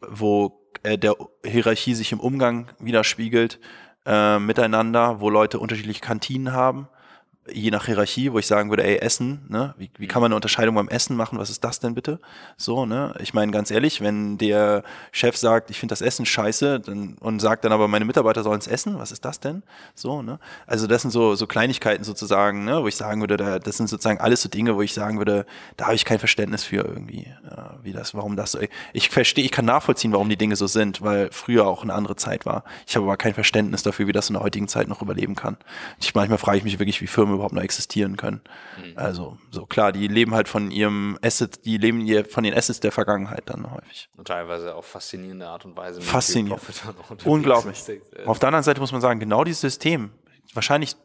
wo 0.00 0.70
äh, 0.84 0.96
der 0.96 1.16
Hierarchie 1.44 1.94
sich 1.94 2.12
im 2.12 2.20
Umgang 2.20 2.70
widerspiegelt, 2.78 3.58
äh, 4.06 4.38
miteinander, 4.38 5.20
wo 5.20 5.30
Leute 5.30 5.58
unterschiedliche 5.58 6.00
Kantinen 6.00 6.52
haben, 6.52 6.88
je 7.52 7.70
nach 7.70 7.86
Hierarchie, 7.86 8.32
wo 8.32 8.38
ich 8.38 8.46
sagen 8.46 8.70
würde, 8.70 8.84
ey, 8.84 8.96
Essen, 8.96 9.44
ne? 9.48 9.74
Wie, 9.76 9.90
wie 9.98 10.06
kann 10.06 10.22
man 10.22 10.28
eine 10.28 10.36
Unterscheidung 10.36 10.74
beim 10.76 10.88
Essen 10.88 11.14
machen? 11.14 11.38
Was 11.38 11.50
ist 11.50 11.62
das 11.62 11.78
denn 11.78 11.94
bitte? 11.94 12.18
So, 12.56 12.86
ne? 12.86 13.14
Ich 13.20 13.34
meine, 13.34 13.52
ganz 13.52 13.70
ehrlich, 13.70 14.00
wenn 14.00 14.38
der 14.38 14.82
Chef 15.12 15.36
sagt, 15.36 15.70
ich 15.70 15.78
finde 15.78 15.92
das 15.92 16.00
Essen 16.00 16.24
scheiße, 16.24 16.80
dann, 16.80 17.16
und 17.20 17.40
sagt 17.40 17.64
dann 17.64 17.72
aber, 17.72 17.86
meine 17.86 18.06
Mitarbeiter 18.06 18.42
sollen 18.42 18.60
es 18.60 18.66
essen, 18.66 18.98
was 18.98 19.12
ist 19.12 19.24
das 19.26 19.40
denn? 19.40 19.62
So, 19.94 20.22
ne? 20.22 20.38
Also 20.66 20.86
das 20.86 21.02
sind 21.02 21.10
so, 21.10 21.34
so 21.34 21.46
Kleinigkeiten 21.46 22.02
sozusagen, 22.02 22.64
ne? 22.64 22.82
Wo 22.82 22.88
ich 22.88 22.96
sagen 22.96 23.20
würde, 23.20 23.36
da, 23.36 23.58
das 23.58 23.76
sind 23.76 23.88
sozusagen 23.88 24.20
alles 24.20 24.40
so 24.40 24.48
Dinge, 24.48 24.76
wo 24.76 24.82
ich 24.82 24.94
sagen 24.94 25.18
würde, 25.18 25.44
da 25.76 25.86
habe 25.86 25.96
ich 25.96 26.06
kein 26.06 26.18
Verständnis 26.18 26.64
für 26.64 26.76
irgendwie, 26.76 27.26
ja, 27.50 27.74
wie 27.82 27.92
das, 27.92 28.14
warum 28.14 28.36
das 28.36 28.52
so. 28.52 28.60
Ich 28.94 29.10
verstehe, 29.10 29.44
ich 29.44 29.52
kann 29.52 29.66
nachvollziehen, 29.66 30.12
warum 30.12 30.30
die 30.30 30.38
Dinge 30.38 30.56
so 30.56 30.66
sind, 30.66 31.02
weil 31.02 31.28
früher 31.30 31.66
auch 31.66 31.82
eine 31.82 31.92
andere 31.92 32.16
Zeit 32.16 32.46
war. 32.46 32.64
Ich 32.86 32.96
habe 32.96 33.04
aber 33.04 33.18
kein 33.18 33.34
Verständnis 33.34 33.82
dafür, 33.82 34.06
wie 34.06 34.12
das 34.12 34.30
in 34.30 34.34
der 34.34 34.42
heutigen 34.42 34.68
Zeit 34.68 34.88
noch 34.88 35.02
überleben 35.02 35.34
kann. 35.34 35.58
Ich 36.00 36.14
manchmal 36.14 36.38
frage 36.38 36.58
ich 36.58 36.64
mich 36.64 36.78
wirklich, 36.78 37.02
wie 37.02 37.06
Firmen 37.06 37.33
überhaupt 37.34 37.54
noch 37.54 37.62
existieren 37.62 38.16
können. 38.16 38.40
Mhm. 38.78 38.92
Also 38.96 39.38
so 39.50 39.66
klar, 39.66 39.92
die 39.92 40.08
leben 40.08 40.34
halt 40.34 40.48
von 40.48 40.70
ihrem 40.70 41.18
Asset, 41.22 41.64
die 41.64 41.78
leben 41.78 42.24
von 42.26 42.44
den 42.44 42.54
Assets 42.54 42.80
der 42.80 42.92
Vergangenheit 42.92 43.44
dann 43.46 43.70
häufig. 43.70 44.08
Und 44.16 44.28
teilweise 44.28 44.74
auf 44.74 44.86
faszinierende 44.86 45.46
Art 45.46 45.64
und 45.64 45.76
Weise. 45.76 46.00
Faszinierend. 46.00 46.62
Unglaublich. 47.24 47.82
Auf 48.26 48.38
der 48.38 48.48
anderen 48.48 48.64
Seite 48.64 48.80
muss 48.80 48.92
man 48.92 49.00
sagen, 49.00 49.20
genau 49.20 49.44
dieses 49.44 49.60
System, 49.60 50.10
wahrscheinlich 50.54 50.96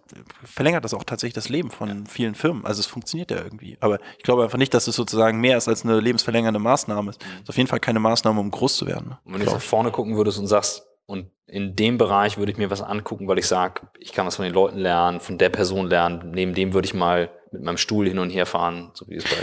verlängert 0.44 0.84
das 0.86 0.94
auch 0.94 1.04
tatsächlich 1.04 1.34
das 1.34 1.50
Leben 1.50 1.72
von 1.72 1.90
ja. 1.90 1.96
vielen 2.08 2.36
Firmen. 2.36 2.66
Also 2.66 2.80
es 2.80 2.86
funktioniert 2.86 3.32
ja 3.32 3.38
irgendwie. 3.38 3.78
Aber 3.80 4.00
ich 4.18 4.24
glaube 4.24 4.44
einfach 4.44 4.58
nicht, 4.58 4.74
dass 4.74 4.88
es 4.88 4.96
sozusagen 4.96 5.40
mehr 5.40 5.58
ist 5.58 5.68
als 5.68 5.84
eine 5.84 6.00
lebensverlängernde 6.00 6.60
Maßnahme. 6.60 7.12
Es 7.12 7.18
ist 7.18 7.50
auf 7.50 7.58
jeden 7.58 7.68
Fall 7.68 7.80
keine 7.80 8.00
Maßnahme, 8.00 8.40
um 8.40 8.52
groß 8.52 8.78
zu 8.78 8.88
werden. 8.88 9.18
Und 9.26 9.34
wenn 9.34 9.40
du 9.40 9.46
jetzt 9.46 9.54
nach 9.54 9.62
vorne 9.62 9.92
gucken 9.92 10.16
würdest 10.16 10.40
und 10.40 10.48
sagst, 10.48 10.86
und 11.10 11.32
in 11.48 11.76
dem 11.76 11.98
Bereich 11.98 12.38
würde 12.38 12.52
ich 12.52 12.60
mir 12.60 12.70
was 12.70 12.84
angucken, 12.84 13.28
weil 13.28 13.40
ich 13.40 13.48
sage, 13.48 13.82
ich 14.00 14.14
kann 14.14 14.28
was 14.28 14.36
von 14.36 14.46
den 14.46 14.54
Leuten 14.54 14.78
lernen, 14.78 15.20
von 15.20 15.40
der 15.40 15.50
Person 15.50 15.88
lernen. 15.88 16.30
Neben 16.32 16.54
dem 16.54 16.74
würde 16.74 16.86
ich 16.86 16.94
mal 16.94 17.32
mit 17.52 17.64
meinem 17.64 17.78
Stuhl 17.78 18.08
hin 18.08 18.20
und 18.20 18.30
her 18.30 18.46
fahren, 18.46 18.92
so 18.94 19.08
wie 19.08 19.16
es 19.16 19.24
bei 19.24 19.36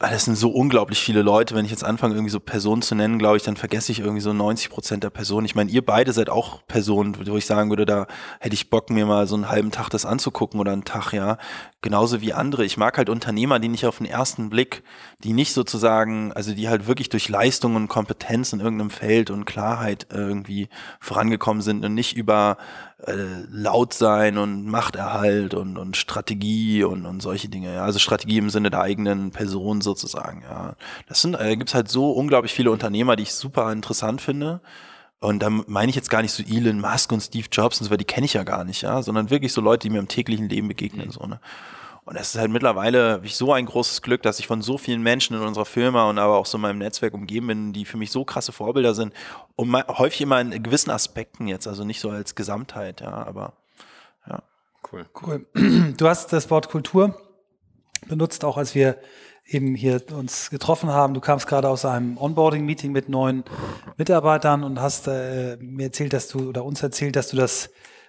Ah, 0.00 0.10
das 0.10 0.26
sind 0.26 0.36
so 0.36 0.50
unglaublich 0.50 1.00
viele 1.00 1.22
Leute. 1.22 1.56
Wenn 1.56 1.64
ich 1.64 1.72
jetzt 1.72 1.82
anfange, 1.82 2.14
irgendwie 2.14 2.30
so 2.30 2.38
Personen 2.38 2.82
zu 2.82 2.94
nennen, 2.94 3.18
glaube 3.18 3.36
ich, 3.36 3.42
dann 3.42 3.56
vergesse 3.56 3.90
ich 3.90 3.98
irgendwie 3.98 4.20
so 4.20 4.32
90 4.32 4.70
Prozent 4.70 5.02
der 5.02 5.10
Personen. 5.10 5.44
Ich 5.44 5.56
meine, 5.56 5.72
ihr 5.72 5.84
beide 5.84 6.12
seid 6.12 6.30
auch 6.30 6.64
Personen, 6.68 7.16
wo 7.26 7.36
ich 7.36 7.46
sagen 7.46 7.68
würde, 7.68 7.84
da 7.84 8.06
hätte 8.38 8.54
ich 8.54 8.70
Bock, 8.70 8.90
mir 8.90 9.06
mal 9.06 9.26
so 9.26 9.34
einen 9.34 9.48
halben 9.48 9.72
Tag 9.72 9.88
das 9.88 10.06
anzugucken 10.06 10.60
oder 10.60 10.70
einen 10.70 10.84
Tag, 10.84 11.12
ja. 11.12 11.36
Genauso 11.82 12.20
wie 12.20 12.32
andere. 12.32 12.64
Ich 12.64 12.76
mag 12.76 12.96
halt 12.96 13.08
Unternehmer, 13.08 13.58
die 13.58 13.66
nicht 13.66 13.86
auf 13.86 13.98
den 13.98 14.06
ersten 14.06 14.50
Blick, 14.50 14.84
die 15.24 15.32
nicht 15.32 15.52
sozusagen, 15.52 16.32
also 16.32 16.54
die 16.54 16.68
halt 16.68 16.86
wirklich 16.86 17.08
durch 17.08 17.28
Leistung 17.28 17.74
und 17.74 17.88
Kompetenz 17.88 18.52
in 18.52 18.60
irgendeinem 18.60 18.90
Feld 18.90 19.30
und 19.30 19.46
Klarheit 19.46 20.06
irgendwie 20.12 20.68
vorangekommen 21.00 21.60
sind 21.60 21.84
und 21.84 21.94
nicht 21.94 22.16
über 22.16 22.56
äh, 23.06 23.12
laut 23.50 23.94
sein 23.94 24.38
und 24.38 24.66
Machterhalt 24.66 25.54
und, 25.54 25.78
und 25.78 25.96
Strategie 25.96 26.82
und, 26.82 27.06
und 27.06 27.20
solche 27.20 27.48
Dinge. 27.48 27.74
Ja. 27.74 27.84
Also 27.84 27.98
Strategie 27.98 28.38
im 28.38 28.50
Sinne 28.50 28.70
der 28.70 28.80
eigenen 28.80 29.30
Person 29.30 29.80
sozusagen. 29.80 30.42
Ja. 30.42 30.74
Das 31.06 31.22
sind, 31.22 31.34
äh, 31.34 31.56
gibt's 31.56 31.74
halt 31.74 31.88
so 31.88 32.10
unglaublich 32.10 32.52
viele 32.52 32.70
Unternehmer, 32.70 33.14
die 33.14 33.22
ich 33.22 33.34
super 33.34 33.70
interessant 33.72 34.20
finde. 34.20 34.60
Und 35.20 35.42
da 35.42 35.50
meine 35.50 35.90
ich 35.90 35.96
jetzt 35.96 36.10
gar 36.10 36.22
nicht 36.22 36.32
so 36.32 36.42
Elon 36.42 36.80
Musk 36.80 37.10
und 37.12 37.20
Steve 37.20 37.46
Jobs 37.50 37.80
und 37.80 37.86
so, 37.86 37.90
weil 37.90 37.98
die 37.98 38.04
kenne 38.04 38.24
ich 38.24 38.34
ja 38.34 38.44
gar 38.44 38.64
nicht, 38.64 38.82
ja, 38.82 39.02
sondern 39.02 39.30
wirklich 39.30 39.52
so 39.52 39.60
Leute, 39.60 39.88
die 39.88 39.90
mir 39.90 39.98
im 39.98 40.08
täglichen 40.08 40.48
Leben 40.48 40.68
begegnen, 40.68 41.06
mhm. 41.06 41.12
so, 41.12 41.26
ne. 41.26 41.40
Und 42.08 42.16
es 42.16 42.34
ist 42.34 42.40
halt 42.40 42.50
mittlerweile 42.50 43.20
ich 43.22 43.36
so 43.36 43.52
ein 43.52 43.66
großes 43.66 44.00
Glück, 44.00 44.22
dass 44.22 44.38
ich 44.38 44.46
von 44.46 44.62
so 44.62 44.78
vielen 44.78 45.02
Menschen 45.02 45.36
in 45.36 45.42
unserer 45.42 45.66
Firma 45.66 46.08
und 46.08 46.18
aber 46.18 46.38
auch 46.38 46.46
so 46.46 46.56
in 46.56 46.62
meinem 46.62 46.78
Netzwerk 46.78 47.12
umgeben 47.12 47.48
bin, 47.48 47.72
die 47.74 47.84
für 47.84 47.98
mich 47.98 48.10
so 48.10 48.24
krasse 48.24 48.50
Vorbilder 48.50 48.94
sind. 48.94 49.12
Und 49.56 49.74
häufig 49.74 50.22
immer 50.22 50.40
in 50.40 50.62
gewissen 50.62 50.88
Aspekten 50.88 51.48
jetzt, 51.48 51.68
also 51.68 51.84
nicht 51.84 52.00
so 52.00 52.08
als 52.08 52.34
Gesamtheit, 52.34 53.02
ja, 53.02 53.12
aber 53.12 53.52
ja. 54.26 54.42
Cool. 54.90 55.04
Cool. 55.20 55.46
Du 55.98 56.08
hast 56.08 56.32
das 56.32 56.50
Wort 56.50 56.70
Kultur 56.70 57.14
benutzt, 58.06 58.42
auch 58.42 58.56
als 58.56 58.74
wir 58.74 58.96
eben 59.44 59.74
hier 59.74 60.00
uns 60.10 60.48
getroffen 60.48 60.88
haben. 60.88 61.12
Du 61.12 61.20
kamst 61.20 61.46
gerade 61.46 61.68
aus 61.68 61.84
einem 61.84 62.16
Onboarding-Meeting 62.16 62.90
mit 62.90 63.10
neuen 63.10 63.44
Mitarbeitern 63.98 64.64
und 64.64 64.80
hast 64.80 65.08
äh, 65.08 65.58
mir 65.60 65.88
erzählt, 65.88 66.14
dass 66.14 66.28
du 66.28 66.48
oder 66.48 66.64
uns 66.64 66.82
erzählt, 66.82 67.16
dass 67.16 67.28
du 67.28 67.36
das 67.36 67.68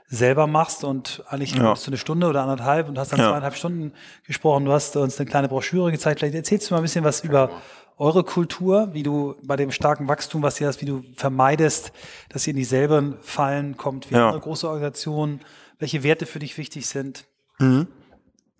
selber 0.10 0.48
machst 0.48 0.84
und 0.84 1.24
eigentlich 1.28 1.54
ja. 1.54 1.72
bist 1.72 1.86
du 1.86 1.92
eine 1.92 1.98
Stunde 1.98 2.28
oder 2.28 2.42
anderthalb 2.42 2.90
und 2.90 2.98
hast 2.98 3.12
dann 3.12 3.20
ja. 3.20 3.30
zweieinhalb 3.30 3.56
Stunden 3.56 3.94
gesprochen. 4.26 4.66
Du 4.66 4.72
hast 4.72 4.96
uns 4.96 5.20
eine 5.20 5.30
kleine 5.30 5.48
Broschüre 5.48 5.92
gezeigt. 5.92 6.20
Vielleicht 6.20 6.36
erzählst 6.36 6.70
du 6.70 6.74
mal 6.74 6.80
ein 6.80 6.84
bisschen 6.84 7.06
was 7.06 7.24
über 7.24 7.52
eure 7.98 8.24
Kultur, 8.24 8.90
wie 8.94 9.04
du 9.04 9.36
bei 9.44 9.56
dem 9.56 9.72
starken 9.72 10.08
Wachstum, 10.08 10.42
was 10.42 10.60
ihr 10.60 10.68
hast, 10.68 10.82
wie 10.82 10.86
du 10.86 11.04
vermeidest, 11.16 11.92
dass 12.30 12.48
ihr 12.48 12.52
in 12.52 12.58
dieselben 12.58 13.18
Fallen 13.22 13.78
kommt 13.78 14.10
wie 14.10 14.16
ja. 14.16 14.28
andere 14.28 14.42
große 14.42 14.68
Organisationen, 14.68 15.42
welche 15.78 16.02
Werte 16.02 16.26
für 16.26 16.40
dich 16.40 16.58
wichtig 16.58 16.88
sind. 16.88 17.26
Mhm. 17.60 17.88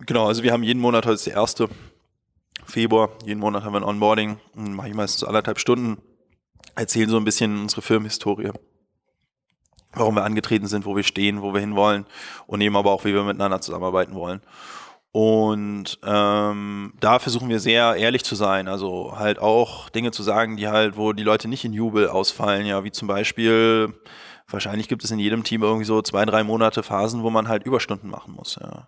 Genau, 0.06 0.28
also 0.28 0.44
wir 0.44 0.54
haben 0.54 0.64
jeden 0.64 0.80
Monat, 0.80 1.06
heute 1.06 1.16
ist 1.16 1.26
der 1.26 1.34
erste 1.34 1.68
Februar, 2.66 3.10
jeden 3.26 3.40
Monat 3.40 3.64
haben 3.64 3.74
wir 3.74 3.80
ein 3.80 3.84
Onboarding, 3.84 4.38
mache 4.54 4.90
ich 4.90 4.94
meistens 4.94 5.22
so 5.22 5.28
anderthalb 5.28 5.60
Stunden, 5.60 5.98
erzählen 6.76 7.10
so 7.10 7.18
ein 7.18 7.26
bisschen 7.26 7.62
unsere 7.62 7.82
Firmenhistorie 7.82 8.52
warum 9.94 10.16
wir 10.16 10.24
angetreten 10.24 10.68
sind, 10.68 10.86
wo 10.86 10.96
wir 10.96 11.04
stehen, 11.04 11.42
wo 11.42 11.54
wir 11.54 11.62
hinwollen 11.62 12.06
und 12.48 12.62
eben 12.62 12.76
aber 12.76 12.92
auch, 12.92 13.06
wie 13.06 13.14
wir 13.14 13.24
miteinander 13.24 13.62
zusammenarbeiten 13.62 14.14
wollen. 14.14 14.42
Und 15.12 15.98
ähm, 16.06 16.94
da 17.00 17.18
versuchen 17.18 17.50
wir 17.50 17.60
sehr 17.60 17.96
ehrlich 17.96 18.24
zu 18.24 18.36
sein, 18.36 18.68
also 18.68 19.18
halt 19.18 19.40
auch 19.40 19.90
Dinge 19.90 20.12
zu 20.12 20.22
sagen, 20.22 20.56
die 20.56 20.68
halt, 20.68 20.98
wo 20.98 21.14
die 21.14 21.24
Leute 21.24 21.48
nicht 21.48 21.66
in 21.66 21.74
Jubel 21.74 22.08
ausfallen, 22.08 22.68
ja, 22.68 22.84
wie 22.84 22.92
zum 22.92 23.08
Beispiel, 23.08 23.92
wahrscheinlich 24.48 24.88
gibt 24.88 25.04
es 25.04 25.10
in 25.10 25.18
jedem 25.18 25.44
Team 25.44 25.64
irgendwie 25.64 25.86
so 25.86 26.04
zwei, 26.04 26.26
drei 26.26 26.44
Monate 26.44 26.84
Phasen, 26.84 27.24
wo 27.24 27.32
man 27.32 27.48
halt 27.48 27.66
Überstunden 27.66 28.10
machen 28.10 28.34
muss, 28.36 28.60
ja. 28.62 28.88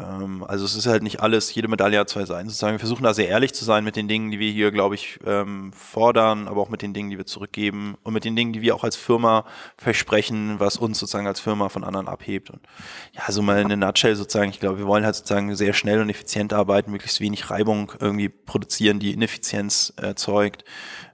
Ähm, 0.00 0.44
also 0.46 0.64
es 0.64 0.74
ist 0.74 0.86
halt 0.86 1.02
nicht 1.02 1.20
alles, 1.20 1.54
jede 1.54 1.68
Medaille 1.68 1.98
hat 1.98 2.08
zwei 2.08 2.24
Seiten. 2.24 2.48
Sozusagen, 2.48 2.72
wir 2.72 2.78
versuchen 2.78 3.02
da 3.02 3.14
sehr 3.14 3.28
ehrlich 3.28 3.52
zu 3.52 3.64
sein 3.64 3.84
mit 3.84 3.96
den 3.96 4.08
Dingen, 4.08 4.30
die 4.30 4.38
wir 4.38 4.50
hier, 4.50 4.70
glaube 4.70 4.94
ich, 4.94 5.18
ähm, 5.26 5.72
fordern, 5.72 6.48
aber 6.48 6.60
auch 6.60 6.68
mit 6.68 6.82
den 6.82 6.94
Dingen, 6.94 7.10
die 7.10 7.18
wir 7.18 7.26
zurückgeben 7.26 7.96
und 8.02 8.14
mit 8.14 8.24
den 8.24 8.36
Dingen, 8.36 8.52
die 8.52 8.62
wir 8.62 8.74
auch 8.74 8.84
als 8.84 8.96
Firma 8.96 9.44
versprechen, 9.76 10.58
was 10.58 10.76
uns 10.76 10.98
sozusagen 10.98 11.26
als 11.26 11.40
Firma 11.40 11.68
von 11.68 11.84
anderen 11.84 12.08
abhebt. 12.08 12.50
Und 12.50 12.60
ja, 13.12 13.30
so 13.30 13.42
mal 13.42 13.60
in 13.60 13.72
a 13.72 13.76
nutshell 13.76 14.16
sozusagen, 14.16 14.50
ich 14.50 14.60
glaube, 14.60 14.78
wir 14.78 14.86
wollen 14.86 15.04
halt 15.04 15.14
sozusagen 15.14 15.54
sehr 15.54 15.72
schnell 15.72 16.00
und 16.00 16.08
effizient 16.08 16.52
arbeiten, 16.52 16.90
möglichst 16.90 17.20
wenig 17.20 17.50
Reibung 17.50 17.92
irgendwie 18.00 18.28
produzieren, 18.28 18.98
die 18.98 19.12
Ineffizienz 19.12 19.92
erzeugt. 19.96 20.64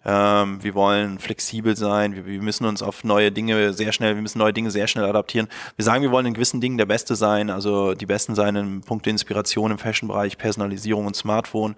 Ähm, 0.08 0.62
wir 0.62 0.74
wollen 0.74 1.18
flexibel 1.18 1.76
sein. 1.76 2.14
Wir, 2.14 2.26
wir, 2.26 2.40
müssen 2.40 2.64
uns 2.64 2.80
auf 2.80 3.02
neue 3.02 3.32
Dinge 3.32 3.72
sehr 3.72 3.92
schnell, 3.92 4.14
wir 4.14 4.22
müssen 4.22 4.38
neue 4.38 4.52
Dinge 4.52 4.70
sehr 4.70 4.86
schnell 4.86 5.04
adaptieren. 5.04 5.48
Wir 5.74 5.84
sagen, 5.84 6.02
wir 6.02 6.12
wollen 6.12 6.26
in 6.26 6.34
gewissen 6.34 6.60
Dingen 6.60 6.78
der 6.78 6.86
Beste 6.86 7.16
sein, 7.16 7.50
also 7.50 7.94
die 7.94 8.06
Besten 8.06 8.36
sein 8.36 8.54
im 8.54 8.82
Punkt 8.82 9.08
Inspiration 9.08 9.72
im 9.72 9.78
Fashion-Bereich, 9.78 10.38
Personalisierung 10.38 11.06
und 11.06 11.16
Smartphone. 11.16 11.74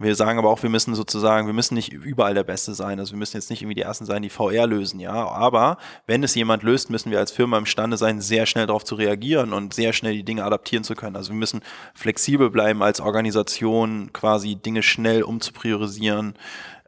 Wir 0.00 0.16
sagen 0.16 0.40
aber 0.40 0.50
auch, 0.50 0.62
wir 0.62 0.70
müssen 0.70 0.94
sozusagen, 0.96 1.46
wir 1.46 1.54
müssen 1.54 1.74
nicht 1.74 1.92
überall 1.92 2.34
der 2.34 2.44
Beste 2.44 2.74
sein. 2.74 2.98
Also 2.98 3.12
wir 3.12 3.18
müssen 3.18 3.36
jetzt 3.36 3.50
nicht 3.50 3.62
irgendwie 3.62 3.76
die 3.76 3.82
Ersten 3.82 4.06
sein, 4.06 4.22
die 4.22 4.28
VR 4.28 4.66
lösen, 4.66 4.98
ja. 4.98 5.12
Aber 5.12 5.78
wenn 6.06 6.24
es 6.24 6.34
jemand 6.34 6.64
löst, 6.64 6.90
müssen 6.90 7.12
wir 7.12 7.18
als 7.18 7.30
Firma 7.30 7.58
imstande 7.58 7.96
sein, 7.96 8.20
sehr 8.20 8.46
schnell 8.46 8.66
darauf 8.66 8.84
zu 8.84 8.96
reagieren 8.96 9.52
und 9.52 9.74
sehr 9.74 9.92
schnell 9.92 10.14
die 10.14 10.24
Dinge 10.24 10.44
adaptieren 10.44 10.84
zu 10.84 10.94
können. 10.94 11.16
Also 11.16 11.30
wir 11.30 11.38
müssen 11.38 11.62
flexibel 11.94 12.50
bleiben 12.50 12.82
als 12.82 13.00
Organisation, 13.00 14.12
quasi 14.12 14.56
Dinge 14.56 14.82
schnell 14.82 15.22
umzupriorisieren. 15.22 16.34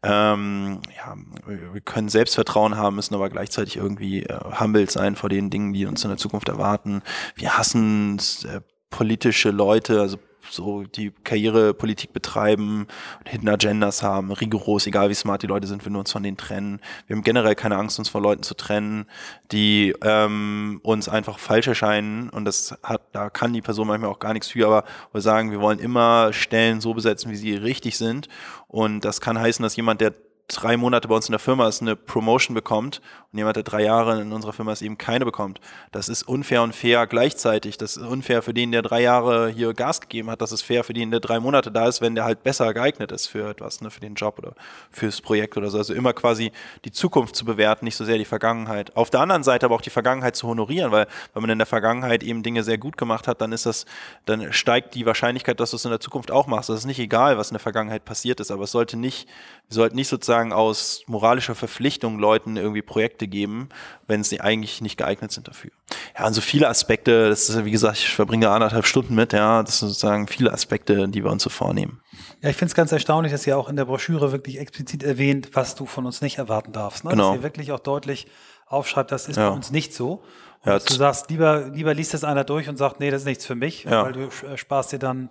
Ähm, 0.02 0.80
ja, 0.96 1.14
wir 1.46 1.80
können 1.82 2.08
Selbstvertrauen 2.08 2.76
haben, 2.76 2.96
müssen 2.96 3.14
aber 3.14 3.28
gleichzeitig 3.28 3.76
irgendwie 3.76 4.22
äh, 4.22 4.38
humbled 4.58 4.90
sein 4.90 5.14
vor 5.14 5.28
den 5.28 5.50
Dingen, 5.50 5.72
die 5.72 5.84
uns 5.86 6.02
in 6.04 6.10
der 6.10 6.16
Zukunft 6.16 6.48
erwarten. 6.48 7.02
Wir 7.34 7.58
hassen 7.58 8.18
äh, 8.44 8.60
politische 8.88 9.50
Leute, 9.50 10.00
also 10.00 10.18
so 10.50 10.84
die 10.84 11.12
Karrierepolitik 11.24 12.12
betreiben, 12.12 12.86
Hidden 13.24 13.48
Agendas 13.48 14.02
haben, 14.02 14.32
rigoros, 14.32 14.86
egal 14.86 15.10
wie 15.10 15.14
smart 15.14 15.42
die 15.42 15.46
Leute 15.46 15.66
sind, 15.66 15.84
wir 15.84 15.98
uns 15.98 16.12
von 16.12 16.22
denen 16.22 16.36
trennen. 16.36 16.80
Wir 17.06 17.16
haben 17.16 17.22
generell 17.22 17.54
keine 17.54 17.76
Angst, 17.76 17.98
uns 17.98 18.08
von 18.08 18.22
Leuten 18.22 18.42
zu 18.42 18.54
trennen, 18.54 19.06
die 19.52 19.94
ähm, 20.02 20.80
uns 20.82 21.08
einfach 21.08 21.38
falsch 21.38 21.68
erscheinen. 21.68 22.30
Und 22.30 22.44
das 22.44 22.74
hat, 22.82 23.02
da 23.12 23.30
kann 23.30 23.52
die 23.52 23.62
Person 23.62 23.88
manchmal 23.88 24.10
auch 24.10 24.18
gar 24.18 24.32
nichts 24.32 24.48
für, 24.48 24.66
aber 24.66 24.84
wir 25.12 25.20
sagen, 25.20 25.50
wir 25.50 25.60
wollen 25.60 25.78
immer 25.78 26.32
Stellen 26.32 26.80
so 26.80 26.94
besetzen, 26.94 27.30
wie 27.30 27.36
sie 27.36 27.54
richtig 27.54 27.96
sind. 27.96 28.28
Und 28.68 29.04
das 29.04 29.20
kann 29.20 29.38
heißen, 29.38 29.62
dass 29.62 29.76
jemand, 29.76 30.00
der 30.00 30.14
drei 30.48 30.76
Monate 30.76 31.08
bei 31.08 31.14
uns 31.14 31.28
in 31.28 31.32
der 31.32 31.38
Firma 31.38 31.68
ist, 31.68 31.80
eine 31.80 31.96
Promotion 31.96 32.54
bekommt 32.54 33.00
und 33.32 33.38
jemand, 33.38 33.54
der 33.54 33.62
drei 33.62 33.82
Jahre 33.84 34.20
in 34.20 34.32
unserer 34.32 34.52
Firma 34.52 34.72
ist, 34.72 34.82
eben 34.82 34.98
keine 34.98 35.24
bekommt. 35.24 35.60
Das 35.92 36.08
ist 36.08 36.24
unfair 36.24 36.62
und 36.62 36.74
fair 36.74 37.06
gleichzeitig. 37.06 37.78
Das 37.78 37.96
ist 37.96 38.04
unfair 38.04 38.42
für 38.42 38.52
den, 38.52 38.72
der 38.72 38.82
drei 38.82 39.02
Jahre 39.02 39.50
hier 39.50 39.72
Gas 39.72 40.00
gegeben 40.00 40.30
hat. 40.30 40.42
Das 40.42 40.50
ist 40.50 40.62
fair 40.62 40.82
für 40.82 40.94
den, 40.94 41.12
der 41.12 41.20
drei 41.20 41.38
Monate 41.38 41.70
da 41.70 41.86
ist, 41.86 42.00
wenn 42.00 42.16
der 42.16 42.24
halt 42.24 42.42
besser 42.42 42.74
geeignet 42.74 43.12
ist 43.12 43.28
für 43.28 43.48
etwas, 43.50 43.82
ne, 43.82 43.90
für 43.90 44.00
den 44.00 44.16
Job 44.16 44.38
oder 44.38 44.54
fürs 44.90 45.20
Projekt 45.20 45.56
oder 45.56 45.70
so. 45.70 45.78
Also 45.78 45.94
immer 45.94 46.12
quasi 46.12 46.50
die 46.84 46.90
Zukunft 46.90 47.36
zu 47.36 47.44
bewerten, 47.44 47.84
nicht 47.84 47.94
so 47.94 48.04
sehr 48.04 48.18
die 48.18 48.24
Vergangenheit. 48.24 48.96
Auf 48.96 49.10
der 49.10 49.20
anderen 49.20 49.44
Seite 49.44 49.66
aber 49.66 49.76
auch 49.76 49.80
die 49.80 49.90
Vergangenheit 49.90 50.34
zu 50.34 50.48
honorieren, 50.48 50.90
weil 50.90 51.06
wenn 51.32 51.42
man 51.42 51.50
in 51.50 51.58
der 51.58 51.66
Vergangenheit 51.66 52.24
eben 52.24 52.42
Dinge 52.42 52.64
sehr 52.64 52.78
gut 52.78 52.96
gemacht 52.96 53.28
hat, 53.28 53.40
dann 53.40 53.52
ist 53.52 53.64
das, 53.64 53.86
dann 54.26 54.52
steigt 54.52 54.96
die 54.96 55.06
Wahrscheinlichkeit, 55.06 55.60
dass 55.60 55.70
du 55.70 55.76
es 55.76 55.84
in 55.84 55.92
der 55.92 56.00
Zukunft 56.00 56.32
auch 56.32 56.48
machst. 56.48 56.68
Das 56.68 56.80
ist 56.80 56.84
nicht 56.84 56.98
egal, 56.98 57.38
was 57.38 57.50
in 57.50 57.54
der 57.54 57.60
Vergangenheit 57.60 58.04
passiert 58.04 58.40
ist, 58.40 58.50
aber 58.50 58.64
es 58.64 58.72
sollte 58.72 58.96
nicht, 58.96 59.28
wir 59.68 59.76
sollten 59.76 59.94
nicht 59.94 60.08
sozusagen 60.08 60.52
aus 60.52 61.04
moralischer 61.06 61.54
Verpflichtung 61.54 62.18
Leuten 62.18 62.56
irgendwie 62.56 62.82
Projekte 62.82 63.19
geben, 63.28 63.68
wenn 64.06 64.22
sie 64.22 64.40
eigentlich 64.40 64.80
nicht 64.80 64.96
geeignet 64.96 65.32
sind 65.32 65.48
dafür. 65.48 65.70
Ja, 66.18 66.26
und 66.26 66.34
so 66.34 66.40
viele 66.40 66.68
Aspekte, 66.68 67.28
das 67.28 67.48
ist, 67.48 67.64
wie 67.64 67.70
gesagt, 67.70 67.98
ich 67.98 68.08
verbringe 68.08 68.50
anderthalb 68.50 68.86
Stunden 68.86 69.14
mit, 69.14 69.32
ja, 69.32 69.62
das 69.62 69.78
sind 69.78 69.88
sozusagen 69.88 70.26
viele 70.28 70.52
Aspekte, 70.52 71.08
die 71.08 71.24
wir 71.24 71.30
uns 71.30 71.42
so 71.42 71.50
vornehmen. 71.50 72.00
Ja, 72.42 72.50
ich 72.50 72.56
finde 72.56 72.70
es 72.70 72.74
ganz 72.74 72.92
erstaunlich, 72.92 73.32
dass 73.32 73.46
ihr 73.46 73.58
auch 73.58 73.68
in 73.68 73.76
der 73.76 73.84
Broschüre 73.84 74.32
wirklich 74.32 74.58
explizit 74.58 75.02
erwähnt, 75.02 75.50
was 75.52 75.74
du 75.74 75.86
von 75.86 76.06
uns 76.06 76.20
nicht 76.20 76.38
erwarten 76.38 76.72
darfst. 76.72 77.04
Ne? 77.04 77.10
Genau. 77.10 77.30
Dass 77.30 77.38
ihr 77.38 77.42
wirklich 77.42 77.72
auch 77.72 77.80
deutlich 77.80 78.26
aufschreibt, 78.66 79.12
das 79.12 79.28
ist 79.28 79.36
ja. 79.36 79.48
bei 79.50 79.54
uns 79.54 79.70
nicht 79.70 79.94
so. 79.94 80.22
Ja, 80.64 80.78
du 80.78 80.92
sagst, 80.94 81.30
lieber, 81.30 81.68
lieber 81.68 81.94
liest 81.94 82.12
das 82.14 82.22
einer 82.22 82.44
durch 82.44 82.68
und 82.68 82.76
sagt, 82.76 83.00
nee, 83.00 83.10
das 83.10 83.22
ist 83.22 83.26
nichts 83.26 83.46
für 83.46 83.54
mich, 83.54 83.84
Ja. 83.84 84.04
weil 84.04 84.12
du 84.12 84.28
äh, 84.46 84.56
sparst 84.56 84.92
dir 84.92 84.98
dann 84.98 85.30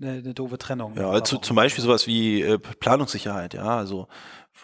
eine, 0.00 0.12
eine 0.18 0.34
doofe 0.34 0.58
Trennung. 0.58 0.94
Ja, 0.96 1.10
also 1.10 1.38
zum 1.38 1.56
Beispiel 1.56 1.82
sowas 1.82 2.06
wie 2.06 2.42
äh, 2.42 2.58
Planungssicherheit, 2.58 3.54
ja, 3.54 3.76
also 3.76 4.08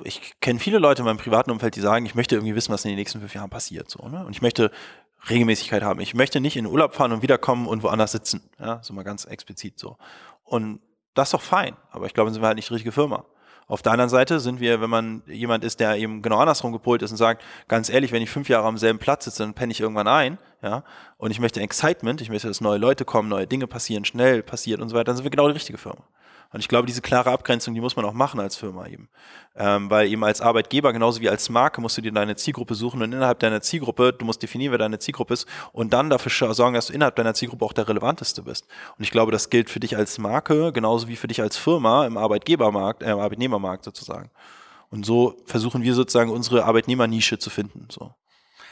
ich 0.05 0.40
kenne 0.40 0.59
viele 0.59 0.78
Leute 0.78 1.02
in 1.02 1.07
meinem 1.07 1.18
privaten 1.18 1.50
Umfeld, 1.50 1.76
die 1.76 1.81
sagen, 1.81 2.07
ich 2.07 2.14
möchte 2.14 2.35
irgendwie 2.35 2.55
wissen, 2.55 2.72
was 2.72 2.85
in 2.85 2.90
den 2.90 2.98
nächsten 2.98 3.20
fünf 3.20 3.35
Jahren 3.35 3.50
passiert, 3.50 3.90
so, 3.90 4.09
ne? 4.09 4.24
Und 4.24 4.33
ich 4.33 4.42
möchte 4.42 4.70
Regelmäßigkeit 5.28 5.83
haben. 5.83 6.00
Ich 6.00 6.14
möchte 6.14 6.40
nicht 6.40 6.57
in 6.57 6.64
den 6.64 6.72
Urlaub 6.72 6.94
fahren 6.94 7.12
und 7.12 7.22
wiederkommen 7.22 7.68
und 7.68 7.83
woanders 7.83 8.12
sitzen, 8.12 8.50
ja, 8.59 8.81
so 8.83 8.92
mal 8.92 9.05
ganz 9.05 9.24
explizit 9.24 9.78
so. 9.78 9.96
Und 10.44 10.81
das 11.14 11.28
ist 11.28 11.35
doch 11.35 11.42
fein, 11.42 11.76
aber 11.90 12.07
ich 12.07 12.14
glaube, 12.14 12.31
sind 12.31 12.42
wir 12.42 12.48
halt 12.48 12.57
nicht 12.57 12.68
die 12.68 12.74
richtige 12.74 12.92
Firma. 12.92 13.24
Auf 13.68 13.81
der 13.81 13.92
anderen 13.92 14.09
Seite 14.11 14.40
sind 14.40 14.61
wir, 14.61 14.81
wenn 14.81 14.90
man 14.90 15.22
jemand 15.26 15.64
ist, 15.64 15.78
der 15.81 15.96
eben 15.96 16.20
genau 16.20 16.38
andersrum 16.38 16.72
gepolt 16.72 17.00
ist 17.02 17.12
und 17.12 17.16
sagt, 17.16 17.42
ganz 17.68 17.88
ehrlich, 17.88 18.12
wenn 18.12 18.22
ich 18.22 18.31
fünf 18.31 18.48
Jahre 18.48 18.66
am 18.66 18.76
selben 18.76 18.98
Platz 18.98 19.24
sitze, 19.24 19.44
dann 19.44 19.55
penne 19.55 19.72
ich 19.72 19.81
irgendwann 19.81 20.09
ein, 20.09 20.38
ja, 20.62 20.85
und 21.16 21.31
ich 21.31 21.38
möchte 21.38 21.61
Excitement, 21.61 22.20
ich 22.20 22.28
möchte, 22.28 22.48
dass 22.48 22.61
neue 22.61 22.78
Leute 22.78 23.05
kommen, 23.05 23.28
neue 23.28 23.46
Dinge 23.46 23.66
passieren, 23.66 24.05
schnell 24.05 24.42
passiert 24.42 24.81
und 24.81 24.88
so 24.88 24.96
weiter, 24.96 25.05
dann 25.05 25.16
sind 25.16 25.24
wir 25.24 25.31
genau 25.31 25.46
die 25.46 25.55
richtige 25.55 25.78
Firma. 25.78 26.02
Und 26.52 26.60
ich 26.60 26.68
glaube, 26.68 26.86
diese 26.86 27.00
klare 27.00 27.30
Abgrenzung, 27.30 27.74
die 27.74 27.80
muss 27.80 27.96
man 27.96 28.04
auch 28.04 28.12
machen 28.12 28.38
als 28.38 28.56
Firma 28.56 28.86
eben. 28.86 29.08
Ähm, 29.56 29.88
weil 29.90 30.08
eben 30.08 30.22
als 30.22 30.40
Arbeitgeber, 30.40 30.92
genauso 30.92 31.20
wie 31.20 31.28
als 31.28 31.48
Marke, 31.48 31.80
musst 31.80 31.96
du 31.96 32.02
dir 32.02 32.12
deine 32.12 32.36
Zielgruppe 32.36 32.74
suchen 32.74 33.02
und 33.02 33.12
innerhalb 33.12 33.38
deiner 33.38 33.60
Zielgruppe, 33.62 34.12
du 34.12 34.24
musst 34.24 34.42
definieren, 34.42 34.72
wer 34.72 34.78
deine 34.78 34.98
Zielgruppe 34.98 35.34
ist 35.34 35.46
und 35.72 35.92
dann 35.92 36.10
dafür 36.10 36.54
sorgen, 36.54 36.74
dass 36.74 36.86
du 36.88 36.92
innerhalb 36.92 37.16
deiner 37.16 37.34
Zielgruppe 37.34 37.64
auch 37.64 37.72
der 37.72 37.88
relevanteste 37.88 38.42
bist. 38.42 38.66
Und 38.98 39.04
ich 39.04 39.10
glaube, 39.10 39.32
das 39.32 39.50
gilt 39.50 39.70
für 39.70 39.80
dich 39.80 39.96
als 39.96 40.18
Marke, 40.18 40.72
genauso 40.72 41.08
wie 41.08 41.16
für 41.16 41.28
dich 41.28 41.40
als 41.40 41.56
Firma 41.56 42.06
im 42.06 42.16
Arbeitgebermarkt, 42.16 43.02
äh, 43.02 43.12
im 43.12 43.18
Arbeitnehmermarkt 43.18 43.84
sozusagen. 43.84 44.30
Und 44.90 45.06
so 45.06 45.36
versuchen 45.46 45.82
wir 45.82 45.94
sozusagen 45.94 46.30
unsere 46.30 46.64
Arbeitnehmernische 46.64 47.38
zu 47.38 47.48
finden. 47.48 47.88
So. 47.90 48.14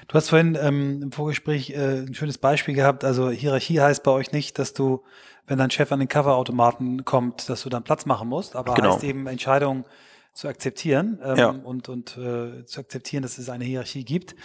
Du 0.09 0.15
hast 0.15 0.31
vorhin 0.31 0.59
ähm, 0.61 1.03
im 1.03 1.13
Vorgespräch 1.13 1.71
äh, 1.71 2.01
ein 2.07 2.15
schönes 2.15 2.39
Beispiel 2.39 2.75
gehabt. 2.75 3.05
Also 3.05 3.31
Hierarchie 3.31 3.81
heißt 3.81 4.03
bei 4.03 4.11
euch 4.11 4.33
nicht, 4.33 4.59
dass 4.59 4.73
du, 4.73 5.03
wenn 5.47 5.59
dein 5.59 5.71
Chef 5.71 5.93
an 5.93 5.99
den 6.01 6.09
Coverautomaten 6.09 7.05
kommt, 7.05 7.49
dass 7.49 7.63
du 7.63 7.69
dann 7.69 7.83
Platz 7.85 8.07
machen 8.07 8.29
musst, 8.29 8.57
aber 8.57 8.75
Genau. 8.75 8.95
heißt 8.95 9.05
eben 9.05 9.27
Entscheidungen 9.27 9.85
zu 10.33 10.47
akzeptieren 10.49 11.19
ähm, 11.25 11.37
Ja. 11.37 11.49
und, 11.51 11.89
und 11.89 12.17
äh, 12.17 12.65
zu 12.65 12.81
akzeptieren, 12.81 13.23
dass 13.25 13.37
es 13.39 13.49
eine 13.51 13.65
Hierarchie 13.65 14.05
gibt. 14.05 14.37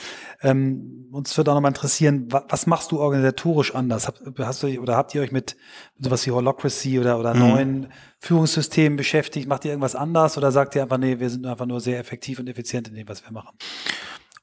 Ähm, 0.41 1.07
uns 1.11 1.37
würde 1.37 1.51
auch 1.51 1.55
nochmal 1.55 1.69
interessieren, 1.71 2.25
wa 2.31 2.43
was 2.49 2.65
machst 2.65 2.91
du 2.91 2.99
organisatorisch 2.99 3.73
anders? 3.75 4.07
Hab, 4.07 4.15
hast 4.39 4.63
du 4.63 4.67
oder 4.79 4.95
habt 4.97 5.13
ihr 5.13 5.21
euch 5.21 5.31
mit 5.31 5.55
sowas 5.99 6.25
wie 6.25 6.31
Holocracy 6.31 6.99
oder, 6.99 7.19
oder 7.19 7.33
Mhm. 7.35 7.39
neuen 7.39 7.87
Führungssystemen 8.19 8.97
beschäftigt? 8.97 9.47
Macht 9.47 9.63
ihr 9.65 9.71
irgendwas 9.71 9.95
anders 9.95 10.37
oder 10.39 10.51
sagt 10.51 10.75
ihr 10.75 10.81
einfach, 10.81 10.97
nee, 10.97 11.19
wir 11.19 11.29
sind 11.29 11.45
einfach 11.45 11.67
nur 11.67 11.79
sehr 11.79 11.99
effektiv 11.99 12.39
und 12.39 12.49
effizient 12.49 12.87
in 12.87 12.95
dem, 12.95 13.07
was 13.07 13.23
wir 13.23 13.31
machen? 13.31 13.55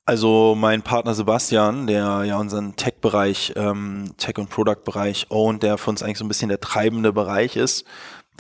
Also 0.04 0.56
mein 0.56 0.82
Partner 0.82 1.14
Sebastian, 1.14 1.86
der 1.86 2.24
ja 2.24 2.36
unseren 2.36 2.74
Tech-Bereich, 2.74 3.52
ähm, 3.54 4.14
Tech- 4.16 4.38
und 4.38 4.50
Product-Bereich 4.50 5.26
ownt, 5.30 5.62
der 5.62 5.78
für 5.78 5.90
uns 5.90 6.02
eigentlich 6.02 6.18
so 6.18 6.24
ein 6.24 6.28
bisschen 6.28 6.48
der 6.48 6.58
treibende 6.58 7.12
Bereich 7.12 7.54
ist, 7.54 7.84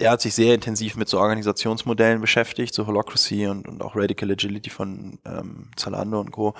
der 0.00 0.10
hat 0.10 0.20
sich 0.20 0.34
sehr 0.34 0.54
intensiv 0.54 0.96
mit 0.96 1.08
so 1.08 1.20
Organisationsmodellen 1.20 2.20
beschäftigt, 2.20 2.74
so 2.74 2.88
Holocracy 2.88 3.46
und, 3.46 3.68
und 3.68 3.80
auch 3.80 3.94
Radical 3.94 4.32
Agility 4.32 4.70
von 4.70 5.20
ähm, 5.24 5.70
Zalando 5.76 6.18
und 6.18 6.32
Co. 6.32 6.54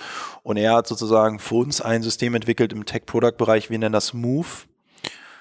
Und 0.45 0.57
er 0.57 0.75
hat 0.75 0.87
sozusagen 0.87 1.41
für 1.41 1.57
uns 1.57 1.81
ein 1.81 2.03
System 2.03 2.37
entwickelt 2.37 2.73
im 2.73 2.85
Tech-Product-Bereich, 2.85 3.71
wir 3.71 3.79
nennen 3.81 3.95
das 3.95 4.13
Move. 4.15 4.47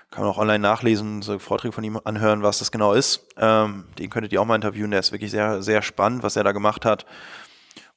Kann 0.10 0.24
man 0.24 0.34
auch 0.34 0.39
online 0.39 0.60
nachlesen, 0.60 1.21
so 1.21 1.38
Vorträge 1.39 1.71
von 1.71 1.84
ihm 1.84 2.00
anhören, 2.04 2.41
was 2.41 2.60
das 2.60 2.71
genau 2.71 2.93
ist. 2.93 3.28
Ähm, 3.38 3.86
den 4.00 4.10
könntet 4.10 4.34
ihr 4.34 4.41
auch 4.41 4.45
mal 4.45 4.56
interviewen, 4.56 4.91
der 4.91 5.00
ist 5.00 5.12
wirklich 5.12 5.32
sehr, 5.32 5.62
sehr 5.62 5.82
spannend, 5.82 6.24
was 6.24 6.36
er 6.36 6.43
da 6.43 6.52
gemacht 6.52 6.84
hat. 6.84 7.06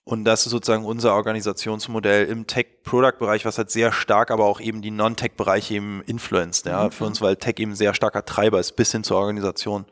Und 0.04 0.24
das 0.24 0.44
ist 0.44 0.50
sozusagen 0.50 0.84
unser 0.84 1.14
Organisationsmodell 1.14 2.26
im 2.26 2.46
Tech-Product-Bereich, 2.46 3.46
was 3.46 3.56
halt 3.56 3.70
sehr 3.70 3.90
stark 3.90 4.30
aber 4.30 4.44
auch 4.44 4.60
eben 4.60 4.82
die 4.82 4.90
Non-Tech-Bereiche 4.90 5.74
eben 5.74 6.02
influenced, 6.06 6.66
ja, 6.66 6.90
für 6.90 7.04
uns, 7.04 7.22
weil 7.22 7.36
Tech 7.36 7.54
eben 7.58 7.74
sehr 7.74 7.94
starker 7.94 8.24
Treiber 8.24 8.60
ist, 8.60 8.72
bis 8.72 8.92
hin 8.92 9.02
zur 9.02 9.16
Organisation. 9.16 9.86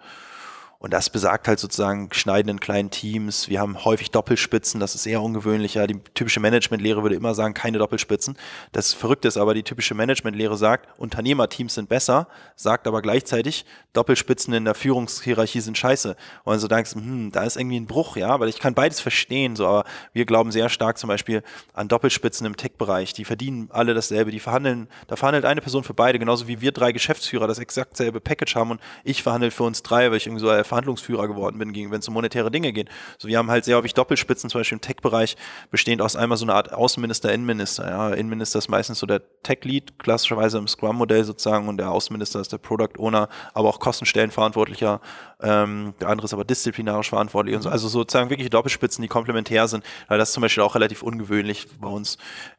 Und 0.82 0.92
das 0.92 1.10
besagt 1.10 1.46
halt 1.46 1.60
sozusagen 1.60 2.08
Schneiden 2.12 2.48
in 2.48 2.58
kleinen 2.58 2.90
Teams. 2.90 3.48
Wir 3.48 3.60
haben 3.60 3.84
häufig 3.84 4.10
Doppelspitzen, 4.10 4.80
das 4.80 4.96
ist 4.96 5.06
eher 5.06 5.22
ungewöhnlich. 5.22 5.74
Ja, 5.74 5.86
die 5.86 6.00
typische 6.12 6.40
Managementlehre 6.40 7.04
würde 7.04 7.14
immer 7.14 7.36
sagen, 7.36 7.54
keine 7.54 7.78
Doppelspitzen. 7.78 8.36
Das 8.72 8.92
Verrückte 8.92 9.28
ist 9.28 9.36
aber, 9.36 9.54
die 9.54 9.62
typische 9.62 9.94
Managementlehre 9.94 10.56
sagt, 10.56 10.88
Unternehmerteams 10.98 11.74
sind 11.74 11.88
besser, 11.88 12.26
sagt 12.56 12.88
aber 12.88 13.00
gleichzeitig, 13.00 13.64
Doppelspitzen 13.92 14.54
in 14.54 14.64
der 14.64 14.74
Führungshierarchie 14.74 15.60
sind 15.60 15.78
scheiße. 15.78 16.16
Und 16.42 16.58
so 16.58 16.66
denkst, 16.66 16.96
hm, 16.96 17.30
da 17.30 17.44
ist 17.44 17.56
irgendwie 17.56 17.78
ein 17.78 17.86
Bruch, 17.86 18.16
ja, 18.16 18.40
weil 18.40 18.48
ich 18.48 18.58
kann 18.58 18.74
beides 18.74 18.98
verstehen, 18.98 19.54
so, 19.54 19.68
aber 19.68 19.84
wir 20.12 20.24
glauben 20.24 20.50
sehr 20.50 20.68
stark 20.68 20.98
zum 20.98 21.06
Beispiel 21.06 21.44
an 21.74 21.86
Doppelspitzen 21.86 22.44
im 22.44 22.56
Tech-Bereich. 22.56 23.12
Die 23.12 23.24
verdienen 23.24 23.68
alle 23.70 23.94
dasselbe, 23.94 24.32
die 24.32 24.40
verhandeln, 24.40 24.88
da 25.06 25.14
verhandelt 25.14 25.44
eine 25.44 25.60
Person 25.60 25.84
für 25.84 25.94
beide, 25.94 26.18
genauso 26.18 26.48
wie 26.48 26.60
wir 26.60 26.72
drei 26.72 26.90
Geschäftsführer 26.90 27.46
das 27.46 27.60
exakt 27.60 27.96
selbe 27.96 28.20
Package 28.20 28.56
haben 28.56 28.72
und 28.72 28.80
ich 29.04 29.22
verhandle 29.22 29.52
für 29.52 29.62
uns 29.62 29.84
drei, 29.84 30.10
weil 30.10 30.16
ich 30.16 30.26
irgendwie 30.26 30.40
so 30.40 30.48
Verhandlungsführer 30.72 31.28
geworden 31.28 31.58
bin, 31.58 31.74
wenn 31.74 32.00
es 32.00 32.08
um 32.08 32.14
monetäre 32.14 32.50
Dinge 32.50 32.72
geht. 32.72 32.88
So, 33.18 33.28
wir 33.28 33.36
haben 33.36 33.50
halt 33.50 33.66
sehr 33.66 33.76
häufig 33.76 33.92
Doppelspitzen, 33.92 34.48
zum 34.48 34.60
Beispiel 34.60 34.76
im 34.76 34.80
Tech-Bereich, 34.80 35.36
bestehend 35.70 36.00
aus 36.00 36.16
einmal 36.16 36.38
so 36.38 36.46
einer 36.46 36.54
Art 36.54 36.72
Außenminister, 36.72 37.32
Innenminister. 37.32 37.88
Ja, 37.88 38.10
Innenminister 38.10 38.58
ist 38.58 38.68
meistens 38.68 38.98
so 38.98 39.06
der 39.06 39.20
Tech-Lead, 39.42 39.98
klassischerweise 39.98 40.56
im 40.56 40.66
Scrum-Modell 40.66 41.24
sozusagen, 41.24 41.68
und 41.68 41.76
der 41.76 41.90
Außenminister 41.90 42.40
ist 42.40 42.52
der 42.52 42.58
Product 42.58 42.98
Owner, 42.98 43.28
aber 43.52 43.68
auch 43.68 43.80
Kostenstellenverantwortlicher. 43.80 45.00
Ähm, 45.42 45.92
der 46.00 46.08
andere 46.08 46.24
ist 46.24 46.32
aber 46.32 46.44
disziplinarisch 46.44 47.10
verantwortlich 47.10 47.54
und 47.54 47.62
so. 47.62 47.68
Also 47.68 47.88
sozusagen 47.88 48.30
wirklich 48.30 48.48
Doppelspitzen, 48.48 49.02
die 49.02 49.08
komplementär 49.08 49.68
sind. 49.68 49.84
Weil 50.08 50.18
das 50.18 50.30
ist 50.30 50.34
zum 50.34 50.40
Beispiel 50.40 50.62
auch 50.62 50.74
relativ 50.74 51.02
ungewöhnlich 51.02 51.66
bei 51.80 51.88
uns. 51.88 52.16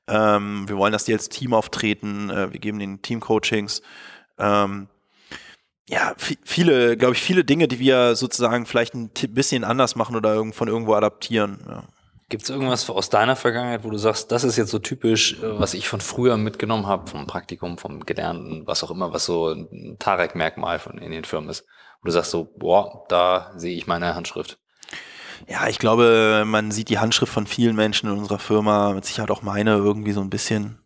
Ähm, 0.08 0.68
wir 0.68 0.78
wollen, 0.78 0.94
dass 0.94 1.06
die 1.06 1.14
als 1.14 1.30
Team 1.30 1.54
auftreten. 1.54 2.30
Äh, 2.30 2.54
wir 2.54 2.60
geben 2.60 2.78
den 2.78 3.02
Team-Coachings. 3.02 3.82
Ähm, 4.38 4.88
ja, 5.90 6.14
viele, 6.18 6.98
glaube 6.98 7.14
ich, 7.14 7.22
viele 7.22 7.44
Dinge, 7.44 7.68
die 7.68 7.80
wir 7.80 8.16
sozusagen 8.16 8.66
vielleicht 8.66 8.94
ein 8.94 9.10
bisschen 9.10 9.64
anders 9.64 9.96
machen 9.96 10.16
oder 10.16 10.44
von 10.54 10.68
irgendwo 10.68 10.94
adaptieren. 10.94 11.60
Ja. 11.68 11.84
Gibt 12.30 12.44
es 12.44 12.50
irgendwas 12.50 12.90
aus 12.90 13.10
deiner 13.10 13.36
Vergangenheit, 13.36 13.84
wo 13.84 13.90
du 13.90 13.98
sagst, 13.98 14.32
das 14.32 14.44
ist 14.44 14.58
jetzt 14.58 14.72
so 14.72 14.80
typisch, 14.80 15.34
äh, 15.44 15.60
was 15.60 15.74
ich 15.74 15.88
von 15.88 16.02
früher 16.02 16.38
mitgenommen 16.38 16.88
habe, 16.88 17.10
vom 17.10 17.28
Praktikum, 17.28 17.78
vom 17.78 18.06
Gelernten, 18.06 18.66
was 18.66 18.84
auch 18.84 18.92
immer, 18.92 19.14
was 19.14 19.26
so 19.26 19.50
ein 19.50 19.98
Tarek-Merkmal 20.00 20.80
von 20.80 20.98
in 20.98 21.12
den 21.12 21.26
Firmen 21.26 21.50
ist, 21.50 21.66
wo 22.02 22.06
du 22.06 22.12
sagst 22.12 22.32
so, 22.32 22.46
boah, 22.58 23.04
da 23.10 23.52
sehe 23.56 23.76
ich 23.76 23.88
meine 23.88 24.16
Handschrift? 24.16 24.58
Ja, 25.48 25.68
ich 25.68 25.80
glaube, 25.80 26.44
man 26.46 26.72
sieht 26.72 26.90
die 26.90 27.00
Handschrift 27.00 27.34
von 27.34 27.46
vielen 27.46 27.76
Menschen 27.76 28.10
in 28.10 28.18
unserer 28.18 28.40
Firma, 28.40 28.94
mit 28.94 29.04
Sicherheit 29.04 29.32
auch 29.32 29.42
meine, 29.42 29.76
irgendwie 29.76 30.14
so 30.14 30.22
ein 30.22 30.30
bisschen 30.30 30.80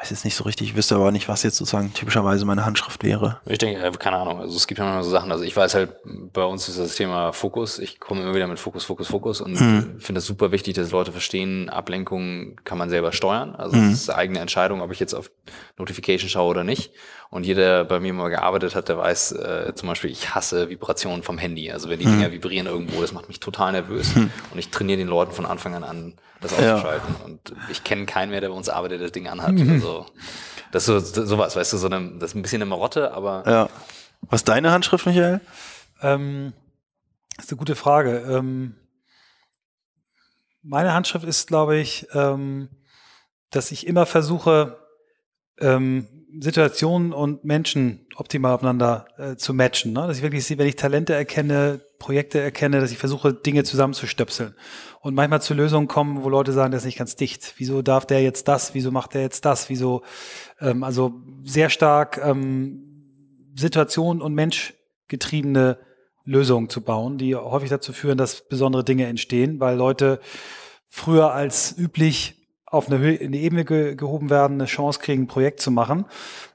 weiß 0.00 0.10
jetzt 0.10 0.24
nicht 0.24 0.36
so 0.36 0.44
richtig, 0.44 0.68
ich 0.68 0.76
wüsste 0.76 0.94
aber 0.94 1.10
nicht, 1.10 1.28
was 1.28 1.42
jetzt 1.42 1.56
sozusagen 1.56 1.92
typischerweise 1.92 2.44
meine 2.44 2.64
Handschrift 2.64 3.02
wäre. 3.02 3.40
Ich 3.46 3.58
denke, 3.58 3.82
äh, 3.82 3.90
keine 3.90 4.18
Ahnung. 4.18 4.40
Also 4.40 4.56
es 4.56 4.68
gibt 4.68 4.78
ja 4.78 4.88
immer 4.88 5.02
so 5.02 5.10
Sachen. 5.10 5.32
Also 5.32 5.42
ich 5.42 5.56
weiß 5.56 5.74
halt, 5.74 5.92
bei 6.32 6.44
uns 6.44 6.68
ist 6.68 6.78
das 6.78 6.94
Thema 6.94 7.32
Fokus. 7.32 7.80
Ich 7.80 7.98
komme 7.98 8.22
immer 8.22 8.34
wieder 8.34 8.46
mit 8.46 8.60
Fokus, 8.60 8.84
Fokus, 8.84 9.08
Fokus 9.08 9.40
und 9.40 9.58
hm. 9.58 9.96
finde 9.98 10.20
es 10.20 10.26
super 10.26 10.52
wichtig, 10.52 10.74
dass 10.74 10.92
Leute 10.92 11.10
verstehen, 11.10 11.68
Ablenkungen 11.68 12.56
kann 12.62 12.78
man 12.78 12.90
selber 12.90 13.12
steuern. 13.12 13.56
Also 13.56 13.76
es 13.76 13.82
hm. 13.82 13.92
ist 13.92 14.10
eigene 14.10 14.38
Entscheidung, 14.38 14.82
ob 14.82 14.92
ich 14.92 15.00
jetzt 15.00 15.14
auf 15.14 15.30
Notification 15.78 16.28
schaue 16.28 16.50
oder 16.50 16.64
nicht. 16.64 16.92
Und 17.30 17.44
jeder, 17.44 17.60
der 17.60 17.84
bei 17.84 18.00
mir 18.00 18.14
mal 18.14 18.30
gearbeitet 18.30 18.74
hat, 18.74 18.88
der 18.88 18.96
weiß 18.96 19.32
äh, 19.32 19.72
zum 19.74 19.88
Beispiel, 19.88 20.10
ich 20.10 20.34
hasse 20.34 20.70
Vibrationen 20.70 21.22
vom 21.22 21.36
Handy. 21.36 21.70
Also 21.70 21.90
wenn 21.90 21.98
die 21.98 22.06
hm. 22.06 22.12
Dinger 22.12 22.32
vibrieren 22.32 22.66
irgendwo, 22.66 23.02
das 23.02 23.12
macht 23.12 23.28
mich 23.28 23.38
total 23.38 23.72
nervös. 23.72 24.14
Hm. 24.14 24.30
Und 24.50 24.58
ich 24.58 24.70
trainiere 24.70 24.98
den 24.98 25.08
Leuten 25.08 25.32
von 25.32 25.44
Anfang 25.44 25.74
an 25.74 25.84
an, 25.84 26.14
das 26.40 26.52
auszuschalten. 26.52 27.14
Ja. 27.18 27.24
Und 27.26 27.52
ich 27.70 27.84
kenne 27.84 28.06
keinen 28.06 28.30
mehr, 28.30 28.40
der 28.40 28.48
bei 28.48 28.54
uns 28.54 28.70
arbeitet, 28.70 29.00
der 29.00 29.08
das 29.08 29.12
Ding 29.12 29.28
anhat. 29.28 29.52
Mhm. 29.52 29.72
Also, 29.72 30.06
das 30.72 30.88
ist 30.88 31.14
so, 31.14 31.24
sowas, 31.26 31.54
weißt 31.54 31.72
du, 31.72 31.76
so 31.76 31.88
eine, 31.88 32.12
das 32.18 32.30
ist 32.30 32.36
ein 32.36 32.42
bisschen 32.42 32.62
eine 32.62 32.68
Marotte, 32.68 33.12
aber. 33.12 33.44
Ja. 33.46 33.68
Was 34.22 34.40
ist 34.40 34.48
deine 34.48 34.70
Handschrift, 34.70 35.06
Michael? 35.06 35.40
Ähm, 36.02 36.52
das 37.36 37.46
ist 37.46 37.52
eine 37.52 37.58
gute 37.58 37.76
Frage. 37.76 38.18
Ähm, 38.30 38.74
meine 40.62 40.92
Handschrift 40.92 41.24
ist, 41.24 41.46
glaube 41.46 41.76
ich, 41.76 42.06
ähm, 42.12 42.68
dass 43.50 43.70
ich 43.70 43.86
immer 43.86 44.06
versuche, 44.06 44.78
ähm, 45.60 46.17
Situationen 46.40 47.12
und 47.12 47.44
Menschen 47.44 48.06
optimal 48.16 48.52
aufeinander 48.52 49.06
äh, 49.16 49.36
zu 49.36 49.54
matchen. 49.54 49.92
Ne? 49.92 50.06
Dass 50.06 50.18
ich 50.18 50.22
wirklich 50.22 50.44
sehe, 50.44 50.58
wenn 50.58 50.66
ich 50.66 50.76
Talente 50.76 51.14
erkenne, 51.14 51.80
Projekte 51.98 52.40
erkenne, 52.40 52.80
dass 52.80 52.92
ich 52.92 52.98
versuche, 52.98 53.32
Dinge 53.32 53.64
zusammenzustöpseln. 53.64 54.54
Und 55.00 55.14
manchmal 55.14 55.40
zu 55.40 55.54
Lösungen 55.54 55.88
kommen, 55.88 56.22
wo 56.22 56.28
Leute 56.28 56.52
sagen, 56.52 56.70
das 56.70 56.82
ist 56.82 56.86
nicht 56.86 56.98
ganz 56.98 57.16
dicht. 57.16 57.54
Wieso 57.56 57.82
darf 57.82 58.04
der 58.04 58.22
jetzt 58.22 58.46
das? 58.48 58.74
Wieso 58.74 58.90
macht 58.90 59.14
der 59.14 59.22
jetzt 59.22 59.44
das? 59.44 59.68
Wieso? 59.70 60.02
Ähm, 60.60 60.84
also 60.84 61.14
sehr 61.44 61.70
stark 61.70 62.20
ähm, 62.22 63.52
Situation 63.54 64.20
und 64.20 64.34
Mensch 64.34 64.74
getriebene 65.08 65.78
Lösungen 66.24 66.68
zu 66.68 66.82
bauen, 66.82 67.16
die 67.16 67.34
häufig 67.34 67.70
dazu 67.70 67.92
führen, 67.94 68.18
dass 68.18 68.46
besondere 68.48 68.84
Dinge 68.84 69.06
entstehen, 69.06 69.60
weil 69.60 69.76
Leute 69.76 70.20
früher 70.86 71.32
als 71.32 71.76
üblich 71.78 72.37
auf 72.70 72.88
eine, 72.88 72.98
Höhe, 72.98 73.14
in 73.14 73.28
eine 73.28 73.38
Ebene 73.38 73.64
ge 73.64 73.94
gehoben 73.94 74.30
werden, 74.30 74.54
eine 74.54 74.66
Chance 74.66 75.00
kriegen, 75.00 75.22
ein 75.22 75.26
Projekt 75.26 75.60
zu 75.60 75.70
machen. 75.70 76.04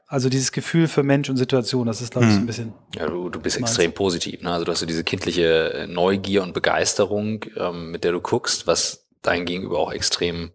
Also 0.07 0.29
dieses 0.29 0.51
Gefühl 0.51 0.87
für 0.87 1.01
Mensch 1.01 1.29
und 1.29 1.37
Situation, 1.37 1.87
das 1.87 2.01
ist, 2.01 2.11
glaube 2.11 2.27
ich, 2.27 2.33
so 2.33 2.37
ein 2.37 2.41
hm. 2.41 2.47
bisschen. 2.47 2.73
Ja, 2.95 3.07
du, 3.07 3.29
du 3.29 3.39
bist 3.39 3.57
extrem 3.57 3.93
positiv. 3.93 4.41
Ne? 4.41 4.51
Also 4.51 4.65
du 4.65 4.71
hast 4.71 4.79
so 4.79 4.85
diese 4.85 5.03
kindliche 5.03 5.73
äh, 5.73 5.87
Neugier 5.87 6.43
und 6.43 6.53
Begeisterung, 6.53 7.45
ähm, 7.57 7.89
mit 7.89 8.03
der 8.03 8.11
du 8.11 8.21
guckst, 8.21 8.67
was 8.67 9.07
dein 9.23 9.45
Gegenüber 9.45 9.79
auch 9.79 9.91
extrem 9.91 10.51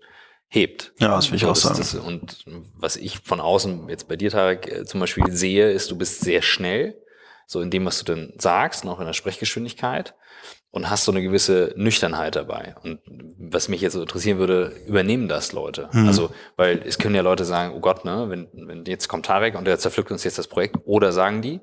hebt. 0.47 0.93
Ja, 1.01 1.09
das 1.09 1.31
will 1.31 1.37
ich 1.37 1.45
auch 1.45 1.57
sagen. 1.57 1.79
Das, 1.79 1.95
und 1.95 2.45
was 2.77 2.97
ich 2.97 3.19
von 3.19 3.41
außen 3.41 3.89
jetzt 3.89 4.07
bei 4.07 4.17
dir, 4.17 4.31
Tarek, 4.31 4.69
äh, 4.69 4.85
zum 4.85 5.01
Beispiel 5.01 5.25
sehe, 5.33 5.73
ist, 5.73 5.91
du 5.91 5.99
bist 5.99 6.21
sehr 6.21 6.43
schnell, 6.43 6.97
so 7.47 7.61
in 7.61 7.71
dem, 7.71 7.85
was 7.85 7.99
du 7.99 8.15
dann 8.15 8.35
sagst, 8.39 8.85
noch 8.85 9.01
in 9.01 9.07
der 9.07 9.13
Sprechgeschwindigkeit 9.13 10.15
und 10.71 10.91
hast 10.91 11.05
so 11.05 11.13
eine 11.13 11.23
gewisse 11.23 11.73
Nüchternheit 11.77 12.37
dabei. 12.37 12.75
Und 12.83 13.01
was 13.39 13.69
mich 13.69 13.81
jetzt 13.81 13.95
so 13.95 14.03
interessieren 14.03 14.39
würde, 14.39 14.73
übernehmen 14.87 15.29
das 15.29 15.53
Leute? 15.53 15.89
Mhm. 15.93 16.07
Also, 16.07 16.31
weil 16.57 16.83
es 16.85 16.99
können 16.99 17.15
ja 17.15 17.23
Leute 17.23 17.45
sagen, 17.45 17.75
oh 17.75 17.81
Gott, 17.81 18.05
ne, 18.05 18.27
wenn, 18.29 18.49
wenn 18.53 18.85
jetzt 18.85 19.09
kommt 19.09 19.27
Tarek 19.27 19.57
und 19.57 19.67
der 19.67 19.79
zerpflückt 19.79 20.11
uns 20.11 20.25
jetzt 20.25 20.39
das 20.39 20.49
Projekt, 20.49 20.77
oder 20.85 21.13
sagen 21.13 21.43
die, 21.43 21.61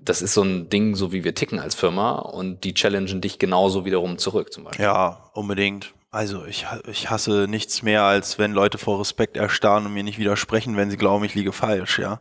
das 0.00 0.22
ist 0.22 0.34
so 0.34 0.42
ein 0.42 0.68
Ding, 0.68 0.94
so 0.94 1.12
wie 1.12 1.24
wir 1.24 1.34
ticken 1.34 1.58
als 1.58 1.74
Firma 1.74 2.12
und 2.12 2.64
die 2.64 2.74
challengen 2.74 3.20
dich 3.20 3.38
genauso 3.38 3.84
wiederum 3.84 4.18
zurück 4.18 4.52
zum 4.52 4.64
Beispiel. 4.64 4.84
Ja, 4.84 5.30
unbedingt. 5.34 5.92
Also 6.10 6.46
ich, 6.46 6.66
ich 6.86 7.10
hasse 7.10 7.46
nichts 7.48 7.82
mehr, 7.82 8.04
als 8.04 8.38
wenn 8.38 8.52
Leute 8.52 8.78
vor 8.78 8.98
Respekt 8.98 9.36
erstarren 9.36 9.86
und 9.86 9.92
mir 9.92 10.02
nicht 10.02 10.18
widersprechen, 10.18 10.76
wenn 10.76 10.90
sie 10.90 10.96
glauben, 10.96 11.24
ich 11.24 11.34
liege 11.34 11.52
falsch, 11.52 11.98
ja. 11.98 12.20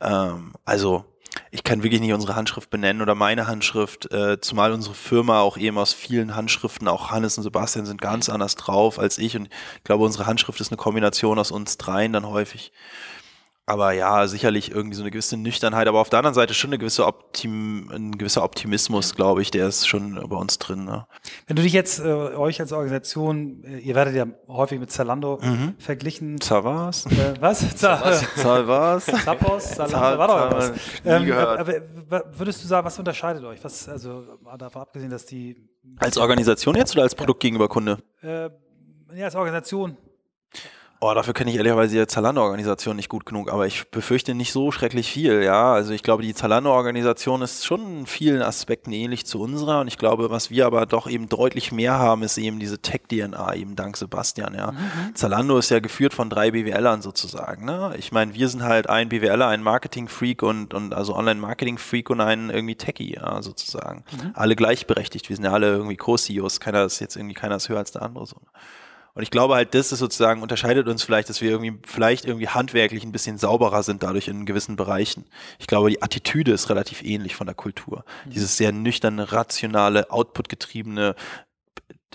Ähm, 0.00 0.54
also 0.64 1.04
ich 1.50 1.64
kann 1.64 1.82
wirklich 1.82 2.00
nicht 2.00 2.12
unsere 2.12 2.34
Handschrift 2.36 2.70
benennen 2.70 3.02
oder 3.02 3.14
meine 3.14 3.46
Handschrift, 3.46 4.12
äh, 4.12 4.40
zumal 4.40 4.72
unsere 4.72 4.94
Firma 4.94 5.40
auch 5.40 5.56
eben 5.56 5.78
aus 5.78 5.92
vielen 5.92 6.34
Handschriften, 6.34 6.88
auch 6.88 7.10
Hannes 7.10 7.36
und 7.38 7.44
Sebastian 7.44 7.86
sind 7.86 8.00
ganz 8.00 8.28
anders 8.28 8.56
drauf 8.56 8.98
als 8.98 9.18
ich 9.18 9.36
und 9.36 9.46
ich 9.76 9.84
glaube, 9.84 10.04
unsere 10.04 10.26
Handschrift 10.26 10.60
ist 10.60 10.70
eine 10.70 10.76
Kombination 10.76 11.38
aus 11.38 11.50
uns 11.50 11.76
dreien 11.78 12.12
dann 12.12 12.26
häufig. 12.26 12.72
Aber 13.66 13.92
ja, 13.92 14.26
sicherlich 14.26 14.72
irgendwie 14.72 14.96
so 14.96 15.02
eine 15.02 15.10
gewisse 15.10 15.36
Nüchternheit, 15.36 15.86
aber 15.86 16.00
auf 16.00 16.10
der 16.10 16.18
anderen 16.18 16.34
Seite 16.34 16.54
schon 16.54 16.70
eine 16.70 16.78
gewisse 16.78 17.06
Optim, 17.06 17.88
ein 17.92 18.18
gewisser 18.18 18.42
Optimismus, 18.42 19.14
glaube 19.14 19.42
ich, 19.42 19.52
der 19.52 19.68
ist 19.68 19.86
schon 19.86 20.14
bei 20.28 20.36
uns 20.36 20.58
drin. 20.58 20.84
Ne? 20.84 21.06
Wenn 21.46 21.54
du 21.54 21.62
dich 21.62 21.72
jetzt, 21.72 22.00
äh, 22.00 22.02
euch 22.02 22.60
als 22.60 22.72
Organisation, 22.72 23.62
äh, 23.62 23.78
ihr 23.78 23.94
werdet 23.94 24.16
ja 24.16 24.26
häufig 24.48 24.80
mit 24.80 24.90
Zalando 24.90 25.38
mhm. 25.40 25.74
verglichen. 25.78 26.40
Zavas? 26.40 27.06
Äh, 27.06 27.34
was? 27.38 27.76
Zavas? 27.76 28.24
Zavas? 28.34 29.04
Zappos? 29.24 29.70
Zalando, 29.70 30.18
war 30.18 30.26
doch 30.26 30.56
was. 30.56 30.72
Ähm, 31.04 31.32
aber 31.32 32.24
würdest 32.32 32.64
du 32.64 32.66
sagen, 32.66 32.84
was 32.84 32.98
unterscheidet 32.98 33.44
euch? 33.44 33.62
Was, 33.62 33.88
also 33.88 34.24
davon 34.58 34.82
abgesehen, 34.82 35.10
dass 35.10 35.26
die... 35.26 35.56
Als 35.98 36.18
Organisation 36.18 36.74
jetzt 36.74 36.92
oder 36.94 37.04
als 37.04 37.14
Produkt 37.14 37.44
ja. 37.44 37.48
gegenüber 37.48 37.68
Kunde? 37.68 37.98
Äh, 38.22 38.50
ja, 39.14 39.26
als 39.26 39.36
Organisation. 39.36 39.96
Oh, 41.02 41.14
dafür 41.14 41.32
kenne 41.32 41.50
ich 41.50 41.56
ehrlicherweise 41.56 41.98
die 41.98 42.06
Zalando-Organisation 42.06 42.94
nicht 42.94 43.08
gut 43.08 43.24
genug, 43.24 43.50
aber 43.50 43.66
ich 43.66 43.88
befürchte 43.90 44.34
nicht 44.34 44.52
so 44.52 44.70
schrecklich 44.70 45.10
viel, 45.10 45.42
ja. 45.42 45.72
Also 45.72 45.94
ich 45.94 46.02
glaube, 46.02 46.22
die 46.22 46.34
Zalando-Organisation 46.34 47.40
ist 47.40 47.64
schon 47.64 48.00
in 48.00 48.06
vielen 48.06 48.42
Aspekten 48.42 48.92
ähnlich 48.92 49.24
zu 49.24 49.40
unserer 49.40 49.80
und 49.80 49.88
ich 49.88 49.96
glaube, 49.96 50.28
was 50.28 50.50
wir 50.50 50.66
aber 50.66 50.84
doch 50.84 51.08
eben 51.08 51.30
deutlich 51.30 51.72
mehr 51.72 51.98
haben, 51.98 52.22
ist 52.22 52.36
eben 52.36 52.58
diese 52.58 52.82
Tech-DNA, 52.82 53.54
eben 53.54 53.76
dank 53.76 53.96
Sebastian, 53.96 54.54
ja. 54.54 54.72
Mhm. 54.72 55.14
Zalando 55.14 55.56
ist 55.56 55.70
ja 55.70 55.80
geführt 55.80 56.12
von 56.12 56.28
drei 56.28 56.50
BWLern 56.50 57.00
sozusagen, 57.00 57.64
ne. 57.64 57.94
Ich 57.96 58.12
meine, 58.12 58.34
wir 58.34 58.50
sind 58.50 58.62
halt 58.62 58.90
ein 58.90 59.08
BWLer, 59.08 59.48
ein 59.48 59.62
Marketing-Freak 59.62 60.42
und, 60.42 60.74
und 60.74 60.92
also 60.92 61.16
Online-Marketing-Freak 61.16 62.10
und 62.10 62.20
ein 62.20 62.50
irgendwie 62.50 62.76
Techie, 62.76 63.14
ja, 63.14 63.40
sozusagen. 63.40 64.04
Mhm. 64.12 64.32
Alle 64.34 64.54
gleichberechtigt, 64.54 65.30
wir 65.30 65.36
sind 65.36 65.46
ja 65.46 65.52
alle 65.52 65.68
irgendwie 65.68 65.96
Co-CEOs, 65.96 66.60
keiner 66.60 66.84
ist 66.84 67.00
jetzt 67.00 67.16
irgendwie, 67.16 67.34
keiner 67.34 67.56
ist 67.56 67.70
höher 67.70 67.78
als 67.78 67.92
der 67.92 68.02
andere, 68.02 68.26
so. 68.26 68.36
Und 69.14 69.22
ich 69.22 69.30
glaube 69.30 69.54
halt, 69.54 69.74
das 69.74 69.92
ist 69.92 69.98
sozusagen, 69.98 70.42
unterscheidet 70.42 70.88
uns 70.88 71.02
vielleicht, 71.02 71.28
dass 71.28 71.40
wir 71.40 71.50
irgendwie, 71.50 71.78
vielleicht 71.86 72.24
irgendwie 72.24 72.48
handwerklich 72.48 73.04
ein 73.04 73.12
bisschen 73.12 73.38
sauberer 73.38 73.82
sind 73.82 74.02
dadurch 74.02 74.28
in 74.28 74.46
gewissen 74.46 74.76
Bereichen. 74.76 75.26
Ich 75.58 75.66
glaube, 75.66 75.90
die 75.90 76.02
Attitüde 76.02 76.52
ist 76.52 76.70
relativ 76.70 77.02
ähnlich 77.02 77.34
von 77.34 77.46
der 77.46 77.56
Kultur. 77.56 78.04
Mhm. 78.24 78.30
Dieses 78.30 78.56
sehr 78.56 78.72
nüchterne, 78.72 79.32
rationale, 79.32 80.10
output-getriebene, 80.10 81.14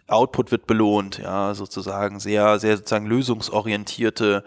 Output 0.08 0.52
wird 0.52 0.68
belohnt, 0.68 1.18
ja, 1.18 1.56
sozusagen, 1.56 2.20
sehr, 2.20 2.60
sehr 2.60 2.78
sozusagen 2.78 3.08
lösungsorientierte 3.08 4.44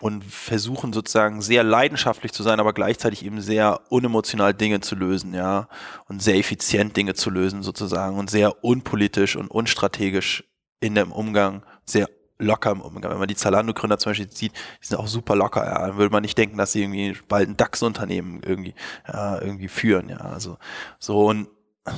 und 0.00 0.24
versuchen 0.24 0.92
sozusagen 0.92 1.40
sehr 1.40 1.62
leidenschaftlich 1.62 2.32
zu 2.32 2.42
sein, 2.42 2.60
aber 2.60 2.72
gleichzeitig 2.72 3.24
eben 3.24 3.40
sehr 3.40 3.80
unemotional 3.88 4.52
Dinge 4.52 4.80
zu 4.80 4.94
lösen, 4.94 5.32
ja, 5.32 5.68
und 6.08 6.22
sehr 6.22 6.36
effizient 6.36 6.96
Dinge 6.96 7.14
zu 7.14 7.30
lösen 7.30 7.62
sozusagen 7.62 8.18
und 8.18 8.30
sehr 8.30 8.64
unpolitisch 8.64 9.36
und 9.36 9.48
unstrategisch 9.48 10.44
in 10.80 10.94
dem 10.94 11.12
Umgang 11.12 11.62
sehr 11.86 12.08
locker 12.38 12.70
im 12.70 12.80
Umgang. 12.80 13.12
Wenn 13.12 13.18
man 13.18 13.28
die 13.28 13.36
Zalando-Gründer 13.36 13.98
zum 13.98 14.10
Beispiel 14.10 14.30
sieht, 14.30 14.52
die 14.52 14.86
sind 14.86 14.98
auch 14.98 15.06
super 15.06 15.36
locker, 15.36 15.64
ja. 15.64 15.86
Dann 15.86 15.96
würde 15.96 16.12
man 16.12 16.22
nicht 16.22 16.36
denken, 16.36 16.58
dass 16.58 16.72
sie 16.72 16.82
irgendwie 16.82 17.16
bald 17.28 17.48
ein 17.48 17.56
DAX-Unternehmen 17.56 18.42
irgendwie, 18.44 18.74
ja, 19.08 19.40
irgendwie 19.40 19.68
führen, 19.68 20.08
ja. 20.08 20.18
Also, 20.18 20.58
so 20.98 21.26
und 21.26 21.48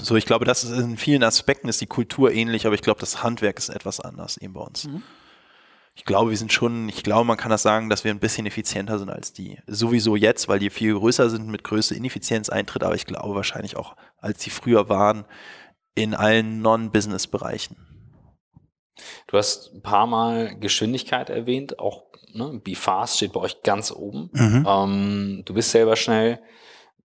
so, 0.03 0.17
ich 0.17 0.27
glaube, 0.27 0.45
das 0.45 0.65
ist 0.65 0.79
in 0.79 0.99
vielen 0.99 1.25
Aspekten 1.25 1.69
ist 1.69 1.81
die 1.81 1.87
Kultur 1.87 2.31
ähnlich, 2.31 2.67
aber 2.67 2.75
ich 2.75 2.83
glaube, 2.83 3.01
das 3.01 3.23
Handwerk 3.23 3.59
ist 3.59 3.71
etwas 3.71 4.01
anders 4.01 4.37
eben 4.37 4.53
bei 4.53 4.61
uns. 4.61 4.85
Mhm. 4.85 5.03
ich 5.95 6.05
glaube, 6.05 6.31
wir 6.31 6.37
sind 6.37 6.53
schon, 6.53 6.89
ich 6.89 7.03
glaube, 7.03 7.25
man 7.25 7.37
kann 7.37 7.51
das 7.51 7.63
sagen, 7.63 7.89
dass 7.89 8.05
wir 8.05 8.13
ein 8.13 8.21
bisschen 8.21 8.47
effizienter 8.47 8.99
sind 8.99 9.11
als 9.11 9.33
die. 9.33 9.59
Sowieso 9.67 10.15
jetzt, 10.15 10.47
weil 10.47 10.59
die 10.59 10.71
viel 10.71 10.95
größer 10.95 11.31
sind, 11.31 11.49
mit 11.49 11.65
größer 11.65 11.97
Ineffizienz 11.97 12.51
eintritt, 12.51 12.85
aber 12.85 12.95
ich 12.95 13.07
glaube 13.07 13.35
wahrscheinlich 13.35 13.77
auch, 13.77 13.97
als 14.19 14.39
die 14.41 14.51
früher 14.51 14.89
waren, 14.89 15.25
in 15.95 16.15
allen 16.15 16.61
Non-Business-Bereichen. 16.63 17.88
Du 19.27 19.37
hast 19.37 19.73
ein 19.75 19.83
paar 19.83 20.07
Mal 20.07 20.57
Geschwindigkeit 20.59 21.31
erwähnt, 21.31 21.79
auch 21.79 22.05
ne, 22.33 22.61
Be 22.63 22.75
Fast 22.75 23.17
steht 23.17 23.33
bei 23.33 23.41
euch 23.41 23.63
ganz 23.63 23.93
oben. 23.93 24.31
Mhm. 24.33 24.67
Ähm, 24.69 25.43
du 25.45 25.55
bist 25.55 25.71
selber 25.71 25.97
schnell. 25.97 26.41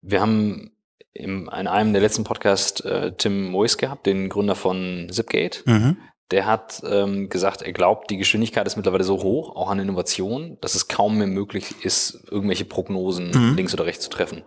Wir 0.01 0.21
haben 0.21 0.73
im, 1.15 1.49
in 1.49 1.67
einem 1.67 1.93
der 1.93 2.03
letzten 2.03 2.25
Podcasts 2.25 2.81
äh, 2.81 3.13
Tim 3.17 3.51
Mois 3.51 3.77
gehabt, 3.77 4.07
den 4.07 4.29
Gründer 4.29 4.55
von 4.55 5.09
Zipgate. 5.11 5.63
Mhm. 5.67 5.99
Der 6.31 6.47
hat 6.47 6.83
ähm, 6.89 7.29
gesagt, 7.29 7.61
er 7.61 7.73
glaubt, 7.73 8.11
die 8.11 8.17
Geschwindigkeit 8.17 8.67
ist 8.67 8.77
mittlerweile 8.77 9.05
so 9.05 9.23
hoch, 9.23 9.55
auch 9.55 9.69
an 9.69 9.79
Innovation, 9.79 10.57
dass 10.63 10.75
es 10.75 10.89
kaum 10.89 11.19
mehr 11.19 11.27
möglich 11.27 11.85
ist, 11.85 12.25
irgendwelche 12.31 12.65
Prognosen 12.65 13.31
mhm. 13.31 13.57
links 13.57 13.75
oder 13.75 13.85
rechts 13.85 14.05
zu 14.05 14.11
treffen. 14.11 14.43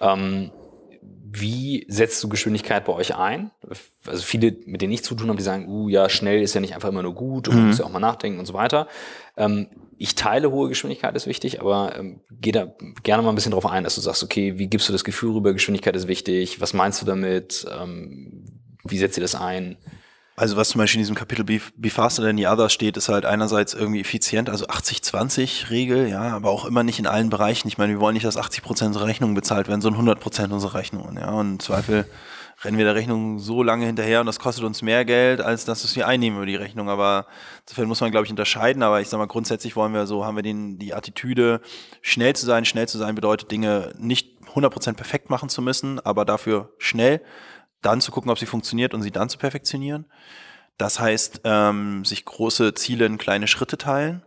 Ähm, 0.00 0.50
wie 1.34 1.86
setzt 1.88 2.22
du 2.22 2.28
Geschwindigkeit 2.28 2.84
bei 2.84 2.92
euch 2.92 3.16
ein? 3.16 3.50
Also 4.06 4.22
viele, 4.22 4.54
mit 4.66 4.82
denen 4.82 4.92
ich 4.92 5.02
zu 5.02 5.14
tun 5.14 5.28
habe, 5.28 5.38
die 5.38 5.42
sagen, 5.42 5.66
uh, 5.66 5.88
ja, 5.88 6.10
schnell 6.10 6.42
ist 6.42 6.54
ja 6.54 6.60
nicht 6.60 6.74
einfach 6.74 6.90
immer 6.90 7.02
nur 7.02 7.14
gut 7.14 7.48
und 7.48 7.54
man 7.54 7.62
mhm. 7.64 7.68
muss 7.70 7.78
ja 7.78 7.86
auch 7.86 7.90
mal 7.90 8.00
nachdenken 8.00 8.38
und 8.38 8.44
so 8.44 8.52
weiter. 8.52 8.86
Ähm, 9.38 9.68
ich 9.96 10.14
teile 10.14 10.50
hohe 10.50 10.68
Geschwindigkeit 10.68 11.16
ist 11.16 11.26
wichtig, 11.26 11.60
aber 11.60 11.96
ähm, 11.96 12.20
geh 12.30 12.52
da 12.52 12.74
gerne 13.02 13.22
mal 13.22 13.30
ein 13.30 13.34
bisschen 13.34 13.52
drauf 13.52 13.64
ein, 13.64 13.84
dass 13.84 13.94
du 13.94 14.02
sagst, 14.02 14.22
okay, 14.22 14.58
wie 14.58 14.66
gibst 14.66 14.88
du 14.88 14.92
das 14.92 15.04
Gefühl 15.04 15.32
rüber, 15.32 15.54
Geschwindigkeit 15.54 15.96
ist 15.96 16.06
wichtig, 16.06 16.60
was 16.60 16.74
meinst 16.74 17.00
du 17.00 17.06
damit, 17.06 17.66
ähm, 17.80 18.44
wie 18.84 18.98
setzt 18.98 19.16
ihr 19.16 19.22
das 19.22 19.34
ein? 19.34 19.78
Also 20.34 20.56
was 20.56 20.70
zum 20.70 20.78
Beispiel 20.78 20.98
in 20.98 21.02
diesem 21.02 21.14
Kapitel 21.14 21.44
Be, 21.44 21.60
Be 21.76 21.90
Faster 21.90 22.22
Than 22.22 22.38
the 22.38 22.46
Others 22.46 22.72
steht, 22.72 22.96
ist 22.96 23.08
halt 23.08 23.26
einerseits 23.26 23.74
irgendwie 23.74 24.00
effizient, 24.00 24.48
also 24.48 24.66
80-20-Regel, 24.66 26.08
ja, 26.08 26.22
aber 26.34 26.50
auch 26.50 26.64
immer 26.64 26.82
nicht 26.82 26.98
in 26.98 27.06
allen 27.06 27.28
Bereichen. 27.28 27.68
Ich 27.68 27.76
meine, 27.76 27.92
wir 27.92 28.00
wollen 28.00 28.14
nicht, 28.14 28.24
dass 28.24 28.38
80 28.38 28.62
Prozent 28.62 28.88
unserer 28.88 29.06
Rechnungen 29.06 29.34
bezahlt 29.34 29.68
werden, 29.68 29.82
sondern 29.82 30.00
100 30.00 30.20
Prozent 30.20 30.52
unserer 30.52 30.74
Rechnungen, 30.74 31.18
ja. 31.18 31.30
Und 31.30 31.52
im 31.52 31.60
Zweifel 31.60 32.06
rennen 32.64 32.78
wir 32.78 32.84
der 32.84 32.94
Rechnung 32.94 33.38
so 33.38 33.62
lange 33.62 33.86
hinterher 33.86 34.20
und 34.20 34.26
das 34.26 34.38
kostet 34.38 34.64
uns 34.64 34.82
mehr 34.82 35.04
Geld, 35.04 35.40
als 35.40 35.64
dass 35.64 35.94
wir 35.96 36.06
einnehmen 36.06 36.38
über 36.38 36.46
die 36.46 36.56
Rechnung. 36.56 36.88
Aber 36.88 37.26
insofern 37.66 37.88
muss 37.88 38.00
man, 38.00 38.10
glaube 38.10 38.24
ich, 38.24 38.30
unterscheiden. 38.30 38.82
Aber 38.82 39.00
ich 39.00 39.08
sag 39.08 39.18
mal, 39.18 39.26
grundsätzlich 39.26 39.76
wollen 39.76 39.92
wir 39.92 40.06
so, 40.06 40.24
haben 40.24 40.36
wir 40.36 40.42
den, 40.42 40.78
die 40.78 40.94
Attitüde, 40.94 41.60
schnell 42.00 42.34
zu 42.36 42.46
sein. 42.46 42.64
Schnell 42.64 42.88
zu 42.88 42.98
sein 42.98 43.14
bedeutet, 43.14 43.50
Dinge 43.50 43.92
nicht 43.98 44.36
100 44.48 44.72
Prozent 44.72 44.96
perfekt 44.96 45.30
machen 45.30 45.48
zu 45.48 45.62
müssen, 45.62 45.98
aber 46.00 46.24
dafür 46.24 46.72
schnell 46.78 47.20
dann 47.82 48.00
zu 48.00 48.10
gucken, 48.12 48.30
ob 48.30 48.38
sie 48.38 48.46
funktioniert 48.46 48.94
und 48.94 49.02
sie 49.02 49.10
dann 49.10 49.28
zu 49.28 49.38
perfektionieren. 49.38 50.06
Das 50.78 50.98
heißt, 50.98 51.42
ähm, 51.44 52.04
sich 52.04 52.24
große 52.24 52.74
Ziele 52.74 53.06
in 53.06 53.18
kleine 53.18 53.46
Schritte 53.46 53.76
teilen. 53.76 54.22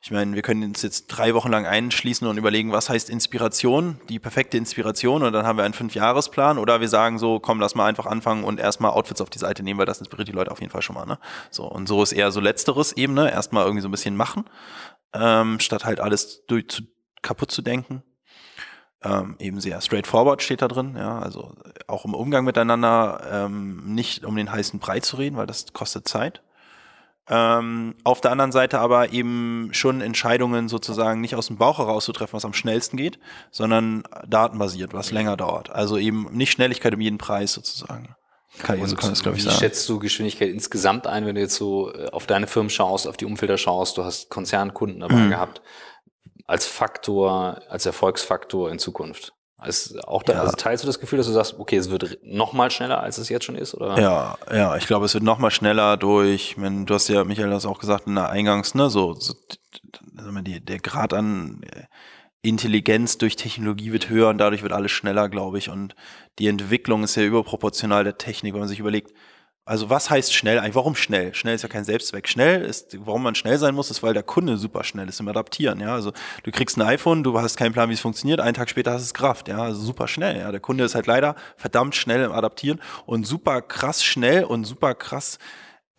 Ich 0.00 0.12
meine, 0.12 0.36
wir 0.36 0.42
können 0.42 0.62
uns 0.62 0.82
jetzt 0.82 1.08
drei 1.08 1.34
Wochen 1.34 1.50
lang 1.50 1.66
einschließen 1.66 2.26
und 2.28 2.38
überlegen, 2.38 2.70
was 2.70 2.88
heißt 2.88 3.10
Inspiration, 3.10 4.00
die 4.08 4.20
perfekte 4.20 4.56
Inspiration 4.56 5.24
und 5.24 5.32
dann 5.32 5.44
haben 5.44 5.58
wir 5.58 5.64
einen 5.64 5.74
Fünfjahresplan 5.74 6.58
oder 6.58 6.80
wir 6.80 6.88
sagen 6.88 7.18
so, 7.18 7.40
komm, 7.40 7.58
lass 7.58 7.74
mal 7.74 7.86
einfach 7.86 8.06
anfangen 8.06 8.44
und 8.44 8.60
erstmal 8.60 8.92
Outfits 8.92 9.20
auf 9.20 9.28
die 9.28 9.40
Seite 9.40 9.64
nehmen, 9.64 9.78
weil 9.80 9.86
das 9.86 9.98
inspiriert 9.98 10.28
die 10.28 10.32
Leute 10.32 10.52
auf 10.52 10.60
jeden 10.60 10.70
Fall 10.70 10.82
schon 10.82 10.94
mal. 10.94 11.04
Ne? 11.04 11.18
So 11.50 11.64
und 11.64 11.88
so 11.88 12.00
ist 12.00 12.12
eher 12.12 12.30
so 12.30 12.38
letzteres 12.38 12.92
Ebene, 12.92 13.32
erstmal 13.32 13.64
irgendwie 13.64 13.82
so 13.82 13.88
ein 13.88 13.90
bisschen 13.90 14.16
machen, 14.16 14.44
ähm, 15.14 15.58
statt 15.58 15.84
halt 15.84 15.98
alles 15.98 16.44
durch, 16.46 16.68
zu, 16.68 16.82
kaputt 17.20 17.50
zu 17.50 17.62
denken 17.62 18.04
ähm, 19.02 19.36
eben 19.38 19.60
sehr 19.60 19.80
straightforward 19.80 20.42
steht 20.42 20.62
da 20.62 20.68
drin, 20.68 20.96
ja, 20.96 21.18
also 21.20 21.52
auch 21.86 22.04
im 22.04 22.14
Umgang 22.14 22.44
miteinander 22.44 23.20
ähm, 23.30 23.94
nicht 23.94 24.24
um 24.24 24.34
den 24.34 24.50
heißen 24.50 24.80
Brei 24.80 25.00
zu 25.00 25.16
reden, 25.16 25.36
weil 25.36 25.46
das 25.46 25.72
kostet 25.72 26.08
Zeit. 26.08 26.42
Ähm, 27.30 27.94
auf 28.04 28.20
der 28.20 28.32
anderen 28.32 28.52
Seite 28.52 28.80
aber 28.80 29.12
eben 29.12 29.68
schon 29.72 30.00
Entscheidungen 30.00 30.68
sozusagen 30.68 31.20
nicht 31.20 31.36
aus 31.36 31.48
dem 31.48 31.58
Bauch 31.58 31.78
heraus 31.78 32.06
zu 32.06 32.12
treffen, 32.12 32.32
was 32.32 32.44
am 32.44 32.54
schnellsten 32.54 32.96
geht, 32.96 33.18
sondern 33.50 34.02
datenbasiert, 34.26 34.94
was 34.94 35.12
länger 35.12 35.36
dauert. 35.36 35.70
Also 35.70 35.98
eben 35.98 36.28
nicht 36.32 36.50
Schnelligkeit 36.50 36.94
um 36.94 37.00
jeden 37.00 37.18
Preis 37.18 37.52
sozusagen. 37.52 38.16
Kann, 38.62 38.84
so 38.86 38.96
kann 38.96 39.10
das, 39.10 39.22
glaube 39.22 39.36
ich, 39.36 39.44
wie 39.44 39.48
sagen. 39.48 39.60
schätzt 39.60 39.88
du 39.90 39.98
Geschwindigkeit 39.98 40.48
insgesamt 40.48 41.06
ein, 41.06 41.26
wenn 41.26 41.34
du 41.34 41.42
jetzt 41.42 41.54
so 41.54 41.92
äh, 41.92 42.08
auf 42.10 42.26
deine 42.26 42.46
Firmen 42.46 42.70
schaust, 42.70 43.06
auf 43.06 43.18
die 43.18 43.26
Umfelder 43.26 43.58
schaust, 43.58 43.98
du 43.98 44.04
hast 44.04 44.30
Konzernkunden 44.30 45.00
dabei 45.00 45.14
mhm. 45.14 45.30
gehabt 45.30 45.60
als 46.48 46.66
Faktor, 46.66 47.60
als 47.68 47.86
Erfolgsfaktor 47.86 48.72
in 48.72 48.80
Zukunft? 48.80 49.32
Ist 49.66 49.98
auch 50.06 50.22
da, 50.22 50.34
ja. 50.34 50.40
also 50.40 50.52
teilst 50.52 50.84
du 50.84 50.86
das 50.86 51.00
Gefühl, 51.00 51.16
dass 51.16 51.26
du 51.26 51.32
sagst, 51.32 51.58
okay, 51.58 51.76
es 51.76 51.90
wird 51.90 52.18
noch 52.22 52.52
mal 52.52 52.70
schneller, 52.70 53.02
als 53.02 53.18
es 53.18 53.28
jetzt 53.28 53.44
schon 53.44 53.56
ist, 53.56 53.74
oder? 53.74 53.98
Ja, 54.00 54.38
ja, 54.52 54.76
ich 54.76 54.86
glaube, 54.86 55.04
es 55.04 55.14
wird 55.14 55.24
noch 55.24 55.38
mal 55.38 55.50
schneller 55.50 55.96
durch, 55.96 56.54
wenn, 56.56 56.86
du 56.86 56.94
hast 56.94 57.08
ja, 57.08 57.24
Michael, 57.24 57.50
das 57.50 57.66
auch 57.66 57.80
gesagt 57.80 58.06
in 58.06 58.14
der 58.14 58.30
Eingangs, 58.30 58.76
ne, 58.76 58.88
so, 58.88 59.14
so 59.14 59.34
die, 60.42 60.64
der 60.64 60.78
Grad 60.78 61.12
an 61.12 61.60
Intelligenz 62.40 63.18
durch 63.18 63.34
Technologie 63.34 63.90
wird 63.90 64.08
höher 64.08 64.28
und 64.28 64.38
dadurch 64.38 64.62
wird 64.62 64.72
alles 64.72 64.92
schneller, 64.92 65.28
glaube 65.28 65.58
ich, 65.58 65.70
und 65.70 65.96
die 66.38 66.46
Entwicklung 66.46 67.02
ist 67.02 67.16
ja 67.16 67.24
überproportional 67.24 68.04
der 68.04 68.16
Technik, 68.16 68.54
wenn 68.54 68.60
man 68.60 68.68
sich 68.68 68.78
überlegt, 68.78 69.12
also 69.68 69.90
was 69.90 70.08
heißt 70.08 70.32
schnell 70.32 70.58
eigentlich? 70.58 70.74
Warum 70.74 70.94
schnell? 70.94 71.34
Schnell 71.34 71.54
ist 71.54 71.62
ja 71.62 71.68
kein 71.68 71.84
Selbstzweck. 71.84 72.26
Schnell 72.26 72.64
ist, 72.64 72.96
warum 73.04 73.22
man 73.22 73.34
schnell 73.34 73.58
sein 73.58 73.74
muss, 73.74 73.90
ist, 73.90 74.02
weil 74.02 74.14
der 74.14 74.22
Kunde 74.22 74.56
super 74.56 74.82
schnell 74.82 75.08
ist 75.08 75.20
im 75.20 75.28
Adaptieren. 75.28 75.78
Ja, 75.80 75.92
also 75.92 76.12
du 76.42 76.50
kriegst 76.50 76.78
ein 76.78 76.82
iPhone, 76.82 77.22
du 77.22 77.38
hast 77.38 77.58
keinen 77.58 77.74
Plan, 77.74 77.90
wie 77.90 77.92
es 77.94 78.00
funktioniert. 78.00 78.40
Einen 78.40 78.54
Tag 78.54 78.70
später 78.70 78.92
hast 78.92 79.02
es 79.02 79.12
Kraft. 79.12 79.46
Ja, 79.46 79.58
also 79.58 79.80
super 79.80 80.08
schnell. 80.08 80.38
Ja, 80.38 80.50
der 80.50 80.60
Kunde 80.60 80.84
ist 80.84 80.94
halt 80.94 81.06
leider 81.06 81.36
verdammt 81.58 81.94
schnell 81.94 82.24
im 82.24 82.32
Adaptieren 82.32 82.80
und 83.04 83.26
super 83.26 83.60
krass 83.60 84.02
schnell 84.02 84.44
und 84.44 84.64
super 84.64 84.94
krass 84.94 85.38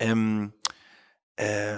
ähm, 0.00 0.52
äh, 1.36 1.76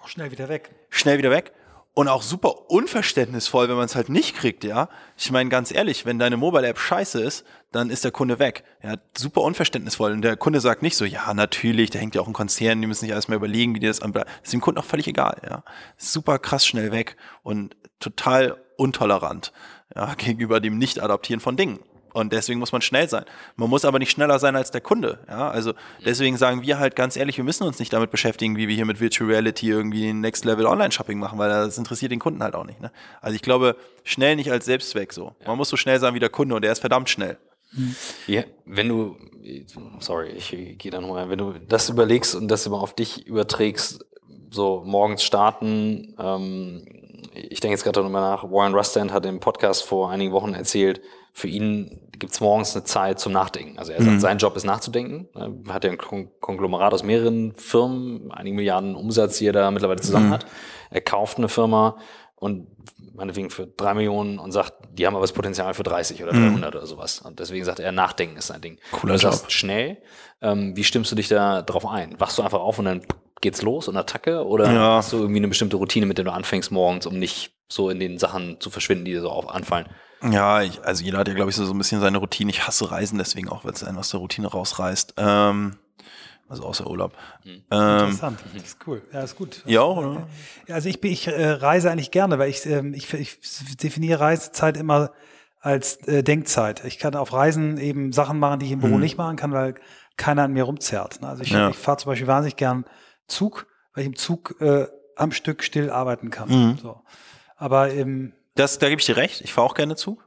auch 0.00 0.08
schnell 0.08 0.30
wieder 0.30 0.48
weg. 0.48 0.70
Schnell 0.90 1.18
wieder 1.18 1.32
weg 1.32 1.52
und 1.94 2.08
auch 2.08 2.22
super 2.22 2.70
unverständnisvoll, 2.70 3.68
wenn 3.68 3.76
man 3.76 3.84
es 3.86 3.94
halt 3.94 4.08
nicht 4.08 4.34
kriegt, 4.34 4.64
ja. 4.64 4.88
Ich 5.16 5.30
meine, 5.30 5.48
ganz 5.48 5.72
ehrlich, 5.72 6.04
wenn 6.04 6.18
deine 6.18 6.36
Mobile-App 6.36 6.78
scheiße 6.78 7.22
ist, 7.22 7.44
dann 7.70 7.88
ist 7.88 8.04
der 8.04 8.10
Kunde 8.10 8.40
weg. 8.40 8.64
Ja, 8.82 8.96
super 9.16 9.42
unverständnisvoll. 9.42 10.12
Und 10.12 10.22
der 10.22 10.36
Kunde 10.36 10.60
sagt 10.60 10.82
nicht 10.82 10.96
so, 10.96 11.04
ja, 11.04 11.32
natürlich, 11.32 11.90
da 11.90 12.00
hängt 12.00 12.16
ja 12.16 12.20
auch 12.20 12.26
ein 12.26 12.32
Konzern, 12.32 12.80
die 12.80 12.88
müssen 12.88 13.04
sich 13.04 13.12
alles 13.12 13.28
mal 13.28 13.36
überlegen, 13.36 13.76
wie 13.76 13.80
die 13.80 13.86
das 13.86 14.02
an. 14.02 14.12
Das 14.12 14.26
ist 14.42 14.52
dem 14.52 14.60
Kunden 14.60 14.80
auch 14.80 14.84
völlig 14.84 15.06
egal, 15.06 15.40
ja. 15.48 15.62
Super 15.96 16.40
krass 16.40 16.66
schnell 16.66 16.90
weg 16.90 17.16
und 17.44 17.76
total 18.00 18.60
untolerant, 18.76 19.52
ja, 19.94 20.14
gegenüber 20.18 20.58
dem 20.58 20.78
Nicht-Adaptieren 20.78 21.40
von 21.40 21.56
Dingen. 21.56 21.78
Und 22.14 22.32
deswegen 22.32 22.60
muss 22.60 22.70
man 22.70 22.80
schnell 22.80 23.08
sein. 23.08 23.24
Man 23.56 23.68
muss 23.68 23.84
aber 23.84 23.98
nicht 23.98 24.12
schneller 24.12 24.38
sein 24.38 24.54
als 24.54 24.70
der 24.70 24.80
Kunde. 24.80 25.18
Ja, 25.28 25.50
also 25.50 25.74
deswegen 26.04 26.36
sagen 26.36 26.62
wir 26.62 26.78
halt 26.78 26.94
ganz 26.94 27.16
ehrlich, 27.16 27.36
wir 27.36 27.44
müssen 27.44 27.64
uns 27.64 27.80
nicht 27.80 27.92
damit 27.92 28.12
beschäftigen, 28.12 28.56
wie 28.56 28.68
wir 28.68 28.74
hier 28.76 28.86
mit 28.86 29.00
Virtual 29.00 29.28
Reality 29.28 29.68
irgendwie 29.68 30.12
Next 30.12 30.44
Level 30.44 30.66
Online 30.66 30.92
Shopping 30.92 31.18
machen, 31.18 31.40
weil 31.40 31.50
das 31.50 31.76
interessiert 31.76 32.12
den 32.12 32.20
Kunden 32.20 32.40
halt 32.42 32.54
auch 32.54 32.64
nicht. 32.64 32.80
Ne? 32.80 32.92
Also 33.20 33.34
ich 33.34 33.42
glaube, 33.42 33.76
schnell 34.04 34.36
nicht 34.36 34.52
als 34.52 34.64
Selbstzweck 34.64 35.12
so. 35.12 35.34
Man 35.44 35.56
muss 35.56 35.68
so 35.68 35.76
schnell 35.76 35.98
sein 35.98 36.14
wie 36.14 36.20
der 36.20 36.28
Kunde 36.28 36.54
und 36.54 36.64
er 36.64 36.70
ist 36.70 36.78
verdammt 36.78 37.10
schnell. 37.10 37.36
Ja, 38.28 38.44
wenn 38.64 38.88
du, 38.88 39.16
sorry, 39.98 40.30
ich 40.30 40.50
gehe 40.78 40.92
da 40.92 41.00
nochmal, 41.00 41.28
wenn 41.28 41.38
du 41.38 41.54
das 41.68 41.88
überlegst 41.88 42.36
und 42.36 42.46
das 42.46 42.64
immer 42.64 42.80
auf 42.80 42.94
dich 42.94 43.26
überträgst, 43.26 44.06
so 44.50 44.84
morgens 44.86 45.24
starten, 45.24 46.14
ähm, 46.16 46.86
ich 47.34 47.58
denke 47.58 47.74
jetzt 47.74 47.82
gerade 47.82 48.02
nochmal 48.02 48.22
nach, 48.22 48.44
Warren 48.44 48.72
Rustand 48.74 49.12
hat 49.12 49.26
im 49.26 49.40
Podcast 49.40 49.82
vor 49.82 50.10
einigen 50.10 50.30
Wochen 50.30 50.54
erzählt, 50.54 51.00
für 51.36 51.48
ihn 51.48 52.00
gibt's 52.16 52.40
morgens 52.40 52.76
eine 52.76 52.84
Zeit 52.84 53.18
zum 53.18 53.32
Nachdenken. 53.32 53.76
Also 53.76 53.90
er 53.90 54.00
sagt, 54.00 54.14
mhm. 54.14 54.20
sein 54.20 54.38
Job 54.38 54.56
ist 54.56 54.64
nachzudenken. 54.64 55.28
Er 55.34 55.74
hat 55.74 55.82
ja 55.82 55.90
ein 55.90 55.98
Konglomerat 55.98 56.94
aus 56.94 57.02
mehreren 57.02 57.52
Firmen, 57.56 58.30
einigen 58.30 58.54
Milliarden 58.54 58.94
Umsatz, 58.94 59.38
die 59.38 59.48
er 59.48 59.52
da 59.52 59.70
mittlerweile 59.72 60.00
zusammen 60.00 60.28
mhm. 60.28 60.34
hat. 60.34 60.46
Er 60.90 61.00
kauft 61.00 61.38
eine 61.38 61.48
Firma 61.48 61.98
und 62.36 62.68
meinetwegen 63.14 63.50
für 63.50 63.66
drei 63.66 63.94
Millionen 63.94 64.38
und 64.38 64.52
sagt, 64.52 64.74
die 64.92 65.08
haben 65.08 65.16
aber 65.16 65.24
das 65.24 65.32
Potenzial 65.32 65.74
für 65.74 65.82
30 65.82 66.22
oder 66.22 66.32
300 66.32 66.56
mhm. 66.56 66.64
oder 66.78 66.86
sowas. 66.86 67.20
Und 67.20 67.40
deswegen 67.40 67.64
sagt 67.64 67.80
er, 67.80 67.90
Nachdenken 67.90 68.36
ist 68.36 68.46
sein 68.46 68.60
Ding. 68.60 68.78
Cooler 68.92 69.14
du 69.14 69.18
sagst, 69.18 69.50
schnell. 69.50 69.98
Ähm, 70.40 70.76
wie 70.76 70.84
stimmst 70.84 71.10
du 71.10 71.16
dich 71.16 71.26
da 71.26 71.62
drauf 71.62 71.84
ein? 71.84 72.14
Wachst 72.20 72.38
du 72.38 72.42
einfach 72.42 72.60
auf 72.60 72.78
und 72.78 72.84
dann 72.84 73.02
geht's 73.40 73.62
los 73.62 73.88
und 73.88 73.96
Attacke? 73.96 74.46
Oder 74.46 74.72
ja. 74.72 74.96
hast 74.98 75.12
du 75.12 75.16
irgendwie 75.16 75.40
eine 75.40 75.48
bestimmte 75.48 75.76
Routine, 75.76 76.06
mit 76.06 76.16
der 76.18 76.24
du 76.24 76.32
anfängst 76.32 76.70
morgens, 76.70 77.06
um 77.06 77.18
nicht 77.18 77.54
so 77.68 77.90
in 77.90 77.98
den 77.98 78.18
Sachen 78.18 78.60
zu 78.60 78.70
verschwinden, 78.70 79.04
die 79.04 79.12
dir 79.12 79.20
so 79.20 79.30
auf 79.30 79.48
anfallen? 79.48 79.88
Ja, 80.30 80.62
ich, 80.62 80.82
also 80.84 81.04
jeder 81.04 81.18
hat 81.18 81.28
ja, 81.28 81.34
glaube 81.34 81.50
ich, 81.50 81.56
so, 81.56 81.64
so 81.64 81.74
ein 81.74 81.78
bisschen 81.78 82.00
seine 82.00 82.18
Routine. 82.18 82.50
Ich 82.50 82.66
hasse 82.66 82.90
Reisen, 82.90 83.18
deswegen 83.18 83.48
auch, 83.48 83.64
weil 83.64 83.72
es 83.72 83.84
einen 83.84 83.98
aus 83.98 84.10
der 84.10 84.20
Routine 84.20 84.48
rausreißt. 84.48 85.14
Ähm, 85.16 85.76
also 86.48 86.64
außer 86.64 86.86
Urlaub. 86.86 87.12
Mhm. 87.44 87.62
Ähm, 87.70 87.98
Interessant, 87.98 88.40
das 88.54 88.62
ist 88.62 88.78
cool. 88.86 89.02
Ja, 89.12 89.22
ist 89.22 89.36
gut. 89.36 89.62
Ja, 89.66 89.82
oder? 89.82 90.26
Also 90.68 90.88
ich, 90.88 91.02
ich 91.02 91.26
äh, 91.28 91.50
reise 91.50 91.90
eigentlich 91.90 92.10
gerne, 92.10 92.38
weil 92.38 92.50
ich, 92.50 92.66
ähm, 92.66 92.94
ich, 92.94 93.12
ich 93.14 93.38
definiere 93.76 94.20
Reisezeit 94.20 94.76
immer 94.76 95.12
als 95.60 95.96
äh, 96.06 96.22
Denkzeit. 96.22 96.84
Ich 96.84 96.98
kann 96.98 97.14
auf 97.14 97.32
Reisen 97.32 97.78
eben 97.78 98.12
Sachen 98.12 98.38
machen, 98.38 98.60
die 98.60 98.66
ich 98.66 98.72
im 98.72 98.80
Büro 98.80 98.94
mhm. 98.94 99.00
nicht 99.00 99.16
machen 99.16 99.36
kann, 99.36 99.52
weil 99.52 99.74
keiner 100.16 100.42
an 100.42 100.52
mir 100.52 100.64
rumzerrt. 100.64 101.22
Ne? 101.22 101.28
Also 101.28 101.42
ich, 101.42 101.50
ja. 101.50 101.70
ich 101.70 101.76
fahre 101.76 101.96
zum 101.96 102.10
Beispiel 102.10 102.26
wahnsinnig 102.26 102.56
gern 102.56 102.84
Zug, 103.26 103.66
weil 103.94 104.02
ich 104.02 104.08
im 104.08 104.16
Zug 104.16 104.60
äh, 104.60 104.86
am 105.16 105.32
Stück 105.32 105.64
still 105.64 105.90
arbeiten 105.90 106.30
kann. 106.30 106.48
Mhm. 106.50 106.78
So. 106.78 107.00
Aber 107.56 107.90
im 107.90 108.34
das, 108.54 108.78
da 108.78 108.88
gebe 108.88 109.00
ich 109.00 109.06
dir 109.06 109.16
recht. 109.16 109.40
Ich 109.40 109.52
fahre 109.52 109.66
auch 109.66 109.74
gerne 109.74 109.96
Zug. 109.96 110.26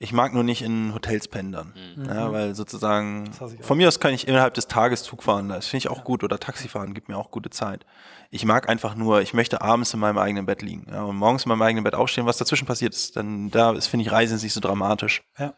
Ich 0.00 0.12
mag 0.12 0.32
nur 0.32 0.44
nicht 0.44 0.62
in 0.62 0.94
Hotels 0.94 1.26
pendern. 1.26 1.74
Mhm. 1.96 2.04
Ja, 2.04 2.30
weil 2.30 2.54
sozusagen, 2.54 3.32
von 3.60 3.76
mir 3.76 3.88
aus 3.88 3.98
kann 3.98 4.14
ich 4.14 4.28
innerhalb 4.28 4.54
des 4.54 4.68
Tages 4.68 5.02
Zug 5.02 5.24
fahren. 5.24 5.48
Das 5.48 5.66
finde 5.66 5.78
ich 5.78 5.88
auch 5.88 6.04
gut. 6.04 6.22
Oder 6.22 6.38
Taxifahren 6.38 6.94
gibt 6.94 7.08
mir 7.08 7.16
auch 7.16 7.32
gute 7.32 7.50
Zeit. 7.50 7.84
Ich 8.30 8.44
mag 8.44 8.68
einfach 8.68 8.94
nur, 8.94 9.22
ich 9.22 9.34
möchte 9.34 9.60
abends 9.60 9.92
in 9.92 10.00
meinem 10.00 10.18
eigenen 10.18 10.46
Bett 10.46 10.62
liegen. 10.62 10.86
Ja, 10.88 11.02
und 11.02 11.16
morgens 11.16 11.46
in 11.46 11.48
meinem 11.48 11.62
eigenen 11.62 11.82
Bett 11.82 11.94
aufstehen, 11.94 12.26
was 12.26 12.36
dazwischen 12.36 12.66
passiert 12.66 12.94
ist, 12.94 13.16
dann 13.16 13.50
da 13.50 13.72
ist, 13.72 13.88
finde 13.88 14.06
ich, 14.06 14.12
Reisen 14.12 14.38
nicht 14.40 14.52
so 14.52 14.60
dramatisch. 14.60 15.24
Ja. 15.36 15.54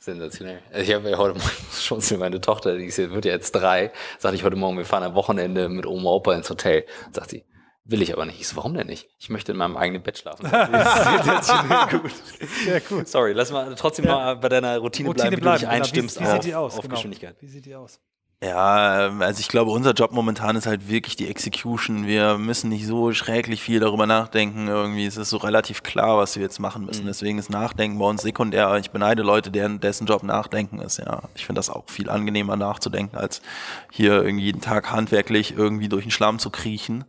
Sensationell. 0.00 0.60
Also 0.70 0.90
Ich 0.90 0.94
habe 0.94 1.10
ja 1.10 1.16
heute 1.16 1.38
Morgen 1.38 1.50
schon 1.72 2.00
zu 2.00 2.18
meine 2.18 2.40
Tochter, 2.40 2.76
die 2.76 2.84
ist, 2.84 2.98
wird 2.98 3.24
ja 3.24 3.32
jetzt 3.32 3.52
drei, 3.52 3.90
sagte 4.18 4.36
ich 4.36 4.44
heute 4.44 4.56
Morgen, 4.56 4.76
wir 4.76 4.84
fahren 4.84 5.02
am 5.02 5.14
Wochenende 5.14 5.68
mit 5.68 5.86
Oma 5.86 6.10
und 6.10 6.16
Opa 6.16 6.34
ins 6.34 6.50
Hotel. 6.50 6.84
Sagt 7.10 7.30
sie, 7.30 7.44
will 7.88 8.02
ich 8.02 8.12
aber 8.12 8.26
nicht. 8.26 8.40
Ich 8.40 8.48
so, 8.48 8.56
warum 8.56 8.74
denn 8.74 8.86
nicht? 8.86 9.08
Ich 9.18 9.30
möchte 9.30 9.52
in 9.52 9.58
meinem 9.58 9.76
eigenen 9.76 10.02
Bett 10.02 10.18
schlafen. 10.18 10.46
Sehr 12.64 12.80
gut. 12.82 13.08
Sorry, 13.08 13.32
lass 13.32 13.50
mal 13.50 13.74
trotzdem 13.74 14.04
mal 14.04 14.36
bei 14.36 14.48
deiner 14.48 14.78
Routine, 14.78 15.08
Routine 15.08 15.30
bleiben, 15.30 15.32
wie 15.32 15.36
du 15.36 15.42
bleiben. 15.42 15.58
dich 15.58 15.62
genau. 15.62 15.72
einstimmst 15.72 16.20
wie, 16.20 16.24
wie 16.24 16.28
auf, 16.28 16.34
sieht 16.34 16.44
die 16.44 16.54
aus? 16.54 16.76
auf 16.76 16.82
genau. 16.82 16.94
Geschwindigkeit. 16.94 17.36
Wie 17.40 17.48
sieht 17.48 17.66
die 17.66 17.74
aus? 17.74 18.00
Ja, 18.40 19.06
ähm, 19.06 19.20
also 19.20 19.40
ich 19.40 19.48
glaube, 19.48 19.72
unser 19.72 19.94
Job 19.94 20.12
momentan 20.12 20.54
ist 20.54 20.68
halt 20.68 20.88
wirklich 20.88 21.16
die 21.16 21.26
Execution. 21.28 22.06
Wir 22.06 22.38
müssen 22.38 22.68
nicht 22.68 22.86
so 22.86 23.12
schräglich 23.12 23.60
viel 23.60 23.80
darüber 23.80 24.06
nachdenken. 24.06 24.68
Irgendwie 24.68 25.06
es 25.06 25.16
ist 25.16 25.30
so 25.30 25.38
relativ 25.38 25.82
klar, 25.82 26.18
was 26.18 26.36
wir 26.36 26.44
jetzt 26.44 26.60
machen 26.60 26.84
müssen. 26.84 27.06
Deswegen 27.06 27.38
ist 27.38 27.50
Nachdenken 27.50 27.98
bei 27.98 28.04
uns 28.04 28.22
sekundär. 28.22 28.76
Ich 28.76 28.92
beneide 28.92 29.24
Leute, 29.24 29.50
deren, 29.50 29.80
dessen 29.80 30.06
Job 30.06 30.22
Nachdenken 30.22 30.78
ist. 30.78 30.98
Ja, 30.98 31.22
ich 31.34 31.46
finde 31.46 31.58
das 31.58 31.68
auch 31.68 31.82
viel 31.88 32.08
angenehmer 32.08 32.54
nachzudenken, 32.54 33.16
als 33.16 33.42
hier 33.90 34.22
irgendwie 34.22 34.44
jeden 34.44 34.60
Tag 34.60 34.92
handwerklich 34.92 35.56
irgendwie 35.56 35.88
durch 35.88 36.04
den 36.04 36.12
Schlamm 36.12 36.38
zu 36.38 36.50
kriechen. 36.50 37.06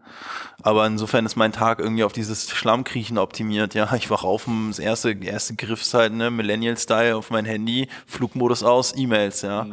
Aber 0.61 0.85
insofern 0.87 1.27
ist 1.27 1.35
mein 1.35 1.51
Tag 1.51 1.79
irgendwie 1.79 2.03
auf 2.03 2.11
dieses 2.11 2.49
Schlammkriechen 2.49 3.17
optimiert. 3.17 3.75
Ja, 3.75 3.93
ich 3.95 4.09
wach 4.09 4.23
auf, 4.23 4.47
das 4.67 4.79
erste, 4.79 5.11
erste 5.11 5.55
Griff 5.55 5.81
ist 5.81 5.93
halt, 5.93 6.11
ne, 6.13 6.31
Millennial-Style 6.31 7.15
auf 7.15 7.29
mein 7.29 7.45
Handy, 7.45 7.87
Flugmodus 8.07 8.63
aus, 8.63 8.93
E-Mails, 8.97 9.43
ja. 9.43 9.67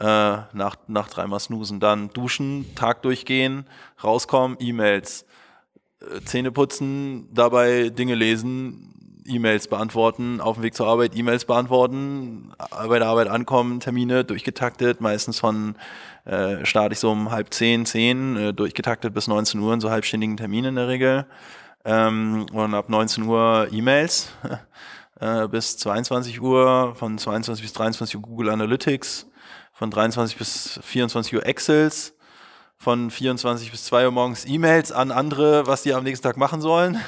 Äh, 0.00 0.42
nach, 0.52 0.76
nach 0.94 1.10
dreimal 1.10 1.40
snoosen. 1.40 1.80
Dann 1.80 2.08
duschen, 2.10 2.74
Tag 2.74 3.02
durchgehen, 3.02 3.66
rauskommen, 4.02 4.56
E-Mails. 4.60 5.26
Äh, 6.00 6.20
Zähne 6.24 6.50
putzen, 6.50 7.28
dabei 7.32 7.90
Dinge 7.90 8.14
lesen, 8.14 8.94
E-Mails 9.26 9.68
beantworten, 9.68 10.40
auf 10.40 10.56
dem 10.56 10.64
Weg 10.64 10.74
zur 10.74 10.86
Arbeit 10.86 11.16
E-Mails 11.16 11.44
beantworten, 11.46 12.52
bei 12.88 12.98
der 12.98 13.08
Arbeit 13.08 13.28
ankommen, 13.28 13.80
Termine 13.80 14.24
durchgetaktet, 14.24 15.00
meistens 15.00 15.38
von 15.38 15.76
äh, 16.24 16.64
starte 16.64 16.92
ich 16.92 16.98
so 16.98 17.10
um 17.10 17.30
halb 17.30 17.52
zehn, 17.52 17.86
zehn, 17.86 18.36
äh, 18.36 18.52
durchgetaktet 18.52 19.14
bis 19.14 19.26
19 19.26 19.60
Uhr 19.60 19.72
in 19.72 19.80
so 19.80 19.90
halbständigen 19.90 20.36
Terminen 20.36 20.70
in 20.70 20.76
der 20.76 20.88
Regel. 20.88 21.26
Ähm, 21.84 22.46
und 22.52 22.74
ab 22.74 22.88
19 22.88 23.24
Uhr 23.24 23.68
E-Mails 23.70 24.30
äh, 25.20 25.48
bis 25.48 25.76
22 25.78 26.40
Uhr, 26.40 26.94
von 26.94 27.18
22 27.18 27.62
bis 27.62 27.72
23 27.72 28.16
Uhr 28.16 28.22
Google 28.22 28.50
Analytics, 28.50 29.26
von 29.74 29.90
23 29.90 30.38
bis 30.38 30.80
24 30.82 31.34
Uhr 31.34 31.46
Excels, 31.46 32.14
von 32.76 33.10
24 33.10 33.70
bis 33.70 33.84
2 33.84 34.06
Uhr 34.06 34.12
morgens 34.12 34.46
E-Mails 34.46 34.92
an 34.92 35.10
andere, 35.10 35.66
was 35.66 35.82
die 35.82 35.92
am 35.92 36.04
nächsten 36.04 36.24
Tag 36.24 36.36
machen 36.36 36.60
sollen. 36.60 36.98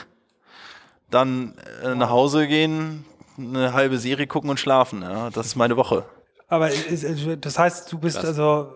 Dann 1.11 1.57
äh, 1.83 1.95
nach 1.95 2.11
Hause 2.11 2.49
gehen, 2.49 3.05
eine 3.39 3.73
halbe 3.73 3.99
Serie 3.99 4.27
gucken 4.27 4.51
und 4.51 4.59
schlafen. 4.59 5.03
Ja, 5.03 5.31
das 5.31 5.47
ist 5.47 5.57
meine 5.57 5.77
Woche. 5.77 6.05
Aber 6.49 6.71
das 6.71 7.59
heißt, 7.59 7.93
du 7.93 7.99
bist 7.99 8.19
also, 8.19 8.73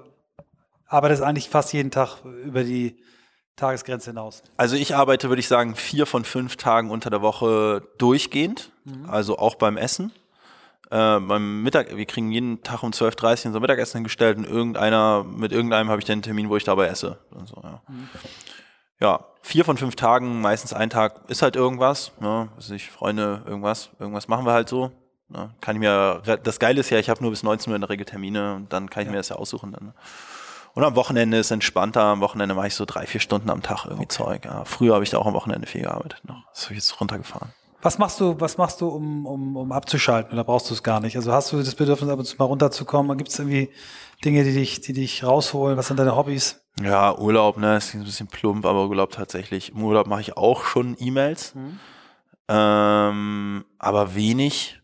arbeitest 0.87 1.23
eigentlich 1.23 1.49
fast 1.49 1.73
jeden 1.73 1.91
Tag 1.91 2.25
über 2.45 2.63
die 2.63 2.97
Tagesgrenze 3.57 4.11
hinaus. 4.11 4.43
Also 4.57 4.77
ich 4.77 4.95
arbeite, 4.95 5.29
würde 5.29 5.41
ich 5.41 5.49
sagen, 5.49 5.75
vier 5.75 6.07
von 6.07 6.25
fünf 6.25 6.57
Tagen 6.57 6.91
unter 6.91 7.11
der 7.11 7.23
Woche 7.23 7.83
durchgehend, 7.99 8.71
also 9.09 9.39
auch 9.39 9.57
beim 9.57 9.77
Essen. 9.77 10.13
Äh, 10.91 11.21
beim 11.21 11.63
Mittag, 11.63 11.97
wir 11.97 12.05
kriegen 12.05 12.33
jeden 12.33 12.63
Tag 12.63 12.83
um 12.83 12.91
12.30 12.91 13.41
Uhr 13.41 13.47
unser 13.47 13.61
Mittagessen 13.61 13.99
hingestellt 13.99 14.39
und 14.39 14.45
irgendeiner, 14.45 15.25
mit 15.25 15.53
irgendeinem 15.53 15.89
habe 15.89 16.01
ich 16.01 16.05
dann 16.05 16.15
einen 16.15 16.23
Termin, 16.23 16.49
wo 16.49 16.57
ich 16.57 16.65
dabei 16.65 16.89
esse. 16.89 17.19
So, 17.45 17.63
ja. 17.63 17.81
ja, 19.01 19.25
vier 19.43 19.65
von 19.65 19.77
fünf 19.77 19.95
Tagen, 19.95 20.41
meistens 20.41 20.73
ein 20.73 20.91
Tag 20.91 21.29
ist 21.29 21.43
halt 21.43 21.55
irgendwas. 21.55 22.13
Ne? 22.19 22.49
Also 22.57 22.75
ich 22.75 22.91
Freunde, 22.91 23.43
irgendwas, 23.47 23.91
irgendwas 24.01 24.27
machen 24.27 24.45
wir 24.45 24.53
halt 24.53 24.69
so. 24.69 24.91
Ne? 25.29 25.51
Kann 25.61 25.77
ich 25.77 25.81
mir, 25.81 26.23
das 26.43 26.59
Geile 26.59 26.81
ist 26.81 26.91
ja, 26.91 26.99
ich 26.99 27.09
habe 27.09 27.23
nur 27.23 27.31
bis 27.31 27.45
19 27.45 27.71
Uhr 27.71 27.77
in 27.77 27.83
der 27.83 27.91
Regel 27.91 28.05
Termine 28.05 28.57
und 28.57 28.73
dann 28.73 28.91
kann 28.91 29.05
ich 29.05 29.11
mir 29.11 29.17
das 29.17 29.29
ja 29.29 29.37
aussuchen 29.37 29.71
dann. 29.71 29.87
Ne? 29.87 29.95
Und 30.75 30.85
am 30.85 30.97
Wochenende 30.97 31.39
ist 31.39 31.51
entspannter. 31.51 32.03
Am 32.03 32.21
Wochenende 32.21 32.55
mache 32.55 32.69
ich 32.69 32.75
so 32.75 32.85
drei, 32.85 33.07
vier 33.07 33.21
Stunden 33.21 33.51
am 33.51 33.63
Tag 33.63 33.87
irgendwie 33.87 34.09
Zeug. 34.09 34.45
Ja. 34.45 34.65
Früher 34.65 34.95
habe 34.95 35.05
ich 35.05 35.11
da 35.11 35.19
auch 35.19 35.27
am 35.27 35.35
Wochenende 35.35 35.67
viel 35.67 35.83
gearbeitet. 35.83 36.21
Noch. 36.25 36.45
Das 36.53 36.65
habe 36.65 36.75
ich 36.75 36.79
jetzt 36.79 37.01
runtergefahren. 37.01 37.53
Was 37.83 37.99
machst 37.99 38.21
du, 38.21 38.39
was 38.39 38.59
machst 38.59 38.81
du, 38.81 38.89
um, 38.89 39.27
um, 39.27 39.57
um 39.57 39.73
abzuschalten? 39.73 40.33
Oder 40.35 40.45
brauchst 40.45 40.69
du 40.69 40.75
es 40.75 40.83
gar 40.83 41.01
nicht? 41.01 41.17
Also 41.17 41.33
hast 41.33 41.53
du 41.53 41.59
das 41.59 41.75
Bedürfnis, 41.75 42.11
ab 42.11 42.19
und 42.19 42.27
zu 42.27 42.37
mal 42.39 42.45
runterzukommen? 42.45 43.17
Gibt 43.17 43.31
es 43.31 43.39
irgendwie 43.39 43.71
Dinge, 44.25 44.45
die 44.45 44.53
dich, 44.53 44.81
die 44.81 44.93
dich 44.93 45.25
rausholen? 45.25 45.79
Was 45.79 45.87
sind 45.89 45.99
deine 45.99 46.15
Hobbys? 46.15 46.63
Ja, 46.83 47.17
Urlaub, 47.19 47.57
ne, 47.57 47.79
ist 47.79 47.95
ein 47.95 48.05
bisschen 48.05 48.27
plump, 48.27 48.67
aber 48.67 48.87
Urlaub 48.87 49.11
tatsächlich. 49.13 49.73
Im 49.73 49.83
Urlaub 49.83 50.07
mache 50.07 50.21
ich 50.21 50.37
auch 50.37 50.65
schon 50.65 50.97
E-Mails, 50.99 51.55
ähm, 52.49 53.65
aber 53.79 54.15
wenig. 54.15 54.80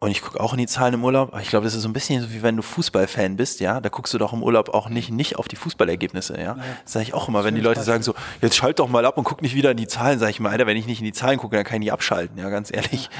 Und 0.00 0.12
ich 0.12 0.22
gucke 0.22 0.38
auch 0.38 0.52
in 0.52 0.58
die 0.58 0.66
Zahlen 0.68 0.94
im 0.94 1.04
Urlaub. 1.04 1.36
Ich 1.42 1.48
glaube, 1.48 1.64
das 1.64 1.74
ist 1.74 1.82
so 1.82 1.88
ein 1.88 1.92
bisschen 1.92 2.22
so 2.22 2.32
wie 2.32 2.40
wenn 2.44 2.56
du 2.56 2.62
Fußballfan 2.62 3.36
bist, 3.36 3.58
ja. 3.58 3.80
Da 3.80 3.88
guckst 3.88 4.14
du 4.14 4.18
doch 4.18 4.32
im 4.32 4.44
Urlaub 4.44 4.68
auch 4.68 4.88
nicht, 4.88 5.10
nicht 5.10 5.34
auf 5.36 5.48
die 5.48 5.56
Fußballergebnisse, 5.56 6.40
ja. 6.40 6.56
Das 6.84 6.92
sage 6.92 7.02
ich 7.02 7.14
auch 7.14 7.26
immer, 7.26 7.42
wenn 7.42 7.56
die 7.56 7.60
Leute 7.60 7.82
sagen 7.82 8.04
so, 8.04 8.14
jetzt 8.40 8.54
schalt 8.56 8.78
doch 8.78 8.88
mal 8.88 9.04
ab 9.04 9.18
und 9.18 9.24
guck 9.24 9.42
nicht 9.42 9.56
wieder 9.56 9.72
in 9.72 9.76
die 9.76 9.88
Zahlen, 9.88 10.20
sage 10.20 10.30
ich 10.30 10.38
mal, 10.38 10.50
Alter, 10.50 10.68
wenn 10.68 10.76
ich 10.76 10.86
nicht 10.86 11.00
in 11.00 11.04
die 11.04 11.12
Zahlen 11.12 11.38
gucke, 11.38 11.56
dann 11.56 11.64
kann 11.64 11.76
ich 11.76 11.80
nicht 11.86 11.92
abschalten, 11.92 12.38
ja, 12.38 12.48
ganz 12.48 12.72
ehrlich. 12.72 13.10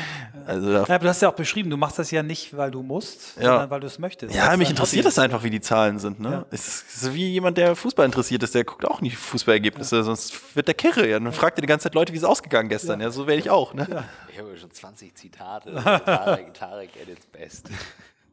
Also 0.47 0.73
da 0.73 0.85
Ja, 0.85 0.95
aber 0.95 0.99
du 1.01 1.09
hast 1.09 1.21
ja 1.21 1.29
auch 1.29 1.35
beschrieben, 1.35 1.69
du 1.69 1.77
machst 1.77 1.99
das 1.99 2.13
ja 2.13 2.23
nicht, 2.23 2.57
weil 2.57 2.71
du 2.71 2.83
musst, 2.85 3.37
Ja. 3.39 3.43
sondern 3.43 3.71
weil 3.71 3.81
du 3.81 3.87
es 3.89 3.99
möchtest. 3.99 4.33
Ja, 4.35 4.57
mich 4.57 4.71
interessiert 4.71 5.05
das 5.05 5.19
einfach, 5.19 5.43
wie 5.43 5.51
die 5.51 5.61
Zahlen 5.61 5.99
sind. 5.99 6.21
Ne? 6.21 6.31
Ja. 6.31 6.45
Es 6.53 6.69
ist 6.69 7.01
so 7.01 7.13
wie 7.13 7.29
jemand, 7.29 7.59
der 7.59 7.75
Fußball 7.75 8.07
interessiert 8.07 8.45
ist, 8.45 8.55
der 8.55 8.63
guckt 8.63 8.87
auch 8.87 9.01
nicht 9.01 9.17
Fußballergebnisse, 9.17 10.05
sonst 10.05 10.57
wird 10.57 10.69
der 10.69 10.75
Kirre. 10.75 11.09
Ja. 11.09 11.19
Dann 11.19 11.33
fragt 11.33 11.59
er 11.59 11.63
die 11.63 11.67
ganze 11.67 11.85
Zeit 11.85 11.95
Leute, 11.95 12.13
wie 12.13 12.19
es 12.19 12.25
ausgegangen 12.25 12.69
gestern. 12.69 13.01
Ja, 13.01 13.11
so 13.11 13.27
werde 13.27 13.41
ich 13.41 13.51
auch. 13.51 13.75
Ne? 13.75 14.05
Habe 14.39 14.57
schon 14.57 14.71
20 14.71 15.17
Zitate. 15.17 15.75
Tarek, 15.75 16.55
Tarek 16.55 16.91
at 17.01 17.09
its 17.09 17.27
best. 17.27 17.69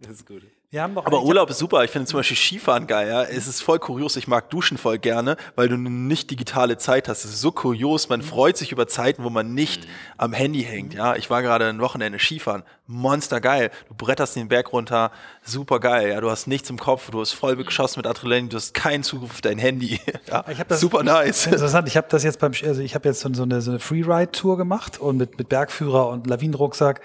Das 0.01 0.12
ist 0.12 0.26
gut. 0.28 0.43
Aber 0.84 1.23
Urlaub 1.23 1.49
ist 1.49 1.57
super. 1.59 1.84
Ich 1.84 1.91
finde 1.91 2.07
zum 2.07 2.19
Beispiel 2.19 2.38
Skifahren 2.38 2.88
geil. 2.88 3.07
Ja? 3.07 3.23
Es 3.23 3.47
ist 3.47 3.61
voll 3.61 3.80
kurios. 3.80 4.15
Ich 4.15 4.28
mag 4.28 4.49
Duschen 4.49 4.78
voll 4.78 4.97
gerne, 4.99 5.38
weil 5.55 5.67
du 5.69 5.76
eine 5.76 5.89
nicht 5.89 6.30
digitale 6.32 6.78
Zeit 6.78 7.07
hast. 7.07 7.26
Es 7.26 7.32
ist 7.32 7.41
so 7.41 7.51
kurios. 7.51 8.09
Man 8.09 8.21
freut 8.21 8.57
sich 8.57 8.71
über 8.71 8.88
Zeiten, 8.88 9.23
wo 9.23 9.30
man 9.30 9.53
nicht 9.53 9.88
am 10.17 10.34
Handy 10.34 10.63
hängt. 10.63 10.93
Ja, 10.93 11.15
ich 11.15 11.30
war 11.30 11.41
gerade 11.41 11.67
ein 11.67 11.80
Wochenende 11.82 12.19
Skifahren. 12.19 12.63
Monster 12.88 13.41
geil. 13.41 13.71
Du 13.88 13.95
bretterst 13.95 14.36
den 14.36 14.47
Berg 14.47 14.71
runter. 14.71 15.11
Super 15.43 15.80
geil. 15.80 16.09
Ja, 16.09 16.21
du 16.21 16.30
hast 16.30 16.45
nichts 16.47 16.69
im 16.69 16.78
Kopf. 16.78 17.09
Du 17.09 17.19
hast 17.19 17.32
voll 17.34 17.55
geschossen 17.55 17.99
mit 17.99 18.07
Adrenalin. 18.07 18.49
Du 18.49 18.57
hast 18.57 18.73
keinen 18.73 19.03
Zugriff 19.03 19.32
auf 19.32 19.41
dein 19.41 19.57
Handy. 19.57 19.99
Ja, 20.28 20.43
Ich 20.49 20.59
hab 20.59 20.67
das- 20.67 20.80
super 20.82 21.03
nice. 21.03 21.45
Interessant, 21.47 21.88
ich 21.88 21.97
habe 21.97 22.07
das 22.09 22.23
jetzt 22.23 22.39
beim, 22.39 22.51
also 22.63 22.82
ich 22.82 22.95
habe 22.95 23.07
jetzt 23.07 23.21
so, 23.21 23.34
so 23.34 23.43
eine, 23.43 23.61
so 23.61 23.71
eine 23.71 23.80
Freeride-Tour 23.80 24.57
gemacht 24.57 24.99
und 24.99 25.17
mit, 25.17 25.38
mit 25.38 25.49
Bergführer 25.49 26.09
und 26.09 26.28
Lawinenrucksack. 26.28 27.01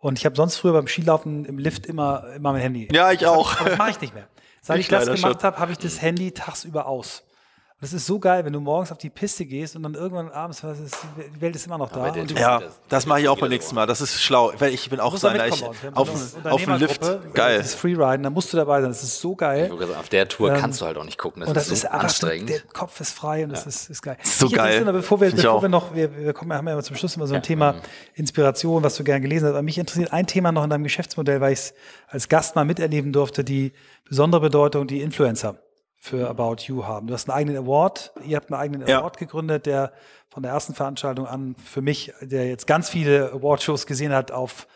Und 0.00 0.18
ich 0.18 0.24
habe 0.24 0.34
sonst 0.34 0.56
früher 0.56 0.72
beim 0.72 0.86
Skilaufen 0.86 1.44
im 1.44 1.58
Lift 1.58 1.86
immer, 1.86 2.24
immer 2.34 2.52
mein 2.52 2.62
Handy. 2.62 2.88
Ja, 2.90 3.12
ich 3.12 3.26
auch. 3.26 3.60
Aber 3.60 3.70
das 3.70 3.78
mache 3.78 3.90
ich 3.90 4.00
nicht 4.00 4.14
mehr. 4.14 4.28
Seit 4.62 4.78
ich, 4.78 4.86
Ich 4.86 4.88
das 4.88 5.06
gemacht 5.06 5.44
habe, 5.44 5.58
habe 5.58 5.72
ich 5.72 5.78
das 5.78 6.00
Handy 6.02 6.32
tagsüber 6.32 6.86
aus. 6.86 7.22
Und 7.80 7.84
das 7.84 7.94
ist 7.94 8.04
so 8.06 8.18
geil, 8.18 8.44
wenn 8.44 8.52
du 8.52 8.60
morgens 8.60 8.92
auf 8.92 8.98
die 8.98 9.08
Piste 9.08 9.46
gehst 9.46 9.74
und 9.74 9.82
dann 9.84 9.94
irgendwann 9.94 10.28
abends, 10.30 10.62
was 10.62 10.78
ist, 10.80 10.98
die 11.34 11.40
Welt 11.40 11.56
ist 11.56 11.64
immer 11.64 11.78
noch 11.78 11.90
da. 11.90 12.14
Ja, 12.14 12.58
Das- 12.60 12.78
das 12.90 13.06
mache 13.06 13.22
ich 13.22 13.28
auch 13.30 13.38
beim 13.38 13.48
nächsten. 13.48 13.74
Mal. 13.74 13.86
Das 13.86 14.02
ist 14.02 14.20
schlau, 14.22 14.52
weil 14.58 14.74
ich 14.74 14.90
bin 14.90 15.00
auch 15.00 15.16
so 15.16 15.28
einer. 15.28 15.46
Ich, 15.46 15.64
auf, 15.94 16.10
auf 16.44 16.64
dem 16.64 16.74
Lift. 16.76 17.00
Geil. 17.32 17.56
Das 17.56 17.74
Freeriden, 17.74 18.22
da 18.24 18.28
musst 18.28 18.52
du 18.52 18.58
dabei 18.58 18.82
sein. 18.82 18.90
Das 18.90 19.02
ist 19.02 19.18
so 19.18 19.34
geil. 19.34 19.70
Ich 19.72 19.80
sagen, 19.80 19.94
Auf 19.98 20.10
der 20.10 20.28
Tour 20.28 20.52
Ähm, 20.52 20.60
kannst 20.60 20.82
du 20.82 20.84
halt 20.84 20.98
auch 20.98 21.04
nicht 21.04 21.16
gucken. 21.16 21.40
Das, 21.40 21.48
und 21.48 21.56
das 21.56 21.68
ist 21.68 21.72
ist 21.72 21.80
so 21.82 21.88
einfach, 21.88 22.02
anstrengend. 22.02 22.50
der 22.50 22.60
Kopf 22.60 23.00
ist 23.00 23.12
frei 23.12 23.44
und 23.44 23.50
das 23.50 23.64
ist, 23.66 23.88
ist 23.88 24.02
geil. 24.02 24.18
So 24.24 24.44
interessiert 24.44 24.54
geil. 24.56 24.84
noch, 24.84 24.92
Bevor 24.92 25.20
wir, 25.22 25.28
ich 25.28 25.36
bevor 25.36 25.62
wir 25.62 25.68
noch, 25.70 25.94
wir, 25.94 26.14
wir 26.14 26.32
kommen, 26.34 26.52
haben 26.52 26.66
ja 26.66 26.74
immer 26.74 26.82
zum 26.82 26.96
Schluss 26.96 27.16
immer 27.16 27.26
so 27.26 27.32
ein 27.32 27.36
Ja, 27.40 27.46
Thema 27.46 27.72
mhm. 27.72 27.78
Inspiration, 28.14 28.82
was 28.82 28.96
du 28.96 29.04
gern 29.04 29.22
gelesen 29.22 29.46
hast. 29.46 29.52
Aber 29.54 29.62
mich 29.62 29.78
interessiert 29.78 30.12
ein 30.12 30.26
Thema 30.26 30.52
noch 30.52 30.64
in 30.64 30.68
deinem 30.70 30.84
Geschäftsmodell, 30.84 31.40
weil 31.40 31.54
ich 31.54 31.60
es 31.60 31.74
als 32.08 32.28
Gast 32.28 32.56
mal 32.56 32.66
miterleben 32.66 33.14
durfte, 33.14 33.42
die 33.42 33.72
besondere 34.06 34.42
Bedeutung, 34.42 34.86
die 34.86 35.00
Influencer 35.00 35.56
für 36.02 36.28
About 36.30 36.62
You 36.66 36.84
haben. 36.84 37.06
Du 37.06 37.12
hast 37.14 37.28
einen 37.28 37.36
eigenen 37.38 37.62
Award, 37.62 38.12
ihr 38.24 38.36
habt 38.36 38.50
einen 38.50 38.58
eigenen 38.60 38.88
Ja. 38.88 39.00
Award 39.00 39.18
gegründet, 39.18 39.66
der 39.66 39.92
von 40.30 40.42
der 40.42 40.50
ersten 40.52 40.74
Veranstaltung 40.74 41.26
an 41.26 41.54
für 41.62 41.82
mich, 41.82 42.12
der 42.22 42.48
jetzt 42.48 42.66
ganz 42.66 42.88
viele 42.88 43.30
Awardshows 43.32 43.84
gesehen 43.86 44.12
hat, 44.12 44.32
auf 44.32 44.66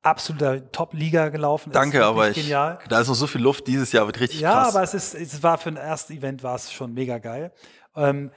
absoluter 0.00 0.72
Top-Liga 0.72 1.28
gelaufen 1.28 1.70
ist. 1.70 1.74
Danke, 1.76 2.04
aber 2.04 2.30
ich, 2.30 2.36
genial. 2.36 2.78
da 2.88 3.00
ist 3.00 3.08
noch 3.08 3.14
so 3.14 3.26
viel 3.26 3.42
Luft. 3.42 3.66
Dieses 3.66 3.92
Jahr 3.92 4.06
wird 4.06 4.18
richtig 4.18 4.40
Ja, 4.40 4.62
krass. 4.62 4.74
aber 4.74 4.82
es 4.82 4.94
ist, 4.94 5.14
es 5.14 5.42
war 5.42 5.58
für 5.58 5.68
ein 5.68 5.76
erstes 5.76 6.16
Event 6.16 6.42
war 6.42 6.54
es 6.56 6.72
schon 6.72 6.94
mega 6.94 7.18
geil. 7.18 7.52
Ähm, 7.94 8.30